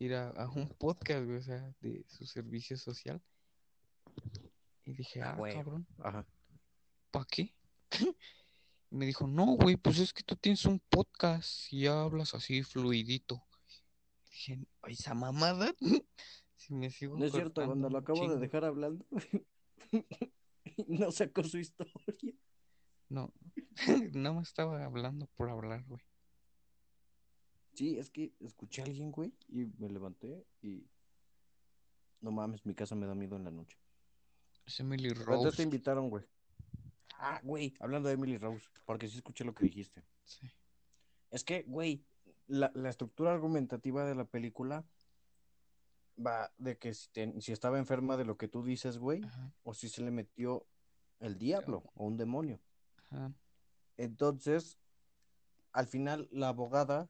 ir 0.00 0.14
a, 0.14 0.30
a 0.30 0.50
un 0.50 0.68
podcast, 0.68 1.24
güey, 1.24 1.38
o 1.38 1.42
sea, 1.42 1.72
de 1.80 2.04
su 2.08 2.26
servicio 2.26 2.76
social. 2.76 3.22
Y 4.84 4.94
dije, 4.94 5.22
ah, 5.22 5.36
güey. 5.36 5.54
cabrón, 5.54 5.86
Ajá. 6.00 6.26
¿para 7.12 7.24
qué? 7.26 7.54
Y 7.92 7.92
me 8.90 9.06
dijo, 9.06 9.28
no, 9.28 9.46
güey, 9.54 9.76
pues 9.76 10.00
es 10.00 10.12
que 10.12 10.24
tú 10.24 10.34
tienes 10.34 10.64
un 10.64 10.80
podcast 10.80 11.72
y 11.72 11.82
ya 11.82 12.02
hablas 12.02 12.34
así 12.34 12.64
fluidito. 12.64 13.40
Y 14.26 14.30
dije, 14.30 14.66
"Ay, 14.82 14.94
esa 14.94 15.14
mamada. 15.14 15.72
Si 16.56 16.74
me 16.74 16.90
sigo 16.90 17.16
No 17.16 17.24
es 17.24 17.32
cierto, 17.32 17.64
cuando 17.64 17.88
lo 17.88 17.96
acabo 17.96 18.20
de 18.20 18.26
chingo". 18.26 18.38
dejar 18.38 18.66
hablando, 18.66 19.06
no 20.88 21.10
sacó 21.10 21.42
su 21.42 21.56
historia. 21.56 21.94
No, 23.08 23.32
nada 24.12 24.34
más 24.34 24.48
estaba 24.48 24.84
hablando 24.84 25.26
por 25.36 25.48
hablar, 25.48 25.82
güey. 25.86 26.02
Sí, 27.80 27.98
es 27.98 28.10
que 28.10 28.34
escuché 28.40 28.82
a 28.82 28.84
alguien, 28.84 29.10
güey, 29.10 29.32
y 29.48 29.64
me 29.78 29.88
levanté 29.88 30.44
y... 30.60 30.84
No 32.20 32.30
mames, 32.30 32.66
mi 32.66 32.74
casa 32.74 32.94
me 32.94 33.06
da 33.06 33.14
miedo 33.14 33.36
en 33.36 33.44
la 33.44 33.50
noche. 33.50 33.78
Es 34.66 34.78
Emily 34.80 35.08
Pero 35.08 35.20
entonces 35.22 35.42
te 35.42 35.48
Rose. 35.50 35.62
invitaron, 35.62 36.10
güey. 36.10 36.22
Ah, 37.16 37.40
güey, 37.42 37.72
hablando 37.80 38.08
de 38.10 38.16
Emily 38.16 38.36
Rose, 38.36 38.66
porque 38.84 39.08
sí 39.08 39.16
escuché 39.16 39.44
lo 39.46 39.54
que 39.54 39.64
dijiste. 39.64 40.04
Sí. 40.24 40.46
Es 41.30 41.42
que, 41.42 41.62
güey, 41.62 42.04
la, 42.48 42.70
la 42.74 42.90
estructura 42.90 43.32
argumentativa 43.32 44.04
de 44.04 44.14
la 44.14 44.26
película 44.26 44.84
va 46.22 46.52
de 46.58 46.76
que 46.76 46.92
si, 46.92 47.08
te- 47.08 47.40
si 47.40 47.52
estaba 47.52 47.78
enferma 47.78 48.18
de 48.18 48.26
lo 48.26 48.36
que 48.36 48.46
tú 48.48 48.62
dices, 48.62 48.98
güey, 48.98 49.24
Ajá, 49.24 49.54
o 49.62 49.72
si 49.72 49.88
se 49.88 50.02
le 50.02 50.10
metió 50.10 50.66
el 51.20 51.38
diablo 51.38 51.90
o 51.94 52.04
un 52.04 52.18
demonio. 52.18 52.60
ajá. 53.10 53.32
Entonces, 53.96 54.76
al 55.72 55.86
final, 55.86 56.28
la 56.30 56.48
abogada 56.48 57.08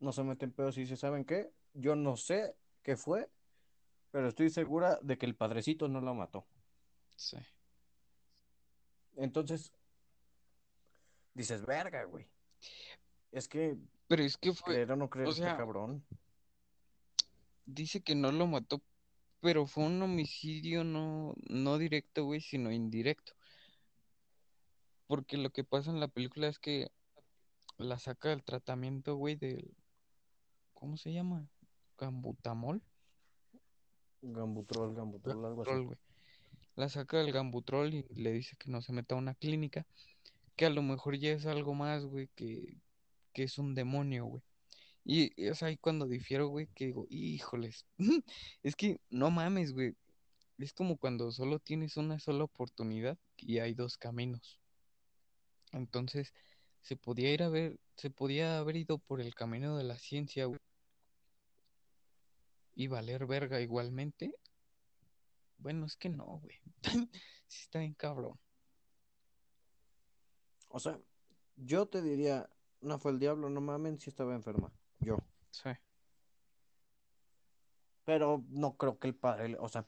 no 0.00 0.12
se 0.12 0.22
mete 0.22 0.46
en 0.46 0.52
pedos 0.52 0.76
y 0.76 0.82
dice, 0.82 0.96
¿saben 0.96 1.24
qué? 1.24 1.52
Yo 1.74 1.94
no 1.94 2.16
sé 2.16 2.56
qué 2.82 2.96
fue, 2.96 3.30
pero 4.10 4.28
estoy 4.28 4.50
segura 4.50 4.98
de 5.02 5.18
que 5.18 5.26
el 5.26 5.36
padrecito 5.36 5.88
no 5.88 6.00
la 6.00 6.12
mató. 6.12 6.46
Sí. 7.16 7.36
Entonces, 9.16 9.72
dices, 11.34 11.64
verga, 11.64 12.04
güey. 12.04 12.26
Es 13.32 13.46
que 13.46 13.76
Pero 14.08 14.22
es 14.22 14.36
que 14.36 14.52
fue, 14.52 14.74
creer 14.74 14.92
o 14.92 14.96
no 14.96 15.08
creer 15.08 15.28
o 15.28 15.56
cabrón. 15.56 16.04
dice 17.66 18.02
que 18.02 18.14
no 18.14 18.32
lo 18.32 18.46
mató, 18.46 18.82
pero 19.40 19.66
fue 19.66 19.84
un 19.84 20.02
homicidio 20.02 20.82
no, 20.82 21.34
no 21.48 21.78
directo, 21.78 22.24
güey, 22.24 22.40
sino 22.40 22.72
indirecto. 22.72 23.32
Porque 25.06 25.36
lo 25.36 25.50
que 25.50 25.64
pasa 25.64 25.90
en 25.90 26.00
la 26.00 26.08
película 26.08 26.48
es 26.48 26.58
que 26.58 26.90
la 27.78 27.98
saca 27.98 28.30
del 28.30 28.44
tratamiento, 28.44 29.16
güey, 29.16 29.36
del... 29.36 29.74
¿Cómo 30.80 30.96
se 30.96 31.12
llama? 31.12 31.46
Gambutamol. 31.98 32.82
Gambutrol, 34.22 34.94
gambutrol, 34.94 35.44
algo 35.44 35.62
así. 35.62 35.84
Güey. 35.84 35.98
La 36.74 36.88
saca 36.88 37.18
del 37.18 37.32
gambutrol 37.32 37.92
y 37.92 38.06
le 38.14 38.32
dice 38.32 38.56
que 38.58 38.70
no 38.70 38.80
se 38.80 38.94
meta 38.94 39.14
a 39.14 39.18
una 39.18 39.34
clínica, 39.34 39.86
que 40.56 40.64
a 40.64 40.70
lo 40.70 40.80
mejor 40.80 41.18
ya 41.18 41.32
es 41.32 41.44
algo 41.44 41.74
más, 41.74 42.06
güey, 42.06 42.28
que, 42.34 42.78
que 43.34 43.42
es 43.42 43.58
un 43.58 43.74
demonio, 43.74 44.24
güey. 44.24 44.42
Y 45.04 45.32
y 45.36 45.48
es 45.48 45.62
ahí 45.62 45.76
cuando 45.76 46.06
difiero, 46.06 46.48
güey, 46.48 46.66
que 46.68 46.86
digo, 46.86 47.06
híjoles, 47.10 47.84
es 48.62 48.74
que 48.74 49.00
no 49.10 49.30
mames, 49.30 49.74
güey. 49.74 49.94
Es 50.56 50.72
como 50.72 50.96
cuando 50.96 51.30
solo 51.30 51.58
tienes 51.58 51.98
una 51.98 52.18
sola 52.18 52.44
oportunidad 52.44 53.18
y 53.36 53.58
hay 53.58 53.74
dos 53.74 53.98
caminos. 53.98 54.58
Entonces, 55.72 56.32
se 56.80 56.96
podía 56.96 57.32
ir 57.34 57.42
a 57.42 57.50
ver, 57.50 57.78
se 57.96 58.08
podía 58.08 58.58
haber 58.58 58.76
ido 58.76 58.96
por 58.96 59.20
el 59.20 59.34
camino 59.34 59.76
de 59.76 59.84
la 59.84 59.98
ciencia, 59.98 60.46
güey, 60.46 60.58
y 62.74 62.86
valer 62.86 63.26
verga 63.26 63.60
igualmente. 63.60 64.34
Bueno, 65.58 65.86
es 65.86 65.96
que 65.96 66.08
no, 66.08 66.40
güey. 66.40 66.56
Sí 67.50 67.64
está 67.64 67.80
bien 67.80 67.94
cabrón. 67.94 68.38
O 70.68 70.78
sea, 70.78 71.00
yo 71.56 71.86
te 71.86 72.00
diría, 72.00 72.48
no 72.80 73.00
fue 73.00 73.10
el 73.10 73.18
diablo, 73.18 73.50
no 73.50 73.60
mamen, 73.60 73.98
si 73.98 74.08
estaba 74.08 74.36
enferma. 74.36 74.72
Yo. 75.00 75.18
Sí. 75.50 75.70
Pero 78.04 78.44
no 78.50 78.76
creo 78.76 79.00
que 79.00 79.08
el 79.08 79.16
padre, 79.16 79.56
o 79.58 79.68
sea, 79.68 79.84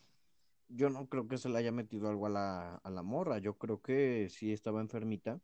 yo 0.69 0.91
no 0.91 1.09
creo 1.09 1.29
que 1.29 1.39
se 1.39 1.49
le 1.49 1.59
haya 1.59 1.71
metido 1.71 2.09
algo 2.09 2.27
a 2.27 2.31
la, 2.31 2.75
a 2.77 2.91
la 2.91 3.03
morra. 3.03 3.39
Yo 3.39 3.57
creo 3.59 3.81
que 3.81 4.29
sí 4.29 4.53
estaba 4.53 4.81
enfermita. 4.81 5.41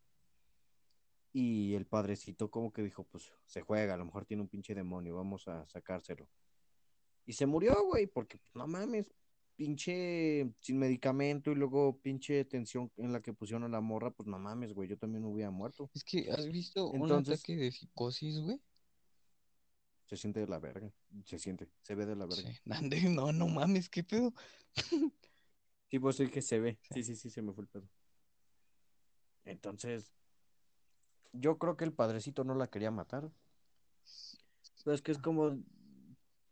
Y 1.32 1.74
el 1.74 1.86
padrecito 1.86 2.50
como 2.50 2.72
que 2.72 2.82
dijo, 2.82 3.04
pues 3.04 3.32
se 3.46 3.60
juega, 3.60 3.94
a 3.94 3.96
lo 3.96 4.06
mejor 4.06 4.24
tiene 4.24 4.42
un 4.42 4.48
pinche 4.48 4.74
demonio, 4.74 5.14
vamos 5.14 5.46
a 5.46 5.66
sacárselo. 5.68 6.26
Y 7.28 7.34
se 7.34 7.44
murió, 7.44 7.84
güey, 7.84 8.06
porque 8.06 8.38
pues, 8.38 8.54
no 8.54 8.66
mames, 8.66 9.12
pinche 9.54 10.50
sin 10.60 10.78
medicamento 10.78 11.52
y 11.52 11.56
luego 11.56 12.00
pinche 12.00 12.42
tensión 12.46 12.90
en 12.96 13.12
la 13.12 13.20
que 13.20 13.34
pusieron 13.34 13.64
a 13.64 13.68
la 13.68 13.82
morra, 13.82 14.10
pues 14.10 14.26
no 14.26 14.38
mames, 14.38 14.72
güey, 14.72 14.88
yo 14.88 14.96
también 14.96 15.22
me 15.22 15.28
hubiera 15.28 15.50
muerto. 15.50 15.90
Es 15.92 16.04
que, 16.04 16.30
¿has 16.30 16.46
visto 16.46 16.88
un 16.88 17.12
ataque 17.12 17.54
de 17.54 17.70
psicosis, 17.70 18.40
güey? 18.40 18.58
se 20.06 20.16
siente 20.16 20.40
de 20.40 20.46
la 20.46 20.58
verga, 20.58 20.90
se 21.26 21.38
siente, 21.38 21.68
se 21.82 21.94
ve 21.94 22.06
de 22.06 22.16
la 22.16 22.24
verga. 22.24 22.50
Sí. 22.50 22.60
No, 23.10 23.30
no 23.30 23.46
mames, 23.46 23.90
¿qué 23.90 24.02
pedo? 24.02 24.32
Sí, 25.90 25.98
pues 25.98 26.16
sí 26.16 26.28
que 26.28 26.40
se 26.40 26.58
ve, 26.60 26.78
Sí. 26.80 27.02
sí, 27.02 27.14
sí, 27.14 27.16
sí, 27.16 27.30
se 27.30 27.42
me 27.42 27.52
fue 27.52 27.64
el 27.64 27.68
pedo. 27.68 27.86
Entonces, 29.44 30.14
yo 31.32 31.58
creo 31.58 31.76
que 31.76 31.84
el 31.84 31.92
padrecito 31.92 32.42
no 32.44 32.54
la 32.54 32.68
quería 32.68 32.90
matar. 32.90 33.30
Pero 34.82 34.94
es 34.94 35.02
que 35.02 35.12
es 35.12 35.18
como, 35.18 35.58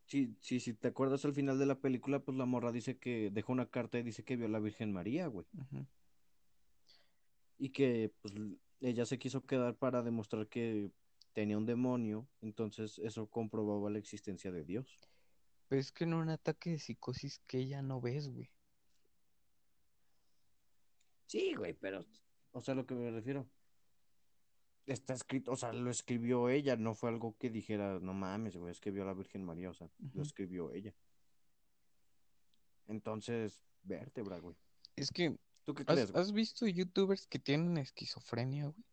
si, 0.07 0.37
si, 0.41 0.61
si 0.61 0.75
te 0.75 0.89
acuerdas 0.89 1.25
al 1.25 1.35
final 1.35 1.59
de 1.59 1.67
la 1.67 1.81
película, 1.81 2.21
pues 2.21 2.37
la 2.39 2.47
morra 2.47 2.73
dice 2.73 2.97
que 2.99 3.31
dejó 3.31 3.53
una 3.53 3.67
carta 3.67 3.99
y 3.99 4.03
dice 4.03 4.25
que 4.25 4.37
vio 4.37 4.47
a 4.47 4.51
la 4.51 4.61
Virgen 4.61 4.93
María, 4.93 5.27
güey. 5.27 5.47
Y 7.59 7.71
que 7.71 8.13
pues 8.21 8.35
ella 8.81 9.05
se 9.05 9.19
quiso 9.19 9.45
quedar 9.45 9.77
para 9.77 10.03
demostrar 10.03 10.47
que 10.47 10.91
tenía 11.33 11.59
un 11.59 11.67
demonio, 11.67 12.29
entonces 12.41 12.99
eso 13.01 13.29
comprobaba 13.29 13.91
la 13.91 13.99
existencia 13.99 14.53
de 14.53 14.65
Dios. 14.65 14.99
Pero 15.69 15.81
es 15.81 15.91
que 15.91 16.05
en 16.05 16.15
un 16.15 16.29
ataque 16.31 16.71
de 16.71 16.79
psicosis 16.79 17.41
que 17.47 17.67
ya 17.67 17.83
no 17.83 18.01
ves, 18.01 18.29
güey. 18.29 18.49
Sí, 21.27 21.55
güey, 21.55 21.75
pero, 21.75 22.05
o 22.53 22.61
sea, 22.61 22.75
lo 22.75 22.87
que 22.87 22.95
me 22.95 23.11
refiero. 23.11 23.47
Está 24.87 25.15
escrito, 25.15 25.51
o 25.51 25.57
sea, 25.57 25.73
lo 25.73 25.91
escribió 25.91 26.49
ella, 26.49 26.77
no 26.77 26.95
fue 26.95 27.09
algo 27.11 27.37
que 27.39 27.51
dijera, 27.51 27.99
no 28.01 28.15
mames, 28.15 28.57
güey, 28.57 28.71
es 28.71 28.81
que 28.81 28.93
vio 28.93 29.03
a 29.03 29.07
la 29.07 29.15
Virgen 29.15 29.45
María, 29.45 29.71
o 29.71 29.75
sea, 29.75 29.91
lo 30.15 30.23
escribió 30.23 30.71
ella. 30.71 30.95
Entonces, 32.87 33.61
vértebra, 33.83 34.39
güey. 34.39 34.57
Es 34.95 35.11
que, 35.11 35.37
¿Tú 35.65 35.75
qué 35.75 35.83
¿has, 35.87 35.95
crees, 35.95 36.13
güey? 36.13 36.23
has 36.23 36.33
visto 36.33 36.67
youtubers 36.69 37.27
que 37.27 37.41
tienen 37.41 37.79
esquizofrenia, 37.79 38.67
güey? 38.67 38.85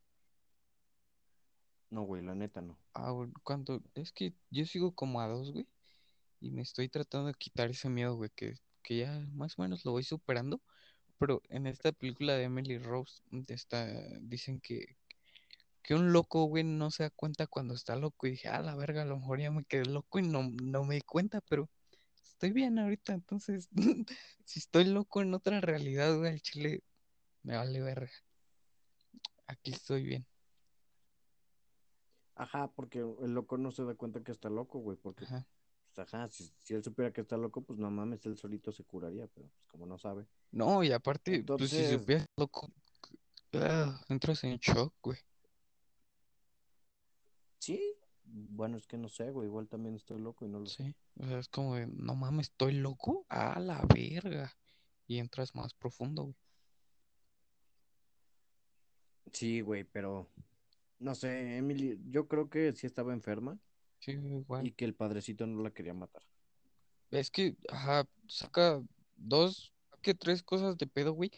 No, 1.91 2.01
güey, 2.01 2.23
la 2.23 2.33
neta 2.33 2.59
no. 2.61 2.79
Ah, 2.95 3.13
cuando, 3.43 3.83
es 3.93 4.11
que 4.11 4.33
yo 4.49 4.65
sigo 4.65 4.95
como 4.95 5.21
a 5.21 5.27
dos, 5.27 5.51
güey, 5.51 5.67
y 6.39 6.49
me 6.49 6.63
estoy 6.63 6.89
tratando 6.89 7.27
de 7.27 7.35
quitar 7.35 7.69
ese 7.69 7.87
miedo, 7.87 8.15
güey, 8.15 8.31
que, 8.35 8.55
que 8.81 8.97
ya 8.97 9.19
más 9.33 9.59
o 9.59 9.61
menos 9.61 9.85
lo 9.85 9.91
voy 9.91 10.03
superando, 10.03 10.59
pero 11.19 11.43
en 11.49 11.67
esta 11.67 11.91
película 11.91 12.33
de 12.33 12.45
Emily 12.45 12.79
Rose, 12.79 13.21
está, 13.47 13.87
dicen 14.21 14.59
que, 14.59 14.97
que 15.83 15.93
un 15.95 16.13
loco, 16.13 16.45
güey, 16.45 16.63
no 16.63 16.91
se 16.91 17.03
da 17.03 17.09
cuenta 17.11 17.45
cuando 17.47 17.73
está 17.73 17.95
loco, 17.95 18.27
y 18.27 18.31
dije, 18.31 18.47
ah, 18.47 18.61
la 18.61 18.75
verga, 18.75 19.03
a 19.03 19.05
lo 19.05 19.17
mejor 19.17 19.39
ya 19.39 19.51
me 19.51 19.65
quedé 19.65 19.85
loco 19.85 20.19
y 20.19 20.23
no, 20.23 20.49
no 20.63 20.83
me 20.85 20.95
di 20.95 21.01
cuenta, 21.01 21.41
pero 21.41 21.69
estoy 22.23 22.51
bien 22.51 22.79
ahorita, 22.79 23.13
entonces, 23.13 23.69
si 24.45 24.59
estoy 24.59 24.85
loco 24.85 25.21
en 25.21 25.33
otra 25.33 25.61
realidad, 25.61 26.17
güey, 26.17 26.33
el 26.33 26.41
chile 26.41 26.83
me 27.43 27.57
vale 27.57 27.81
verga, 27.81 28.11
aquí 29.47 29.71
estoy 29.71 30.03
bien, 30.03 30.25
Ajá, 32.35 32.71
porque 32.75 32.99
el 32.99 33.33
loco 33.33 33.57
no 33.57 33.71
se 33.71 33.83
da 33.83 33.93
cuenta 33.93 34.23
que 34.23 34.31
está 34.31 34.49
loco, 34.49 34.79
güey, 34.79 34.97
porque, 34.97 35.23
ajá. 35.25 35.45
pues, 35.93 36.07
ajá, 36.07 36.27
si, 36.29 36.51
si 36.63 36.73
él 36.73 36.83
supiera 36.83 37.13
que 37.13 37.21
está 37.21 37.37
loco, 37.37 37.61
pues 37.61 37.77
no 37.77 37.91
mames, 37.91 38.25
él 38.25 38.37
solito 38.37 38.71
se 38.71 38.83
curaría, 38.83 39.27
pero 39.27 39.47
pues 39.47 39.67
como 39.67 39.85
no 39.85 39.99
sabe. 39.99 40.25
No, 40.51 40.83
y 40.83 40.91
aparte, 40.91 41.31
pues 41.31 41.69
si 41.69 41.75
Entonces, 41.75 41.91
supieras 41.91 42.25
loco, 42.35 42.71
ah, 43.53 44.01
entras 44.09 44.43
en 44.45 44.57
shock, 44.57 44.93
güey. 45.03 45.19
Sí, 47.63 47.95
bueno, 48.25 48.77
es 48.77 48.87
que 48.87 48.97
no 48.97 49.09
sé, 49.09 49.31
güey, 49.31 49.47
igual 49.47 49.67
también 49.67 49.95
estoy 49.95 50.19
loco 50.19 50.45
y 50.45 50.49
no 50.49 50.59
lo 50.59 50.65
sé. 50.65 50.83
Sí, 50.83 50.95
o 51.19 51.27
sea, 51.27 51.39
es 51.39 51.47
como 51.47 51.75
de, 51.75 51.87
no 51.87 52.15
mames, 52.15 52.47
¿estoy 52.47 52.73
loco? 52.73 53.25
A 53.29 53.59
la 53.59 53.81
verga. 53.93 54.51
Y 55.07 55.17
entras 55.17 55.53
más 55.55 55.73
profundo, 55.73 56.23
güey. 56.23 56.35
Sí, 59.31 59.61
güey, 59.61 59.83
pero 59.83 60.29
no 60.99 61.15
sé, 61.15 61.57
Emily, 61.57 61.99
yo 62.09 62.27
creo 62.27 62.49
que 62.49 62.71
sí 62.73 62.85
estaba 62.87 63.13
enferma 63.13 63.57
Sí, 63.99 64.11
igual. 64.11 64.65
y 64.67 64.71
que 64.71 64.85
el 64.85 64.93
padrecito 64.95 65.45
no 65.47 65.61
la 65.63 65.71
quería 65.71 65.93
matar. 65.93 66.23
Es 67.11 67.29
que, 67.31 67.55
ajá, 67.69 68.07
saca 68.27 68.81
dos 69.15 69.73
que 70.01 70.13
tres 70.13 70.43
cosas 70.43 70.77
de 70.77 70.87
pedo, 70.87 71.13
güey. 71.13 71.31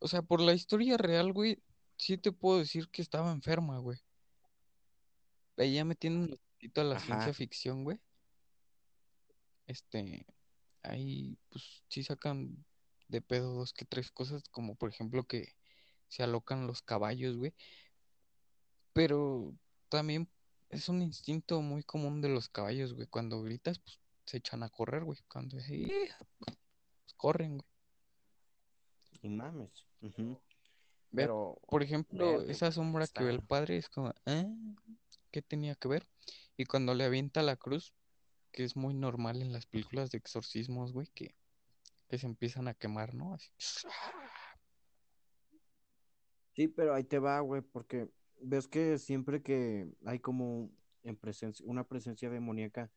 O 0.00 0.08
sea, 0.08 0.22
por 0.22 0.40
la 0.40 0.54
historia 0.54 0.96
real, 0.96 1.32
güey, 1.32 1.62
sí 1.96 2.18
te 2.18 2.32
puedo 2.32 2.58
decir 2.58 2.88
que 2.88 3.02
estaba 3.02 3.32
enferma, 3.32 3.78
güey. 3.78 3.98
Ahí 5.58 5.74
ya 5.74 5.84
metiendo 5.84 6.32
un 6.32 6.40
poquito 6.52 6.80
a 6.80 6.84
la 6.84 6.98
ciencia 6.98 7.32
ficción, 7.34 7.84
güey. 7.84 7.98
Este, 9.66 10.26
ahí, 10.82 11.36
pues, 11.50 11.82
sí 11.88 12.02
sacan 12.02 12.64
de 13.08 13.20
pedo 13.20 13.54
dos 13.54 13.72
que 13.72 13.84
tres 13.84 14.10
cosas, 14.10 14.48
como 14.50 14.76
por 14.76 14.90
ejemplo 14.90 15.24
que 15.24 15.54
se 16.08 16.22
alocan 16.22 16.66
los 16.66 16.82
caballos, 16.82 17.36
güey. 17.36 17.54
Pero 18.92 19.54
también 19.88 20.28
es 20.70 20.88
un 20.88 21.02
instinto 21.02 21.60
muy 21.60 21.82
común 21.82 22.20
de 22.20 22.28
los 22.28 22.48
caballos, 22.48 22.94
güey. 22.94 23.06
Cuando 23.06 23.42
gritas, 23.42 23.78
pues 23.78 23.98
se 24.24 24.38
echan 24.38 24.62
a 24.62 24.68
correr, 24.68 25.04
güey. 25.04 25.18
Cuando 25.28 25.58
es 25.58 25.68
ahí, 25.68 25.90
pues, 26.38 27.14
corren, 27.16 27.58
güey. 27.58 27.68
y 29.22 29.28
mames. 29.28 29.84
Pero, 31.10 31.58
por 31.68 31.82
ejemplo, 31.82 32.42
esa 32.42 32.70
sombra 32.70 33.06
que 33.06 33.24
ve 33.24 33.30
el 33.30 33.42
padre 33.42 33.78
es 33.78 33.88
como, 33.88 34.12
¿eh? 34.26 34.46
¿Qué 35.30 35.42
tenía 35.42 35.74
que 35.74 35.88
ver? 35.88 36.08
Y 36.56 36.64
cuando 36.64 36.94
le 36.94 37.04
avienta 37.04 37.42
la 37.42 37.56
cruz, 37.56 37.94
que 38.52 38.64
es 38.64 38.76
muy 38.76 38.94
normal 38.94 39.42
en 39.42 39.52
las 39.52 39.66
películas 39.66 40.10
de 40.10 40.18
exorcismos, 40.18 40.92
güey, 40.92 41.08
que, 41.14 41.34
que 42.08 42.18
se 42.18 42.26
empiezan 42.26 42.68
a 42.68 42.74
quemar, 42.74 43.14
¿no? 43.14 43.34
Así. 43.34 43.50
Sí, 46.54 46.66
pero 46.68 46.94
ahí 46.94 47.04
te 47.04 47.18
va, 47.18 47.38
güey, 47.40 47.62
porque 47.62 48.08
ves 48.40 48.66
que 48.66 48.98
siempre 48.98 49.42
que 49.42 49.88
hay 50.04 50.18
como 50.18 50.70
en 51.04 51.16
presencia, 51.16 51.64
una 51.68 51.84
presencia 51.84 52.30
demoníaca, 52.30 52.90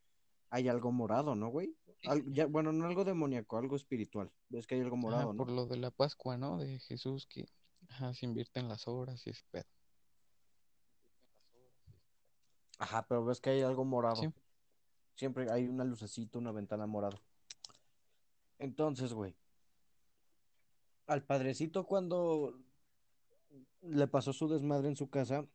hay 0.49 0.67
algo 0.67 0.91
morado, 0.91 1.35
¿no, 1.35 1.49
güey? 1.49 1.75
Al- 2.05 2.25
ya, 2.33 2.47
bueno, 2.47 2.71
no 2.71 2.85
algo 2.87 3.05
demoníaco, 3.05 3.57
algo 3.57 3.75
espiritual. 3.75 4.31
Ves 4.49 4.65
que 4.65 4.75
hay 4.75 4.81
algo 4.81 4.97
morado, 4.97 5.33
por 5.33 5.47
¿no? 5.47 5.53
lo 5.53 5.65
de 5.67 5.77
la 5.77 5.91
Pascua, 5.91 6.37
¿no? 6.37 6.57
De 6.57 6.79
Jesús 6.79 7.27
que 7.27 7.45
ajá, 7.89 8.13
se 8.13 8.25
invierten 8.25 8.67
las 8.67 8.87
horas 8.87 9.25
y 9.27 9.31
pedo. 9.51 9.65
Ajá, 12.81 13.05
pero 13.07 13.23
ves 13.23 13.39
que 13.39 13.51
hay 13.51 13.61
algo 13.61 13.83
Sí, 13.83 13.89
morado. 13.89 14.33
Siempre 15.13 15.51
hay 15.51 15.67
una 15.67 15.83
lucecita, 15.83 16.39
una 16.39 16.51
ventana 16.51 16.87
morada. 16.87 17.21
Entonces, 18.57 19.13
güey, 19.13 19.35
al 21.05 21.23
padrecito 21.23 21.85
cuando 21.85 22.59
le 23.81 24.07
pasó 24.07 24.33
su 24.33 24.47
desmadre 24.47 24.87
en 24.87 24.95
su 24.95 25.11
casa, 25.11 25.45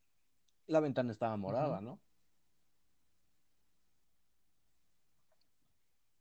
la 0.68 0.78
ventana 0.78 1.10
estaba 1.10 1.36
morada, 1.36 1.80
¿no? 1.80 1.98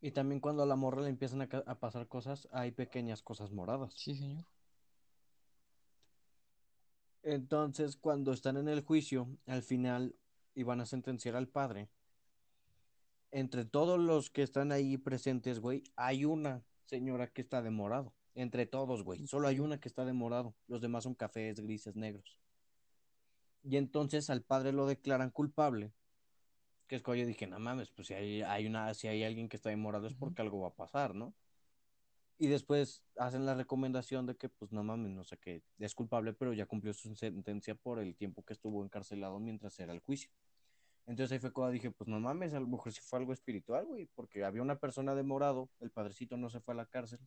Y 0.01 0.09
también 0.09 0.39
cuando 0.39 0.63
a 0.63 0.65
la 0.65 0.75
morra 0.75 1.03
le 1.03 1.09
empiezan 1.09 1.43
a 1.43 1.79
pasar 1.79 2.07
cosas, 2.07 2.47
hay 2.51 2.71
pequeñas 2.71 3.21
cosas 3.21 3.51
moradas. 3.51 3.93
Sí, 3.93 4.15
señor. 4.15 4.43
Entonces, 7.21 7.95
cuando 7.95 8.33
están 8.33 8.57
en 8.57 8.69
el 8.69 8.83
juicio, 8.83 9.27
al 9.45 9.61
final 9.61 10.15
iban 10.55 10.81
a 10.81 10.85
sentenciar 10.85 11.35
al 11.35 11.47
padre. 11.47 11.89
Entre 13.31 13.65
todos 13.65 13.99
los 13.99 14.29
que 14.29 14.41
están 14.41 14.71
ahí 14.71 14.97
presentes, 14.97 15.59
güey, 15.59 15.83
hay 15.95 16.25
una 16.25 16.63
señora 16.85 17.27
que 17.27 17.41
está 17.41 17.61
de 17.61 17.69
morado. 17.69 18.13
Entre 18.33 18.65
todos, 18.65 19.03
güey. 19.03 19.27
Solo 19.27 19.47
hay 19.47 19.59
una 19.59 19.79
que 19.79 19.87
está 19.87 20.05
de 20.05 20.13
morado. 20.13 20.55
Los 20.67 20.81
demás 20.81 21.03
son 21.03 21.15
cafés, 21.15 21.59
grises, 21.59 21.95
negros. 21.95 22.39
Y 23.63 23.77
entonces 23.77 24.29
al 24.29 24.41
padre 24.41 24.71
lo 24.71 24.85
declaran 24.85 25.29
culpable. 25.31 25.91
Que 26.87 26.97
es 26.97 27.01
cuando 27.01 27.23
yo 27.23 27.27
dije, 27.27 27.47
no 27.47 27.59
mames, 27.59 27.89
pues 27.89 28.07
si 28.07 28.13
hay, 28.13 28.41
hay 28.43 28.67
una, 28.67 28.93
si 28.93 29.07
hay 29.07 29.23
alguien 29.23 29.49
que 29.49 29.57
está 29.57 29.69
de 29.69 29.75
morado 29.75 30.07
es 30.07 30.13
porque 30.13 30.41
algo 30.41 30.61
va 30.61 30.67
a 30.67 30.75
pasar, 30.75 31.15
¿no? 31.15 31.33
Y 32.37 32.47
después 32.47 33.01
hacen 33.17 33.45
la 33.45 33.55
recomendación 33.55 34.25
de 34.25 34.35
que, 34.35 34.49
pues 34.49 34.71
no 34.73 34.83
mames, 34.83 35.11
no 35.11 35.23
sé 35.23 35.37
qué, 35.37 35.63
es 35.79 35.95
culpable, 35.95 36.33
pero 36.33 36.53
ya 36.53 36.65
cumplió 36.65 36.93
su 36.93 37.15
sentencia 37.15 37.75
por 37.75 37.99
el 37.99 38.15
tiempo 38.15 38.43
que 38.43 38.53
estuvo 38.53 38.83
encarcelado 38.83 39.39
mientras 39.39 39.79
era 39.79 39.93
el 39.93 39.99
juicio. 39.99 40.29
Entonces 41.07 41.31
ahí 41.33 41.39
fue 41.39 41.53
cuando 41.53 41.71
dije, 41.71 41.91
pues 41.91 42.07
no 42.07 42.19
mames, 42.19 42.53
a 42.53 42.59
lo 42.59 42.67
mejor 42.67 42.91
sí 42.91 42.99
fue 43.01 43.19
algo 43.19 43.31
espiritual, 43.31 43.85
güey, 43.85 44.07
porque 44.15 44.43
había 44.43 44.63
una 44.63 44.79
persona 44.79 45.13
de 45.13 45.23
morado, 45.23 45.69
el 45.79 45.91
padrecito 45.91 46.35
no 46.35 46.49
se 46.49 46.59
fue 46.59 46.73
a 46.73 46.77
la 46.77 46.85
cárcel. 46.87 47.19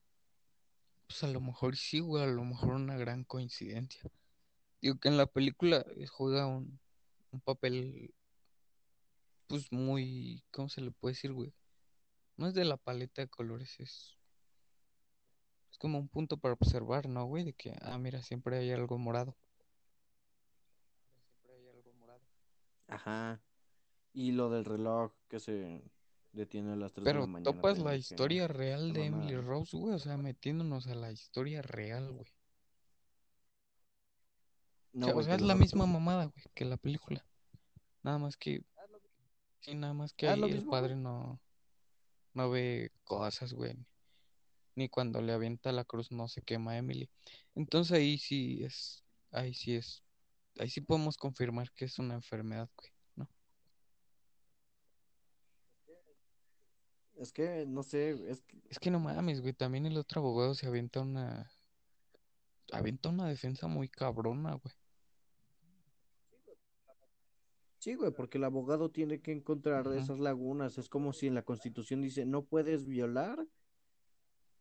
Pues 1.06 1.22
a 1.22 1.28
lo 1.28 1.40
mejor 1.40 1.76
sí, 1.76 2.00
güey, 2.00 2.24
a 2.24 2.26
lo 2.26 2.44
mejor 2.44 2.74
una 2.74 2.96
gran 2.96 3.24
coincidencia. 3.24 4.02
Digo 4.80 4.98
que 4.98 5.08
en 5.08 5.16
la 5.16 5.26
película 5.26 5.84
eh, 5.96 6.06
juega 6.06 6.46
un, 6.46 6.80
un 7.30 7.40
papel, 7.40 8.14
pues 9.46 9.70
muy, 9.72 10.42
¿cómo 10.50 10.68
se 10.68 10.80
le 10.80 10.90
puede 10.90 11.14
decir, 11.14 11.32
güey? 11.32 11.54
No 12.36 12.48
es 12.48 12.54
de 12.54 12.64
la 12.64 12.76
paleta 12.76 13.22
de 13.22 13.28
colores, 13.28 13.78
es, 13.78 14.18
es 15.70 15.78
como 15.78 15.98
un 15.98 16.08
punto 16.08 16.36
para 16.36 16.54
observar, 16.54 17.08
¿no, 17.08 17.24
güey? 17.26 17.44
De 17.44 17.52
que, 17.52 17.76
ah, 17.80 17.96
mira, 17.98 18.22
siempre 18.22 18.58
hay 18.58 18.72
algo 18.72 18.98
morado. 18.98 19.36
Siempre 21.14 21.54
hay 21.54 21.68
algo 21.68 21.92
morado. 21.94 22.22
Ajá. 22.88 23.40
Y 24.12 24.32
lo 24.32 24.50
del 24.50 24.64
reloj 24.64 25.12
que 25.28 25.38
se 25.40 25.82
detiene 26.32 26.72
a 26.72 26.76
las 26.76 26.92
3 26.92 27.04
de 27.04 27.12
la 27.12 27.20
Pero 27.20 27.26
mañana. 27.26 27.52
topas 27.52 27.76
también 27.76 27.84
la 27.86 27.96
historia 27.96 28.48
real 28.48 28.92
"Qué 28.92 28.98
de 28.98 29.06
Emily 29.06 29.34
mamada". 29.34 29.42
Rose, 29.48 29.76
güey, 29.76 29.94
o 29.94 29.98
sea, 29.98 30.16
metiéndonos 30.16 30.86
a 30.86 30.94
la 30.94 31.12
historia 31.12 31.62
real, 31.62 32.10
güey. 32.12 32.26
O 34.94 35.00
No, 35.00 35.06
sea, 35.06 35.12
o 35.12 35.14
güey, 35.14 35.26
sea, 35.26 35.36
te 35.36 35.42
es 35.42 35.46
la 35.48 35.54
misma 35.54 35.86
mamada, 35.86 36.24
güey, 36.26 36.44
que 36.54 36.64
la 36.64 36.76
película. 36.76 37.24
Nada 38.02 38.18
más 38.18 38.36
que, 38.36 38.62
sí, 39.60 39.74
nada 39.74 39.94
más 39.94 40.12
que 40.12 40.28
Ah, 40.28 40.32
ahí 40.32 40.42
el 40.42 40.56
mismo, 40.56 40.70
padre 40.72 40.96
no, 40.96 41.40
no 42.34 42.50
ve 42.50 42.90
cosas, 43.04 43.52
güey. 43.52 43.76
Ni 44.74 44.88
cuando 44.88 45.20
le 45.20 45.32
avienta 45.32 45.72
la 45.72 45.84
cruz 45.84 46.10
no 46.12 46.28
se 46.28 46.42
quema 46.42 46.76
Emily. 46.76 47.08
Entonces 47.54 47.92
ahí 47.96 48.18
sí 48.18 48.62
es, 48.64 49.04
ahí 49.32 49.54
sí 49.54 49.74
es, 49.76 50.02
ahí 50.58 50.70
sí 50.70 50.80
podemos 50.80 51.16
confirmar 51.16 51.70
que 51.72 51.84
es 51.86 51.98
una 51.98 52.14
enfermedad, 52.14 52.68
güey, 52.76 52.90
Es 57.18 57.32
que, 57.32 57.66
no 57.66 57.82
sé, 57.82 58.10
es 58.30 58.42
que, 58.42 58.58
Es 58.70 58.78
que 58.78 58.90
no 58.90 59.00
mames, 59.00 59.40
güey, 59.40 59.52
también 59.52 59.86
el 59.86 59.96
otro 59.96 60.20
abogado 60.20 60.54
se 60.54 60.66
avienta 60.66 61.00
una, 61.00 61.50
avienta 62.72 63.08
una 63.08 63.26
defensa 63.26 63.66
muy 63.66 63.88
cabrona, 63.88 64.54
güey. 64.54 64.74
sí, 67.78 67.94
güey, 67.94 68.10
porque 68.12 68.38
el 68.38 68.44
abogado 68.44 68.90
tiene 68.90 69.20
que 69.20 69.32
encontrar 69.32 69.86
Ujú. 69.86 69.98
esas 69.98 70.18
lagunas. 70.18 70.78
Es 70.78 70.88
como 70.88 71.12
si 71.12 71.26
en 71.26 71.34
la 71.34 71.42
Constitución 71.42 72.02
dice, 72.02 72.24
no 72.26 72.44
puedes 72.44 72.86
violar, 72.86 73.46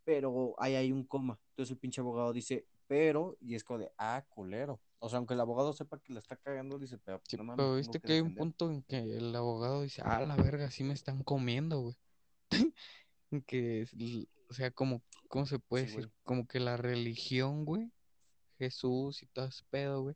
pero 0.03 0.55
ahí 0.57 0.75
hay 0.75 0.91
un 0.91 1.03
coma. 1.03 1.39
Entonces 1.51 1.71
el 1.71 1.77
pinche 1.79 2.01
abogado 2.01 2.31
dice, 2.33 2.65
pero, 2.87 3.37
y 3.41 3.55
es 3.55 3.63
como 3.63 3.79
de, 3.79 3.91
ah, 3.97 4.25
culero. 4.29 4.79
O 4.99 5.09
sea, 5.09 5.17
aunque 5.17 5.33
el 5.33 5.41
abogado 5.41 5.73
sepa 5.73 5.99
que 5.99 6.13
la 6.13 6.19
está 6.19 6.37
cagando, 6.37 6.79
dice, 6.79 6.97
pero 6.97 7.21
Sí, 7.27 7.37
no 7.37 7.43
mames, 7.43 7.57
pero 7.57 7.75
viste 7.75 7.99
que 7.99 8.07
que 8.07 8.13
hay 8.13 8.21
un 8.21 8.33
punto 8.35 8.71
en 8.71 8.83
que 8.83 8.97
el 8.99 9.35
abogado 9.35 9.81
dice, 9.81 10.01
ah, 10.05 10.21
la 10.25 10.35
verga, 10.37 10.71
sí 10.71 10.83
me 10.83 10.93
están 10.93 11.23
comiendo, 11.23 11.81
güey. 11.81 11.95
Que, 13.45 13.81
es 13.81 13.93
o 14.49 14.53
sea, 14.53 14.71
como, 14.71 15.01
¿cómo 15.27 15.45
se 15.45 15.59
puede 15.59 15.85
Sí, 15.85 15.89
decir? 15.91 16.05
güey. 16.07 16.17
Como 16.23 16.47
que 16.47 16.59
la 16.59 16.77
religión, 16.77 17.65
güey, 17.65 17.91
Jesús 18.57 19.21
y 19.21 19.27
todo 19.27 19.47
ese 19.47 19.63
pedo, 19.69 20.01
güey, 20.01 20.15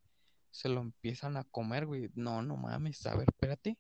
se 0.50 0.70
lo 0.70 0.82
empiezan 0.82 1.38
a 1.38 1.44
comer, 1.44 1.86
güey. 1.86 2.10
No, 2.16 2.42
no 2.42 2.56
mames, 2.58 3.06
a 3.06 3.16
ver, 3.16 3.28
espérate. 3.30 3.78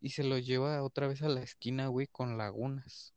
Y 0.00 0.10
se 0.10 0.24
lo 0.24 0.38
lleva 0.38 0.82
otra 0.82 1.06
vez 1.06 1.22
a 1.22 1.28
la 1.28 1.42
esquina, 1.42 1.88
güey, 1.88 2.06
con 2.08 2.36
lagunas. 2.38 3.14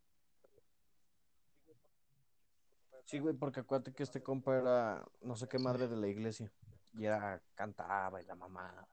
Sí, 3.05 3.17
güey, 3.19 3.35
porque 3.35 3.61
acuérdate 3.61 3.91
que 3.93 4.03
este 4.03 4.21
compa 4.21 4.55
era 4.57 5.03
no 5.21 5.35
sé 5.35 5.47
qué 5.47 5.57
madre 5.57 5.87
de 5.87 5.97
la 5.97 6.07
iglesia. 6.07 6.51
Y 6.93 7.05
era, 7.05 7.41
cantaba 7.55 8.21
y 8.21 8.25
la 8.25 8.35
mamá. 8.35 8.87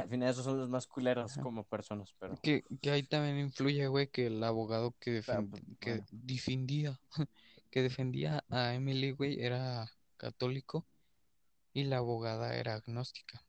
Que 0.00 0.04
al 0.04 0.10
final 0.10 0.30
esos 0.30 0.44
son 0.44 0.58
los 0.58 0.70
más 0.70 0.86
culeros 0.86 1.32
Ajá. 1.32 1.42
como 1.42 1.64
personas, 1.64 2.14
pero, 2.18 2.36
Que, 2.40 2.64
que 2.80 2.90
ahí 2.90 3.02
también 3.02 3.38
influye, 3.38 3.86
güey, 3.86 4.08
que 4.08 4.28
el 4.28 4.42
abogado 4.42 4.94
que, 4.98 5.22
pero, 5.26 5.42
defen- 5.42 5.50
pues, 5.50 5.62
que 5.78 5.90
bueno. 5.90 6.06
defendía, 6.10 7.00
que 7.70 7.82
defendía 7.82 8.42
a 8.48 8.74
Emily, 8.74 9.10
güey, 9.10 9.42
era 9.42 9.92
católico 10.16 10.86
y 11.74 11.84
la 11.84 11.98
abogada 11.98 12.54
era 12.56 12.76
agnóstica. 12.76 13.44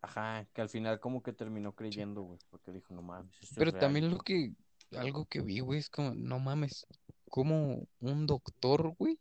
Ajá, 0.00 0.46
que 0.52 0.60
al 0.62 0.68
final 0.68 0.98
como 1.00 1.22
que 1.22 1.32
terminó 1.32 1.74
creyendo, 1.74 2.22
güey, 2.22 2.38
porque 2.50 2.72
dijo, 2.72 2.94
no 2.94 3.02
mames, 3.02 3.34
esto 3.42 3.54
Pero 3.56 3.72
también 3.72 4.10
lo 4.10 4.18
que, 4.18 4.52
algo 4.92 5.26
que 5.26 5.40
vi, 5.40 5.60
güey, 5.60 5.78
es 5.80 5.88
como, 5.90 6.14
no 6.14 6.38
mames, 6.38 6.86
como 7.30 7.86
un 8.00 8.26
doctor, 8.26 8.94
güey, 8.98 9.18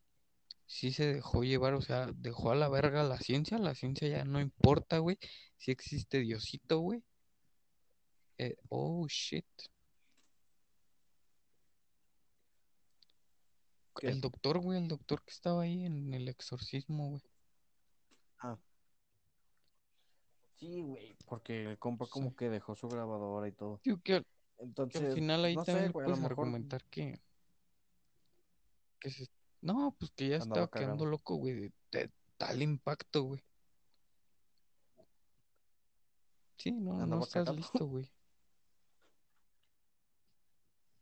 sí 0.65 0.91
se 0.91 1.13
dejó 1.15 1.43
llevar, 1.43 1.73
o 1.73 1.81
sea, 1.81 2.07
dejó 2.15 2.51
a 2.51 2.55
la 2.55 2.69
verga 2.69 3.03
la 3.03 3.17
ciencia, 3.19 3.57
la 3.57 3.75
ciencia 3.75 4.07
ya 4.07 4.23
no 4.25 4.39
importa, 4.39 4.97
güey, 4.99 5.17
si 5.57 5.71
existe 5.71 6.19
Diosito, 6.19 6.79
güey. 6.79 7.03
Eh, 8.37 8.55
oh, 8.69 9.05
shit. 9.07 9.45
¿Qué? 13.95 14.07
El 14.07 14.21
doctor, 14.21 14.59
güey, 14.59 14.79
el 14.79 14.87
doctor 14.87 15.23
que 15.23 15.31
estaba 15.31 15.63
ahí 15.63 15.85
en 15.85 16.13
el 16.13 16.27
exorcismo, 16.27 17.09
güey. 17.11 17.21
Ah. 18.39 18.57
Sí, 20.57 20.81
güey, 20.81 21.15
porque 21.27 21.63
el 21.71 21.77
compa 21.77 22.05
Sí. 22.05 22.11
como 22.11 22.35
que 22.35 22.49
dejó 22.49 22.75
su 22.75 22.87
grabadora 22.87 23.47
y 23.47 23.51
todo. 23.51 23.79
Digo 23.83 23.99
que, 24.03 24.13
al- 24.15 24.23
que 24.23 24.29
al 24.61 24.67
Entonces, 24.67 25.13
final 25.13 25.45
ahí 25.45 25.55
no 25.55 25.63
también 25.63 25.83
sé, 25.83 25.83
a 25.85 25.87
lo 25.87 25.93
puedes 25.93 26.09
mejor 26.17 26.31
argumentar 26.31 26.83
que, 26.85 27.21
que 28.99 29.11
se, 29.11 29.27
no, 29.63 29.95
pues 29.97 30.11
que 30.11 30.27
ya 30.29 30.35
andaba 30.37 30.65
estaba 30.65 30.79
quedando 30.79 31.05
loco, 31.05 31.35
güey, 31.37 31.53
de, 31.53 31.71
de 31.91 32.11
tal 32.37 32.61
impacto, 32.61 33.23
güey. 33.23 33.41
Sí, 36.57 36.71
no, 36.71 36.93
no 36.93 37.03
Andaba 37.03 37.23
estás 37.23 37.45
cagado. 37.45 37.57
listo, 37.57 37.85
güey. 37.87 38.11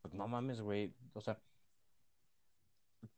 Pues 0.00 0.14
no 0.14 0.26
mames, 0.28 0.60
güey. 0.60 0.94
O 1.14 1.20
sea, 1.20 1.38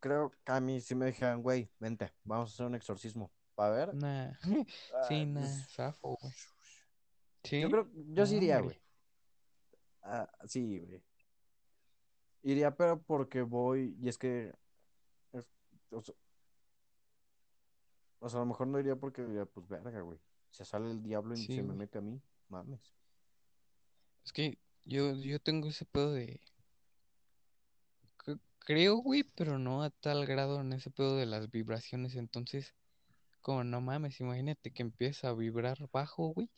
creo 0.01 0.31
que 0.45 0.53
a 0.53 0.61
mí 0.61 0.81
sí 0.81 0.95
me 0.95 1.07
dijeron, 1.07 1.43
güey, 1.43 1.71
vente, 1.79 2.13
vamos 2.25 2.51
a 2.51 2.53
hacer 2.55 2.67
un 2.67 2.75
exorcismo. 2.75 3.31
¿Para 3.55 3.71
ver? 3.75 3.95
Nah, 3.95 4.33
Ah, 4.95 5.05
sí, 5.09 5.25
nah, 5.27 5.41
pues, 5.41 5.69
zafo, 5.75 6.19
güey. 6.21 6.35
yo 7.61 7.69
¿Sí? 7.69 7.71
creo, 7.71 7.91
yo 7.95 8.27
sí 8.27 8.33
No, 8.33 8.37
iría, 8.39 8.61
hombre. 8.61 8.77
güey. 8.77 8.83
Ah, 10.03 10.29
sí, 10.47 10.79
güey. 10.81 11.03
Iría, 12.43 12.77
pero 12.77 13.01
porque 13.03 13.41
voy, 13.43 13.97
y 14.01 14.09
es 14.09 14.19
que, 14.19 14.53
o 15.95 16.03
sea, 16.03 16.15
o 18.21 18.29
sea, 18.29 18.41
a 18.41 18.43
lo 18.43 18.47
mejor 18.47 18.67
no 18.67 18.81
iría 18.81 18.97
porque 18.97 19.23
diría, 19.25 19.45
pues 19.47 19.69
verga, 19.69 20.01
güey. 20.01 20.19
Se 20.51 20.65
sale 20.65 20.91
el 20.91 21.03
diablo 21.03 21.37
y 21.37 21.47
Sí, 21.47 21.55
se 21.57 21.63
me 21.63 21.75
mete 21.75 21.99
a 21.99 22.01
mí, 22.01 22.21
mames. 22.49 22.81
Es 24.25 24.33
que 24.33 24.59
yo, 24.85 25.15
yo 25.15 25.39
tengo 25.41 25.69
ese 25.69 25.85
pedo 25.85 26.13
de... 26.13 26.41
cre- 28.19 28.41
Creo, 28.59 28.97
güey, 28.97 29.23
pero 29.23 29.59
no 29.59 29.83
a 29.85 29.91
tal 29.91 30.27
grado 30.27 30.61
en 30.61 30.73
ese 30.73 30.91
pedo 30.91 31.17
de 31.17 31.27
las 31.27 31.51
vibraciones. 31.51 32.17
Entonces, 32.17 32.75
como 33.43 33.65
no 33.65 33.81
mames, 33.81 34.21
imagínate 34.21 34.73
que 34.73 34.83
empieza 34.83 35.29
a 35.29 35.35
vibrar 35.35 35.79
bajo, 35.93 36.29
güey. 36.35 36.51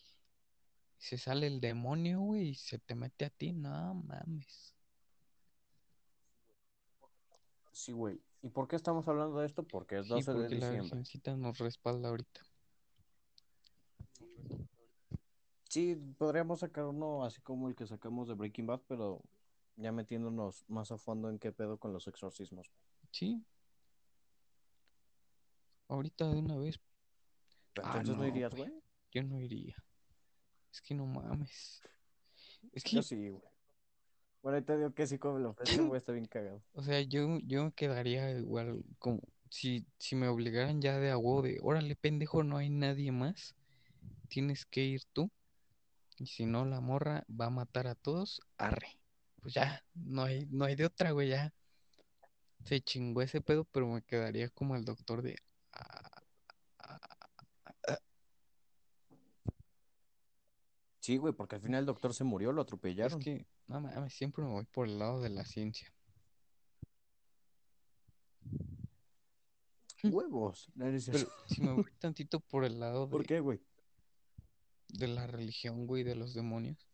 Se 0.99 1.17
sale 1.17 1.47
el 1.47 1.61
demonio, 1.63 2.21
güey, 2.21 2.49
y 2.51 2.55
se 2.55 2.79
te 2.79 2.95
mete 2.95 3.25
a 3.25 3.31
ti. 3.31 3.53
No 3.53 3.95
mames. 3.95 4.75
Sí, 7.73 7.93
güey. 7.93 8.21
¿Y 8.47 8.49
por 8.49 8.69
qué 8.69 8.77
estamos 8.77 9.09
hablando 9.09 9.41
de 9.41 9.47
esto? 9.47 9.65
Porque 9.65 9.99
es 9.99 10.05
Sí, 10.05 10.11
12 10.11 10.31
de 10.35 10.37
porque 10.39 10.55
la 10.55 10.67
diciembre. 10.71 10.83
virgencita 10.83 11.37
nos 11.37 11.59
respalda 11.59 12.11
ahorita. 12.11 12.43
Sí, 15.69 15.97
podríamos 16.17 16.61
sacar 16.61 16.85
uno 16.85 17.25
así 17.25 17.41
como 17.41 17.69
el 17.69 17.75
que 17.75 17.89
sacamos 17.89 18.29
de 18.29 18.35
Breaking 18.35 18.67
Bad, 18.67 18.83
pero 18.87 19.21
ya 19.75 19.91
metiéndonos 19.91 20.65
más 20.69 20.93
a 20.93 20.97
fondo 20.97 21.29
en 21.29 21.41
qué 21.41 21.51
pedo 21.51 21.77
con 21.77 21.93
los 21.93 22.07
exorcismos. 22.07 22.71
Sí, 23.11 23.45
ahorita 25.89 26.29
de 26.31 26.39
una 26.39 26.57
vez. 26.57 26.79
Pero 27.75 27.89
Ah, 27.89 27.91
entonces 27.99 28.17
no 28.17 28.23
no, 28.23 28.29
irías, 28.29 28.55
güey. 28.55 28.73
Yo 29.11 29.25
no 29.25 29.41
iría. 29.41 29.75
Es 30.73 30.81
que 30.81 30.95
no 30.95 31.05
mames. 31.07 31.83
Es 32.73 32.85
Yo 32.85 33.01
que, 33.01 33.03
sí, 33.03 33.29
güey. 33.29 33.43
Bueno, 34.47 34.59
ahí 34.59 34.63
te 34.63 34.77
digo 34.77 34.95
que 34.95 35.09
sí, 35.09 35.19
como 35.19 35.41
lo 35.41 35.51
ofrecen, 35.51 35.89
güey, 35.89 35.99
está 35.99 36.13
bien 36.13 36.27
cagado. 36.27 36.63
o 36.75 36.81
sea, 36.81 37.01
yo, 37.01 37.41
yo 37.41 37.65
me 37.65 37.73
quedaría 37.73 38.31
igual 38.31 38.85
como 39.01 39.21
si, 39.51 39.85
si 39.99 40.15
me 40.15 40.29
obligaran 40.29 40.81
ya 40.81 41.01
de 41.01 41.11
a 41.11 41.19
huevo 41.19 41.43
de, 41.43 41.59
órale, 41.63 41.97
pendejo, 41.97 42.45
no 42.45 42.57
hay 42.57 42.71
nadie 42.71 43.11
más, 43.11 43.57
tienes 44.29 44.65
que 44.65 44.85
ir 44.85 45.03
tú. 45.13 45.33
Y 46.17 46.27
si 46.27 46.47
no, 46.47 46.65
la 46.65 46.81
morra 46.81 47.25
va 47.29 47.47
a 47.47 47.51
matar 47.51 47.89
a 47.89 47.97
todos, 47.97 48.41
arre. 48.57 49.01
Pues 49.43 49.53
ya, 49.55 49.83
no 49.97 50.23
hay, 50.23 50.47
no 50.49 50.65
hay 50.65 50.77
de 50.77 50.85
otra, 50.85 51.11
güey, 51.11 51.31
ya. 51.31 51.53
Se 52.67 52.81
chingó 52.81 53.23
ese 53.23 53.41
pedo, 53.41 53.65
pero 53.65 53.89
me 53.89 54.03
quedaría 54.03 54.49
como 54.51 54.77
el 54.77 54.85
doctor 54.85 55.23
de, 55.23 55.35
"Ah, 55.73 56.23
ah, 56.79 57.99
Sí, 61.01 61.17
güey, 61.17 61.33
porque 61.33 61.57
al 61.57 61.63
final 61.63 61.81
el 61.81 61.87
doctor 61.87 62.15
se 62.15 62.23
murió, 62.23 62.53
lo 62.53 62.63
es 62.63 62.67
atropellaron. 62.67 63.21
que, 63.21 63.47
no 63.69 63.81
mames, 63.81 64.13
siempre 64.15 64.45
me 64.45 64.51
voy 64.51 64.65
por 64.65 64.87
el 64.89 64.99
lado 64.99 65.21
de 65.21 65.31
la 65.31 65.45
ciencia. 65.45 65.93
Huevos. 70.05 70.71
No. 70.75 70.85
Pero 70.85 71.29
si 71.49 71.63
me 71.63 71.73
voy 71.73 71.85
tantito 71.99 72.41
por 72.41 72.65
el 72.65 72.79
lado 72.79 73.09
¿Por 73.09 73.23
de, 73.23 73.27
qué, 73.27 73.41
güey? 73.41 73.61
de 74.89 75.09
la 75.09 75.27
religión, 75.27 75.87
güey, 75.87 76.05
de 76.05 76.15
los 76.15 76.33
demonios, 76.35 76.87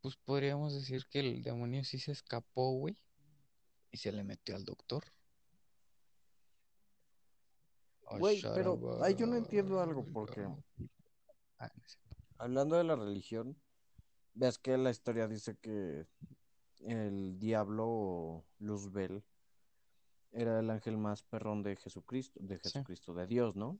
pues 0.00 0.16
podríamos 0.16 0.74
decir 0.74 1.06
que 1.10 1.20
el 1.20 1.42
demonio 1.42 1.84
sí 1.84 1.98
se 1.98 2.12
escapó, 2.12 2.72
güey, 2.78 2.96
y 3.90 3.98
se 3.98 4.12
le 4.12 4.24
metió 4.24 4.56
al 4.56 4.64
doctor. 4.64 5.04
Oh, 8.06 8.18
Güey, 8.18 8.42
pero 8.54 9.02
ay, 9.02 9.14
yo 9.14 9.26
no 9.26 9.36
entiendo 9.36 9.80
algo, 9.80 10.04
porque 10.12 10.46
Ah, 11.58 11.70
hablando 12.38 12.76
de 12.76 12.84
la 12.84 12.96
religión, 12.96 13.56
ves 14.34 14.58
que 14.58 14.76
la 14.76 14.90
historia 14.90 15.26
dice 15.28 15.56
que 15.56 16.06
el 16.80 17.38
diablo 17.38 18.44
Luzbel 18.58 19.24
era 20.32 20.58
el 20.60 20.68
ángel 20.70 20.98
más 20.98 21.22
perrón 21.22 21.62
de 21.62 21.76
Jesucristo, 21.76 22.38
de 22.42 22.56
Sí. 22.58 22.62
Jesucristo, 22.64 23.14
de 23.14 23.26
Dios, 23.26 23.54
¿no? 23.56 23.78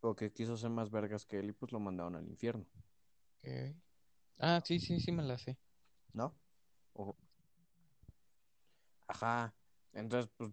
Porque 0.00 0.32
quiso 0.32 0.56
ser 0.56 0.70
más 0.70 0.90
vergas 0.90 1.24
que 1.26 1.38
él 1.38 1.50
y 1.50 1.52
pues 1.52 1.72
lo 1.72 1.80
mandaron 1.80 2.16
al 2.16 2.28
infierno, 2.28 2.66
Ok. 3.42 3.76
Ah, 4.38 4.60
sí, 4.64 4.78
sí, 4.80 4.98
sí 5.00 5.12
me 5.12 5.22
la 5.22 5.36
sé. 5.38 5.58
¿no? 6.12 6.34
Ojo. 6.94 7.16
Ajá. 9.06 9.54
Entonces, 9.92 10.30
pues 10.36 10.50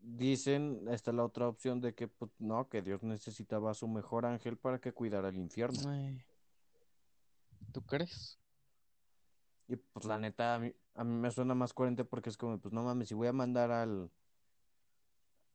dicen, 0.00 0.86
esta 0.90 1.10
es 1.10 1.16
la 1.16 1.24
otra 1.24 1.48
opción 1.48 1.80
de 1.80 1.94
que, 1.94 2.08
pues, 2.08 2.30
no, 2.38 2.68
que 2.68 2.82
Dios 2.82 3.02
necesitaba 3.02 3.70
a 3.70 3.74
su 3.74 3.88
mejor 3.88 4.26
ángel 4.26 4.58
para 4.58 4.80
que 4.80 4.92
cuidara 4.92 5.28
el 5.30 5.38
infierno. 5.38 5.88
Ay, 5.88 6.22
¿Tú 7.74 7.82
crees? 7.82 8.38
Y 9.66 9.74
pues 9.74 10.06
la 10.06 10.16
neta, 10.16 10.54
a 10.54 10.58
mí, 10.60 10.72
a 10.94 11.02
mí 11.02 11.12
me 11.12 11.32
suena 11.32 11.56
más 11.56 11.74
coherente 11.74 12.04
porque 12.04 12.30
es 12.30 12.36
como, 12.36 12.56
pues 12.60 12.72
no 12.72 12.84
mames, 12.84 13.08
si 13.08 13.14
voy 13.14 13.26
a 13.26 13.32
mandar 13.32 13.72
al 13.72 14.12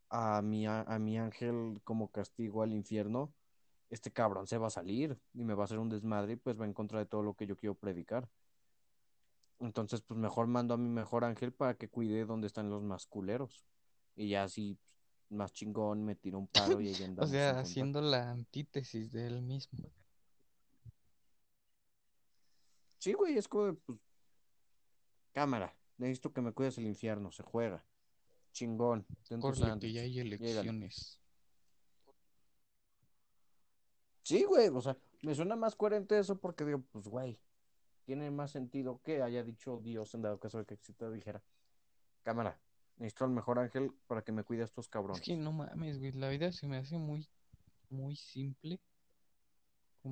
a 0.10 0.42
mi, 0.42 0.68
a, 0.68 0.82
a 0.82 1.00
mi 1.00 1.18
ángel 1.18 1.80
como 1.86 2.12
castigo 2.12 2.62
al 2.62 2.74
infierno, 2.74 3.34
este 3.90 4.12
cabrón 4.12 4.48
se 4.48 4.58
va 4.58 4.68
a 4.68 4.72
salir 4.72 5.18
y 5.34 5.46
me 5.46 5.54
va 5.54 5.64
a 5.64 5.66
hacer 5.66 5.80
un 5.80 5.88
desmadre 5.88 6.34
y 6.34 6.36
pues 6.36 6.60
va 6.60 6.66
en 6.66 6.74
contra 6.74 7.00
de 7.00 7.06
todo 7.06 7.24
lo 7.24 7.36
que 7.36 7.48
yo 7.48 7.56
quiero 7.56 7.76
predicar. 7.76 8.28
Entonces, 9.60 10.02
pues 10.02 10.20
mejor 10.20 10.48
mando 10.48 10.74
a 10.74 10.78
mi 10.78 10.90
mejor 10.90 11.24
ángel 11.24 11.54
para 11.54 11.76
que 11.76 11.88
cuide 11.88 12.26
donde 12.26 12.48
están 12.48 12.70
los 12.70 12.84
más 12.84 13.06
culeros. 13.06 13.66
Y 14.18 14.28
ya 14.28 14.44
así, 14.44 14.78
más 15.30 15.54
chingón, 15.54 16.04
me 16.04 16.16
tiro 16.16 16.38
un 16.38 16.48
paro 16.48 16.82
y 16.82 16.90
ahí 16.90 16.96
O 17.18 17.28
sea, 17.28 17.60
haciendo 17.60 18.02
la 18.02 18.30
antítesis 18.30 19.14
de 19.14 19.28
él 19.28 19.42
mismo. 19.42 19.90
Sí, 23.00 23.14
güey, 23.14 23.38
es 23.38 23.48
como, 23.48 23.66
de, 23.66 23.74
pues, 23.74 23.98
cámara, 25.32 25.76
necesito 25.98 26.32
que 26.34 26.42
me 26.42 26.52
cuides 26.54 26.78
el 26.78 26.86
infierno, 26.86 27.32
se 27.32 27.44
juega. 27.44 27.84
Chingón, 28.52 29.06
ten 29.28 29.40
tu 29.40 29.48
Corre, 29.48 29.56
que 29.60 29.66
sándwich, 29.68 29.94
ya 29.94 30.02
hay 30.02 30.20
elecciones. 30.20 31.20
Sí, 34.24 34.44
güey, 34.44 34.68
o 34.68 34.82
sea, 34.82 34.98
me 35.22 35.34
suena 35.34 35.56
más 35.56 35.76
coherente 35.76 36.20
eso 36.20 36.38
porque 36.40 36.66
digo, 36.66 36.82
pues, 36.92 37.08
güey, 37.08 37.40
tiene 38.06 38.30
más 38.32 38.52
sentido 38.52 39.02
que 39.04 39.22
haya 39.22 39.44
dicho 39.44 39.80
Dios 39.82 40.14
en 40.14 40.22
dado 40.22 40.40
caso 40.40 40.58
de 40.60 40.66
que 40.66 40.74
exista, 40.74 41.10
dijera, 41.10 41.42
cámara, 42.24 42.60
necesito 42.98 43.24
al 43.26 43.32
mejor 43.32 43.60
ángel 43.60 43.94
para 44.08 44.24
que 44.24 44.32
me 44.32 44.44
cuide 44.44 44.64
a 44.64 44.66
estos 44.66 44.86
Es 44.86 44.90
cabrones. 44.90 45.22
que 45.22 45.36
no 45.38 45.52
mames, 45.52 46.00
güey, 46.00 46.12
la 46.12 46.30
vida 46.30 46.52
se 46.52 46.68
me 46.68 46.78
hace 46.78 46.98
muy, 46.98 47.28
muy 47.90 48.16
simple 48.16 48.80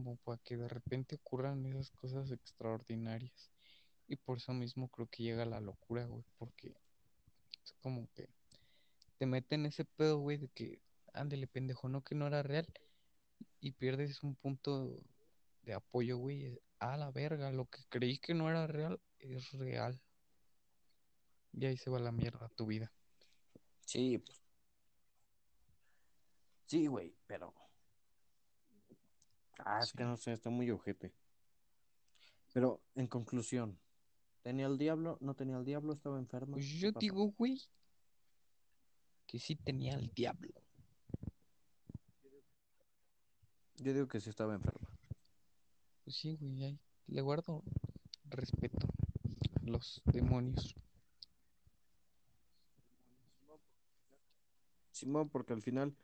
como 0.04 0.18
para 0.18 0.38
que 0.44 0.58
de 0.58 0.68
repente 0.68 1.16
ocurran 1.16 1.66
esas 1.66 1.90
cosas 1.92 2.30
extraordinarias. 2.32 3.52
Y 4.08 4.16
por 4.16 4.38
eso 4.38 4.54
mismo 4.54 4.90
creo 4.90 5.08
que 5.08 5.24
llega 5.24 5.46
la 5.46 5.60
locura, 5.60 6.06
güey, 6.06 6.24
porque 6.38 6.76
es 7.64 7.74
como 7.82 8.08
que 8.14 8.30
te 9.18 9.26
meten 9.26 9.66
ese 9.66 9.86
pedo, 9.86 10.20
güey, 10.20 10.38
de 10.38 10.50
que, 10.50 10.80
ándele, 11.14 11.48
pendejo, 11.48 11.90
no, 11.90 12.04
que 12.04 12.16
no 12.16 12.28
era 12.28 12.44
real, 12.44 12.68
y 13.60 13.72
pierdes 13.72 14.24
un 14.24 14.36
punto 14.36 15.02
de 15.64 15.74
apoyo, 15.74 16.18
güey, 16.18 16.62
a 16.80 16.96
la 16.96 17.10
verga, 17.10 17.52
lo 17.52 17.66
que 17.66 17.84
creí 17.90 18.20
que 18.20 18.36
no 18.36 18.50
era 18.50 18.68
real 18.68 19.02
es 19.20 19.52
real. 19.54 20.00
Y 21.54 21.66
ahí 21.66 21.76
se 21.76 21.90
va 21.90 22.00
la 22.00 22.12
mierda 22.12 22.50
tu 22.50 22.68
vida. 22.68 22.92
Sí, 23.82 24.20
pues. 24.20 24.40
Sí, 26.68 26.86
güey, 26.86 27.16
pero. 27.26 27.67
Ah, 29.66 29.80
es 29.82 29.90
Sí. 29.90 29.98
que 29.98 30.04
no 30.04 30.18
sé, 30.18 30.32
está 30.34 30.50
muy 30.50 30.70
ojete. 30.72 31.14
Pero, 32.54 32.82
en 32.96 33.08
conclusión, 33.08 33.80
¿tenía 34.42 34.68
el 34.68 34.78
diablo? 34.78 35.18
¿No 35.22 35.36
tenía 35.36 35.58
el 35.58 35.66
diablo? 35.66 35.94
¿Estaba 35.94 36.18
enfermo? 36.18 36.54
Pues 36.54 36.66
¿Qué 36.66 36.78
yo 36.80 36.92
digo, 36.94 37.34
güey, 37.38 37.62
que 39.28 39.40
sí 39.40 39.56
tenía 39.56 39.96
el 39.96 40.12
diablo. 40.14 40.50
Yo 43.78 43.94
digo 43.94 44.08
que 44.08 44.20
sí 44.20 44.30
estaba 44.30 44.56
enfermo. 44.56 44.88
Pues 46.04 46.16
sí, 46.16 46.36
güey, 46.40 46.64
ahí 46.64 46.80
le 47.08 47.22
guardo 47.22 47.64
respeto 48.30 48.88
a 48.88 49.70
los 49.70 50.02
demonios. 50.06 50.76
Simón, 54.92 55.30
porque 55.30 55.54
al 55.54 55.62
final. 55.62 55.96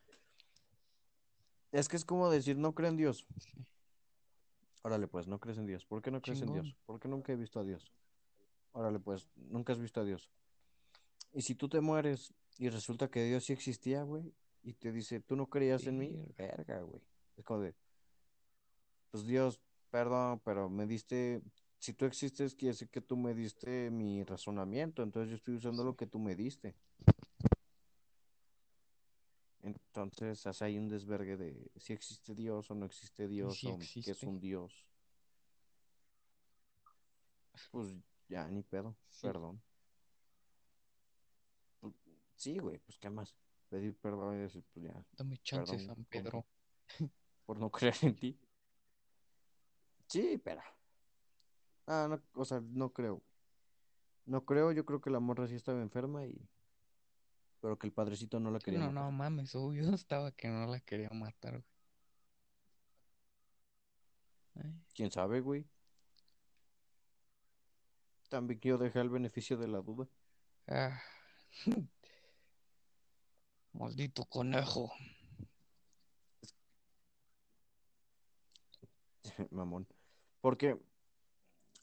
Es 1.74 1.90
que 1.90 1.98
es 1.98 2.06
como 2.06 2.30
decir, 2.30 2.56
no 2.56 2.74
creo 2.74 2.90
en 2.90 2.98
Dios. 2.98 3.26
Órale, 4.84 5.08
pues, 5.08 5.28
no 5.28 5.40
crees 5.40 5.58
en 5.58 5.66
Dios. 5.66 5.86
¿Por 5.86 6.04
qué 6.04 6.12
no 6.12 6.22
crees 6.22 6.42
en. 6.44 6.54
Dios? 6.54 6.78
Porque 6.86 7.08
nunca 7.08 7.34
he 7.34 7.36
visto 7.36 7.60
a 7.60 7.64
Dios. 7.64 7.92
Órale, 8.74 9.00
pues, 9.00 9.28
nunca 9.36 9.74
has 9.74 9.80
visto 9.80 10.00
a 10.00 10.04
Dios. 10.04 10.30
Y 11.34 11.42
si 11.42 11.56
tú 11.56 11.68
te 11.68 11.82
mueres 11.82 12.32
y 12.60 12.70
resulta 12.70 13.10
que 13.10 13.24
Dios 13.24 13.46
sí 13.46 13.54
existía, 13.54 14.04
güey, 14.04 14.32
y 14.62 14.74
te 14.74 14.92
dice, 14.92 15.20
tú 15.20 15.36
no 15.36 15.48
creías 15.48 15.88
en 15.88 15.98
mí, 15.98 16.12
Verga. 16.38 16.58
verga, 16.58 16.82
güey. 16.84 17.02
Es 17.38 17.44
como 17.44 17.62
de, 17.62 17.74
pues 19.10 19.26
Dios, 19.26 19.60
perdón, 19.90 20.42
pero 20.46 20.70
me 20.70 20.86
diste, 20.86 21.42
si 21.80 21.94
tú 21.94 22.06
existes, 22.06 22.54
quiere 22.54 22.74
decir 22.74 22.90
que 22.90 23.02
tú 23.02 23.18
me 23.18 23.34
diste 23.34 23.90
mi 23.90 24.24
razonamiento, 24.24 25.02
entonces 25.02 25.32
yo 25.32 25.36
estoy 25.38 25.56
usando 25.56 25.84
lo 25.84 25.96
que 25.96 26.06
tú 26.06 26.20
me 26.20 26.36
diste. 26.36 26.76
Entonces, 29.64 30.46
hace 30.46 30.66
ahí 30.66 30.78
un 30.78 30.90
desvergue 30.90 31.38
de 31.38 31.72
si 31.78 31.94
existe 31.94 32.36
Dios 32.36 32.70
o 32.70 32.76
no 32.76 32.86
existe 32.86 33.28
Dios 33.30 33.64
o 33.64 33.78
qué 33.80 33.84
es 33.86 33.96
existe. 33.96 34.26
un 34.28 34.40
Dios. 34.40 34.86
Pues 37.72 37.96
ya, 38.28 38.48
ni 38.50 38.62
pedo, 38.62 38.96
Sí. 39.10 39.26
perdón. 39.28 39.62
Pues, 41.80 41.94
sí, 42.36 42.58
güey, 42.60 42.78
pues 42.80 42.98
qué 43.00 43.10
más. 43.10 43.36
Pedir 43.70 43.96
perdón 43.98 44.36
y 44.36 44.42
decir, 44.42 44.64
pues 44.74 44.86
ya, 44.86 45.06
Dame 45.18 45.38
chance, 45.40 45.72
Perdón, 45.78 45.88
San. 45.96 46.06
Pedro. 46.06 46.46
por 47.46 47.58
no 47.58 47.72
creer 47.72 47.96
en 48.02 48.16
ti. 48.16 48.40
Sí, 50.08 50.38
pero. 50.44 50.62
Ah, 51.88 52.08
no, 52.10 52.22
o 52.34 52.46
sea, 52.46 52.60
no 52.62 52.92
creo. 52.92 53.22
No 54.26 54.46
creo, 54.46 54.72
yo 54.72 54.86
creo 54.86 55.02
que 55.02 55.10
la 55.10 55.20
morra 55.20 55.48
sí 55.48 55.56
estaba 55.56 55.82
enferma 55.82 56.26
y. 56.26 56.38
Pero 57.64 57.80
que 57.80 57.88
el 57.88 57.94
padrecito 57.94 58.42
no 58.42 58.52
la 58.52 58.60
quería 58.60 58.82
no, 58.82 58.92
matar. 58.92 59.04
no 59.06 59.12
mames, 59.14 59.56
obvio 59.56 59.84
estaba 59.96 60.34
que 60.34 60.50
no 60.50 60.68
la 60.68 60.82
quería 60.82 61.10
matar, 61.12 61.54
güey. 61.54 61.64
Ay, 64.56 64.84
¿Quién 64.94 65.10
sabe, 65.10 65.40
güey? 65.40 65.66
También 68.28 68.60
quiero 68.60 68.78
dejar 68.78 69.04
el 69.04 69.10
beneficio 69.10 69.56
de 69.56 69.70
la 69.70 69.80
duda. 69.80 70.10
ah. 70.68 71.02
Maldito 73.72 74.26
conejo. 74.26 74.92
Mamón. 79.52 79.88
Porque. 80.42 80.78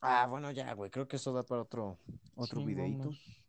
Ah, 0.02 0.26
bueno, 0.26 0.50
ya, 0.50 0.74
güey. 0.74 0.90
Creo 0.90 1.08
que 1.08 1.16
eso 1.16 1.32
da 1.32 1.42
para 1.42 1.62
otro, 1.62 1.98
otro 2.34 2.60
Sí, 2.60 2.74
vámonos. 2.74 3.39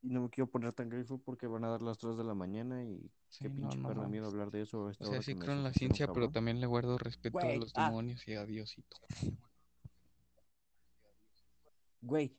Y 0.00 0.10
no 0.10 0.22
me 0.22 0.30
quiero 0.30 0.48
poner 0.48 0.72
tan 0.72 0.88
grifo 0.88 1.18
porque 1.18 1.46
van 1.48 1.64
a 1.64 1.68
dar 1.70 1.82
las 1.82 1.98
3 1.98 2.16
de 2.16 2.24
la 2.24 2.34
mañana 2.34 2.84
y 2.84 3.10
Sí, 3.28 3.40
qué 3.42 3.48
no, 3.50 3.56
pinche 3.68 3.78
no 3.78 3.88
perro 3.88 4.08
miedo 4.08 4.26
hablar 4.26 4.50
de 4.50 4.62
eso 4.62 4.86
a 4.86 4.92
esta 4.92 5.04
O 5.04 5.06
sea, 5.08 5.14
hora 5.16 5.22
sí 5.22 5.34
creo 5.34 5.54
en 5.54 5.64
la 5.64 5.72
ciencia, 5.72 6.06
pero 6.06 6.14
cabrón. 6.14 6.32
también 6.32 6.60
le 6.60 6.66
guardo 6.66 6.98
respeto 6.98 7.38
a 7.38 7.42
Güey, 7.42 7.58
los 7.58 7.72
ah, 7.74 7.86
demonios 7.86 8.26
y 8.28 8.34
a 8.34 8.46
Diosito. 8.46 8.96
güey, 12.00 12.36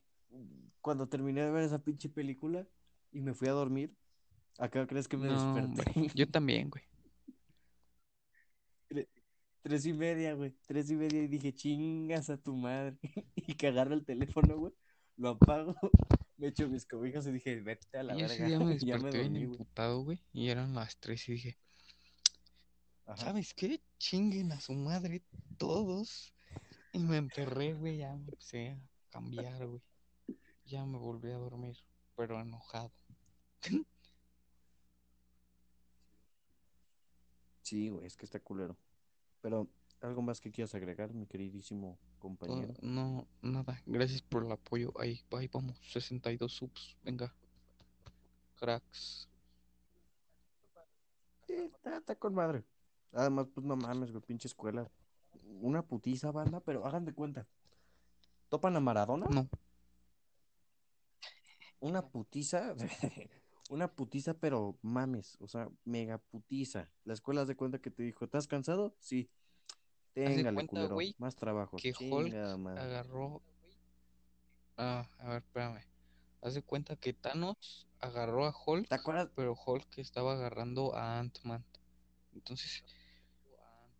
cuando 0.81 1.07
terminé 1.09 1.41
de 1.41 1.51
ver 1.51 1.63
esa 1.63 1.79
pinche 1.83 2.09
película 2.09 2.65
y 3.11 3.19
me 3.21 3.33
fui 3.33 3.47
a 3.49 3.51
dormir, 3.51 3.93
acá 4.57 4.87
crees 4.87 5.07
que 5.07 5.17
me 5.17 5.27
desperté. 5.27 6.11
Yo 6.15 6.29
también, 6.29 6.69
güey. 6.69 6.83
Tre- 8.89 9.07
Tres 9.61 9.85
y 9.85 9.91
media, 9.93 10.33
güey. 10.33 10.55
Tres 10.65 10.89
y 10.89 10.95
media 10.95 11.21
y 11.21 11.27
dije, 11.27 11.53
chingas 11.53 12.29
a 12.29 12.37
tu 12.37 12.55
madre. 12.55 12.97
Y 13.35 13.53
que 13.55 13.67
agarro 13.67 13.93
el 13.93 14.05
teléfono, 14.05 14.57
güey. 14.57 14.73
Lo 15.17 15.29
apago, 15.29 15.75
me 16.39 16.47
echo 16.47 16.67
mis 16.69 16.85
cobijas 16.85 17.27
y 17.27 17.31
dije, 17.31 17.59
vete 17.61 17.97
a 17.97 18.03
la 18.03 18.17
Y 18.17 18.21
verga. 18.21 18.47
día 18.47 18.59
me 18.59 18.77
Ya 18.79 18.97
me 18.97 19.03
desperté 19.03 19.17
bien 19.19 19.33
dormí, 19.33 19.45
güey. 20.03 20.23
Y 20.33 20.49
eran 20.49 20.73
las 20.73 20.97
3 20.99 21.27
y 21.29 21.31
dije, 21.33 21.57
Ajá. 23.05 23.17
¿sabes 23.17 23.53
qué? 23.53 23.81
Chinguen 23.97 24.51
a 24.51 24.59
su 24.59 24.73
madre 24.73 25.21
todos. 25.57 26.33
Y 26.93 26.99
me 26.99 27.17
enterré, 27.17 27.73
güey. 27.73 27.97
Ya 27.97 28.13
me 28.15 28.23
empecé 28.29 28.69
a 28.69 28.79
cambiar, 29.09 29.67
güey. 29.67 29.81
Ya 30.65 30.85
me 30.85 30.97
volví 30.97 31.29
a 31.31 31.37
dormir, 31.37 31.77
pero 32.15 32.39
enojado. 32.39 32.91
Sí, 37.63 37.89
güey, 37.89 38.05
es 38.05 38.15
que 38.15 38.25
está 38.25 38.39
culero. 38.39 38.77
Pero, 39.41 39.67
¿algo 40.01 40.21
más 40.21 40.39
que 40.39 40.51
quieras 40.51 40.73
agregar, 40.75 41.13
mi 41.13 41.27
queridísimo 41.27 41.99
Todo- 42.19 42.29
compañero? 42.37 42.73
no, 42.81 43.27
nada. 43.41 43.81
Gracias 43.85 44.21
por 44.21 44.43
el 44.45 44.51
apoyo. 44.51 44.91
Ahí, 44.99 45.21
ahí 45.31 45.47
vamos. 45.51 45.77
62 45.91 46.51
subs. 46.51 46.97
Venga. 47.03 47.33
Cracks. 48.59 49.27
Sí, 51.47 51.53
está, 51.53 51.97
está 51.97 52.15
con 52.15 52.33
madre. 52.35 52.63
Además, 53.13 53.47
pues 53.53 53.65
no 53.65 53.75
mames, 53.75 54.11
güey, 54.11 54.21
pinche 54.23 54.47
escuela. 54.47 54.89
Una 55.61 55.81
putiza, 55.81 56.31
banda, 56.31 56.59
pero 56.59 56.85
hagan 56.85 57.05
de 57.05 57.13
cuenta. 57.13 57.47
¿Topan 58.49 58.75
a 58.75 58.79
Maradona? 58.79 59.25
No. 59.27 59.47
Una 61.79 62.01
putiza, 62.07 62.75
una 63.69 63.87
putiza, 63.87 64.33
pero 64.33 64.77
mames, 64.81 65.37
o 65.39 65.47
sea, 65.47 65.69
mega 65.85 66.17
putiza. 66.17 66.89
La 67.05 67.13
escuela 67.13 67.45
de 67.45 67.55
cuenta 67.55 67.79
que 67.79 67.89
te 67.89 68.03
dijo, 68.03 68.25
¿estás 68.25 68.47
cansado? 68.47 68.93
Sí. 68.99 69.29
Téngale, 70.13 70.53
cuenta, 70.53 70.69
culero, 70.71 70.93
güey, 70.95 71.15
más 71.17 71.35
trabajo. 71.35 71.77
que 71.77 71.93
Hulk 71.97 72.33
agarró. 72.77 73.41
Ah, 74.77 75.09
a 75.19 75.29
ver, 75.29 75.37
espérame. 75.43 75.83
Haz 76.41 76.53
de 76.53 76.61
cuenta 76.61 76.95
que 76.95 77.13
Thanos 77.13 77.87
agarró 77.99 78.45
a 78.45 78.53
Hulk, 78.65 78.87
¿Te 78.87 78.95
acuerdas? 78.95 79.29
pero 79.35 79.53
Hulk 79.53 79.97
estaba 79.97 80.33
agarrando 80.33 80.95
a 80.95 81.19
Ant-Man. 81.19 81.65
Entonces, 82.33 82.83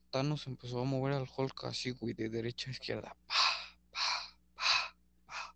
Thanos 0.10 0.48
empezó 0.48 0.82
a 0.82 0.86
mover 0.86 1.14
al 1.14 1.28
Hulk 1.36 1.66
así, 1.66 1.92
güey, 1.92 2.14
de 2.14 2.30
derecha 2.30 2.70
a 2.70 2.72
izquierda. 2.72 3.16
Pa, 3.28 3.36
pa, 3.92 4.36
pa, 4.56 4.96
pa. 5.26 5.56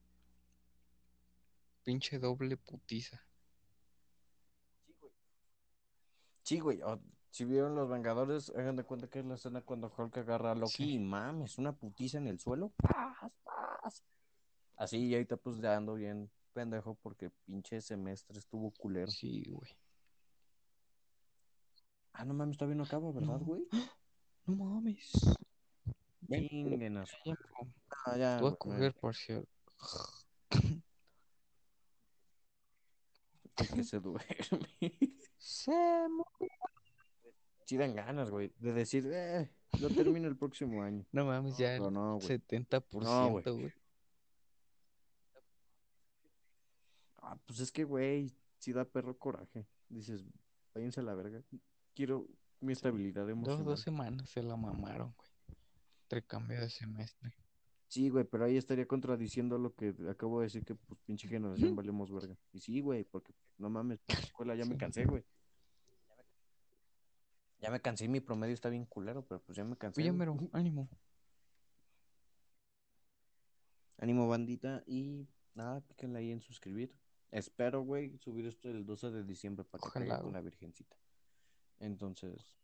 Pinche 1.84 2.20
doble 2.20 2.58
putiza. 2.58 3.22
Sí, 6.44 6.60
güey. 6.60 6.82
o- 6.82 7.00
si 7.34 7.46
vieron 7.46 7.74
Los 7.74 7.90
Vengadores, 7.90 8.52
hagan 8.56 8.76
de 8.76 8.84
cuenta 8.84 9.08
que 9.08 9.18
es 9.18 9.26
la 9.26 9.34
escena 9.34 9.62
cuando 9.62 9.92
Hulk 9.98 10.16
agarra 10.20 10.52
a 10.52 10.56
Loki 10.56 10.72
Sí. 10.84 10.94
y 10.94 11.00
mames, 11.00 11.58
una 11.58 11.72
putiza 11.74 12.20
en 12.20 12.28
el 12.28 12.40
suelo. 12.40 12.72
¡Paz, 12.78 13.32
paz! 13.44 14.04
Así, 14.78 14.98
y 15.08 15.16
ahorita 15.16 15.38
pues 15.38 15.58
ya 15.60 15.76
ando 15.76 15.96
bien 15.96 16.30
pendejo 16.54 16.94
porque 17.02 17.32
pinche 17.48 17.82
semestre 17.82 18.38
estuvo 18.38 18.70
culero. 18.70 19.10
Sí, 19.10 19.46
güey. 19.50 19.72
Ah, 22.14 22.24
no 22.24 22.36
mames, 22.36 22.56
todavía 22.56 22.76
no 22.78 22.84
acaba, 22.84 23.12
¿verdad, 23.12 23.40
güey? 23.40 23.68
No 24.46 24.56
mames. 24.58 25.12
Chinguen 26.30 26.98
a 26.98 27.06
su-. 27.08 27.16
Ah, 28.06 28.16
ya, 28.16 28.38
voy 28.40 28.52
a 28.52 28.56
coger 28.58 28.94
parcial. 28.94 29.48
que 33.56 33.84
se 33.84 34.00
duerme. 34.00 34.68
Se 35.38 35.72
mu- 36.10 36.24
Sí 37.66 37.78
dan 37.78 37.96
ganas, 37.96 38.30
güey, 38.30 38.52
de 38.60 38.74
decir, 38.74 39.06
eh, 39.12 39.50
lo 39.80 39.90
termino 39.90 40.28
el 40.28 40.36
próximo 40.36 40.84
año. 40.84 41.06
No 41.12 41.26
mames, 41.26 41.58
ya 41.58 41.76
el 41.76 41.94
no, 41.94 42.16
güey. 42.20 42.28
70%, 42.28 43.54
güey. 43.54 43.74
Ah, 47.18 47.38
pues 47.46 47.60
es 47.62 47.72
que, 47.72 47.84
güey, 47.84 48.34
sí 48.60 48.74
da 48.74 48.86
perro 48.86 49.18
coraje. 49.18 49.66
Dices, 49.90 50.24
váyanse 50.74 51.00
a 51.00 51.04
la 51.04 51.14
verga. 51.16 51.42
Quiero 51.94 52.28
mi 52.60 52.74
estabilidad 52.74 53.24
Dos, 53.24 53.32
emocional. 53.32 53.66
dos 53.66 53.82
semanas 53.82 54.30
se 54.30 54.44
la 54.44 54.56
mamaron, 54.56 55.14
güey. 55.18 55.30
Entre 56.04 56.24
cambio 56.26 56.60
de 56.60 56.70
semestre. 56.70 57.34
Sí, 57.88 58.10
güey, 58.10 58.26
pero 58.26 58.46
ahí 58.46 58.58
estaría 58.58 58.88
contradiciendo 58.88 59.58
lo 59.58 59.74
que 59.76 59.94
acabo 60.10 60.40
de 60.40 60.48
decir 60.48 60.66
que, 60.66 60.76
pues, 60.76 61.00
pinche 61.06 61.28
generación 61.28 61.76
valemos 61.76 62.12
verga. 62.12 62.36
Y 62.52 62.60
sí, 62.60 62.82
güey, 62.82 63.04
porque, 63.04 63.34
no 63.58 63.70
mames, 63.70 64.00
pinche 64.00 64.24
escuela 64.24 64.56
ya 64.56 64.66
me 64.66 64.78
cansé, 64.78 65.06
güey. 65.06 65.24
Ya 67.64 67.72
me 67.72 67.80
cansé 67.80 68.10
mi 68.10 68.20
promedio 68.20 68.54
está 68.54 68.68
bien 68.68 68.86
culero, 68.86 69.26
pero 69.26 69.42
pues 69.42 69.56
ya 69.56 69.64
me 69.64 69.78
cansé. 69.78 70.02
Oye, 70.02 70.12
mero, 70.12 70.38
ánimo. 70.52 70.90
Ánimo, 74.00 74.28
bandita, 74.28 74.84
y 74.86 75.30
nada, 75.54 75.80
píquenle 75.80 76.20
ahí 76.20 76.32
en 76.32 76.42
suscribir. 76.42 76.94
Espero, 77.32 77.82
güey, 77.82 78.18
subir 78.18 78.48
esto 78.48 78.70
el 78.70 78.86
12 78.86 79.12
de 79.12 79.24
diciembre 79.24 79.64
para 79.64 79.82
que 79.82 79.88
Ojalá, 79.88 80.06
caiga 80.08 80.22
con 80.22 80.34
la 80.34 80.42
virgencita. 80.42 80.98
Entonces, 81.80 82.58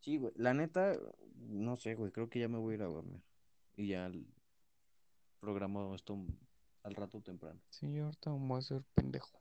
sí, 0.00 0.16
güey, 0.16 0.32
la 0.36 0.54
neta, 0.54 0.98
no 1.34 1.76
sé, 1.76 1.94
güey, 1.94 2.10
creo 2.10 2.30
que 2.30 2.40
ya 2.40 2.48
me 2.48 2.56
voy 2.56 2.72
a 2.72 2.76
ir 2.76 2.82
a 2.84 2.86
dormir. 2.86 3.22
Y 3.76 3.88
ya 3.88 4.06
el- 4.06 4.26
programo 5.38 5.94
esto 5.94 6.18
al 6.82 6.94
rato 6.94 7.20
temprano. 7.20 7.60
Sí, 7.68 7.92
yo 7.92 8.06
ahorita 8.06 8.30
me 8.30 8.38
voy 8.38 8.56
a 8.56 8.58
hacer 8.60 8.82
pendejo. 8.94 9.38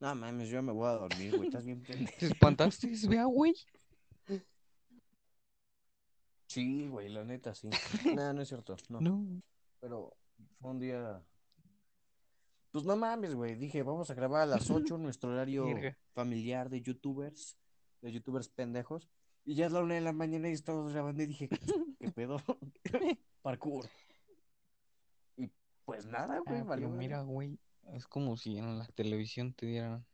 No 0.00 0.14
mames, 0.14 0.48
yo 0.48 0.62
me 0.62 0.72
voy 0.72 0.88
a 0.88 0.92
dormir, 0.92 1.34
güey, 1.36 1.48
estás 1.48 1.64
bien 1.64 1.82
pendejo. 1.86 2.18
¿Te 2.18 2.26
espantaste? 2.26 2.90
Vea, 3.08 3.24
güey. 3.24 3.54
Sí, 6.48 6.86
güey, 6.88 7.08
la 7.08 7.24
neta, 7.24 7.54
sí. 7.54 7.68
No, 8.16 8.32
no 8.32 8.42
es 8.42 8.48
cierto, 8.48 8.76
no. 8.88 9.00
No. 9.00 9.42
Pero 9.80 10.16
fue 10.60 10.70
un 10.70 10.78
día. 10.78 11.22
Pues 12.70 12.84
no 12.84 12.96
mames, 12.96 13.34
güey. 13.34 13.54
Dije, 13.56 13.82
vamos 13.82 14.10
a 14.10 14.14
grabar 14.14 14.42
a 14.42 14.46
las 14.46 14.70
8 14.70 14.98
nuestro 14.98 15.30
horario 15.30 15.66
familiar 16.14 16.68
de 16.70 16.82
youtubers, 16.82 17.56
de 18.00 18.12
youtubers 18.12 18.48
pendejos. 18.48 19.08
Y 19.44 19.54
ya 19.54 19.66
es 19.66 19.72
la 19.72 19.80
una 19.80 19.94
de 19.94 20.00
la 20.00 20.12
mañana 20.12 20.48
y 20.48 20.52
estamos 20.52 20.92
grabando 20.92 21.22
y 21.22 21.26
dije, 21.26 21.48
¿qué 22.00 22.10
pedo? 22.10 22.40
Parkour. 23.42 23.88
Y 25.36 25.50
pues 25.84 26.04
nada, 26.06 26.40
güey, 26.40 26.60
Ah, 26.60 26.64
valió 26.64 26.88
mira, 26.88 27.22
güey. 27.22 27.58
Es 27.94 28.06
como 28.06 28.36
si 28.36 28.58
en 28.58 28.78
la 28.78 28.86
televisión 28.86 29.52
te 29.54 29.66
dieran. 29.66 30.04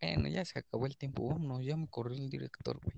Bueno, 0.00 0.28
ya 0.28 0.44
se 0.44 0.58
acabó 0.58 0.86
el 0.86 0.96
tiempo. 0.96 1.28
Vámonos, 1.28 1.64
ya 1.64 1.76
me 1.76 1.88
corrió 1.88 2.16
el 2.16 2.28
director, 2.28 2.78
güey. 2.82 2.96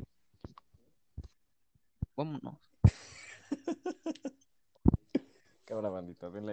Vámonos. 2.16 2.58
Cabra 5.64 5.88
bandita, 5.88 6.30
denle 6.30 6.52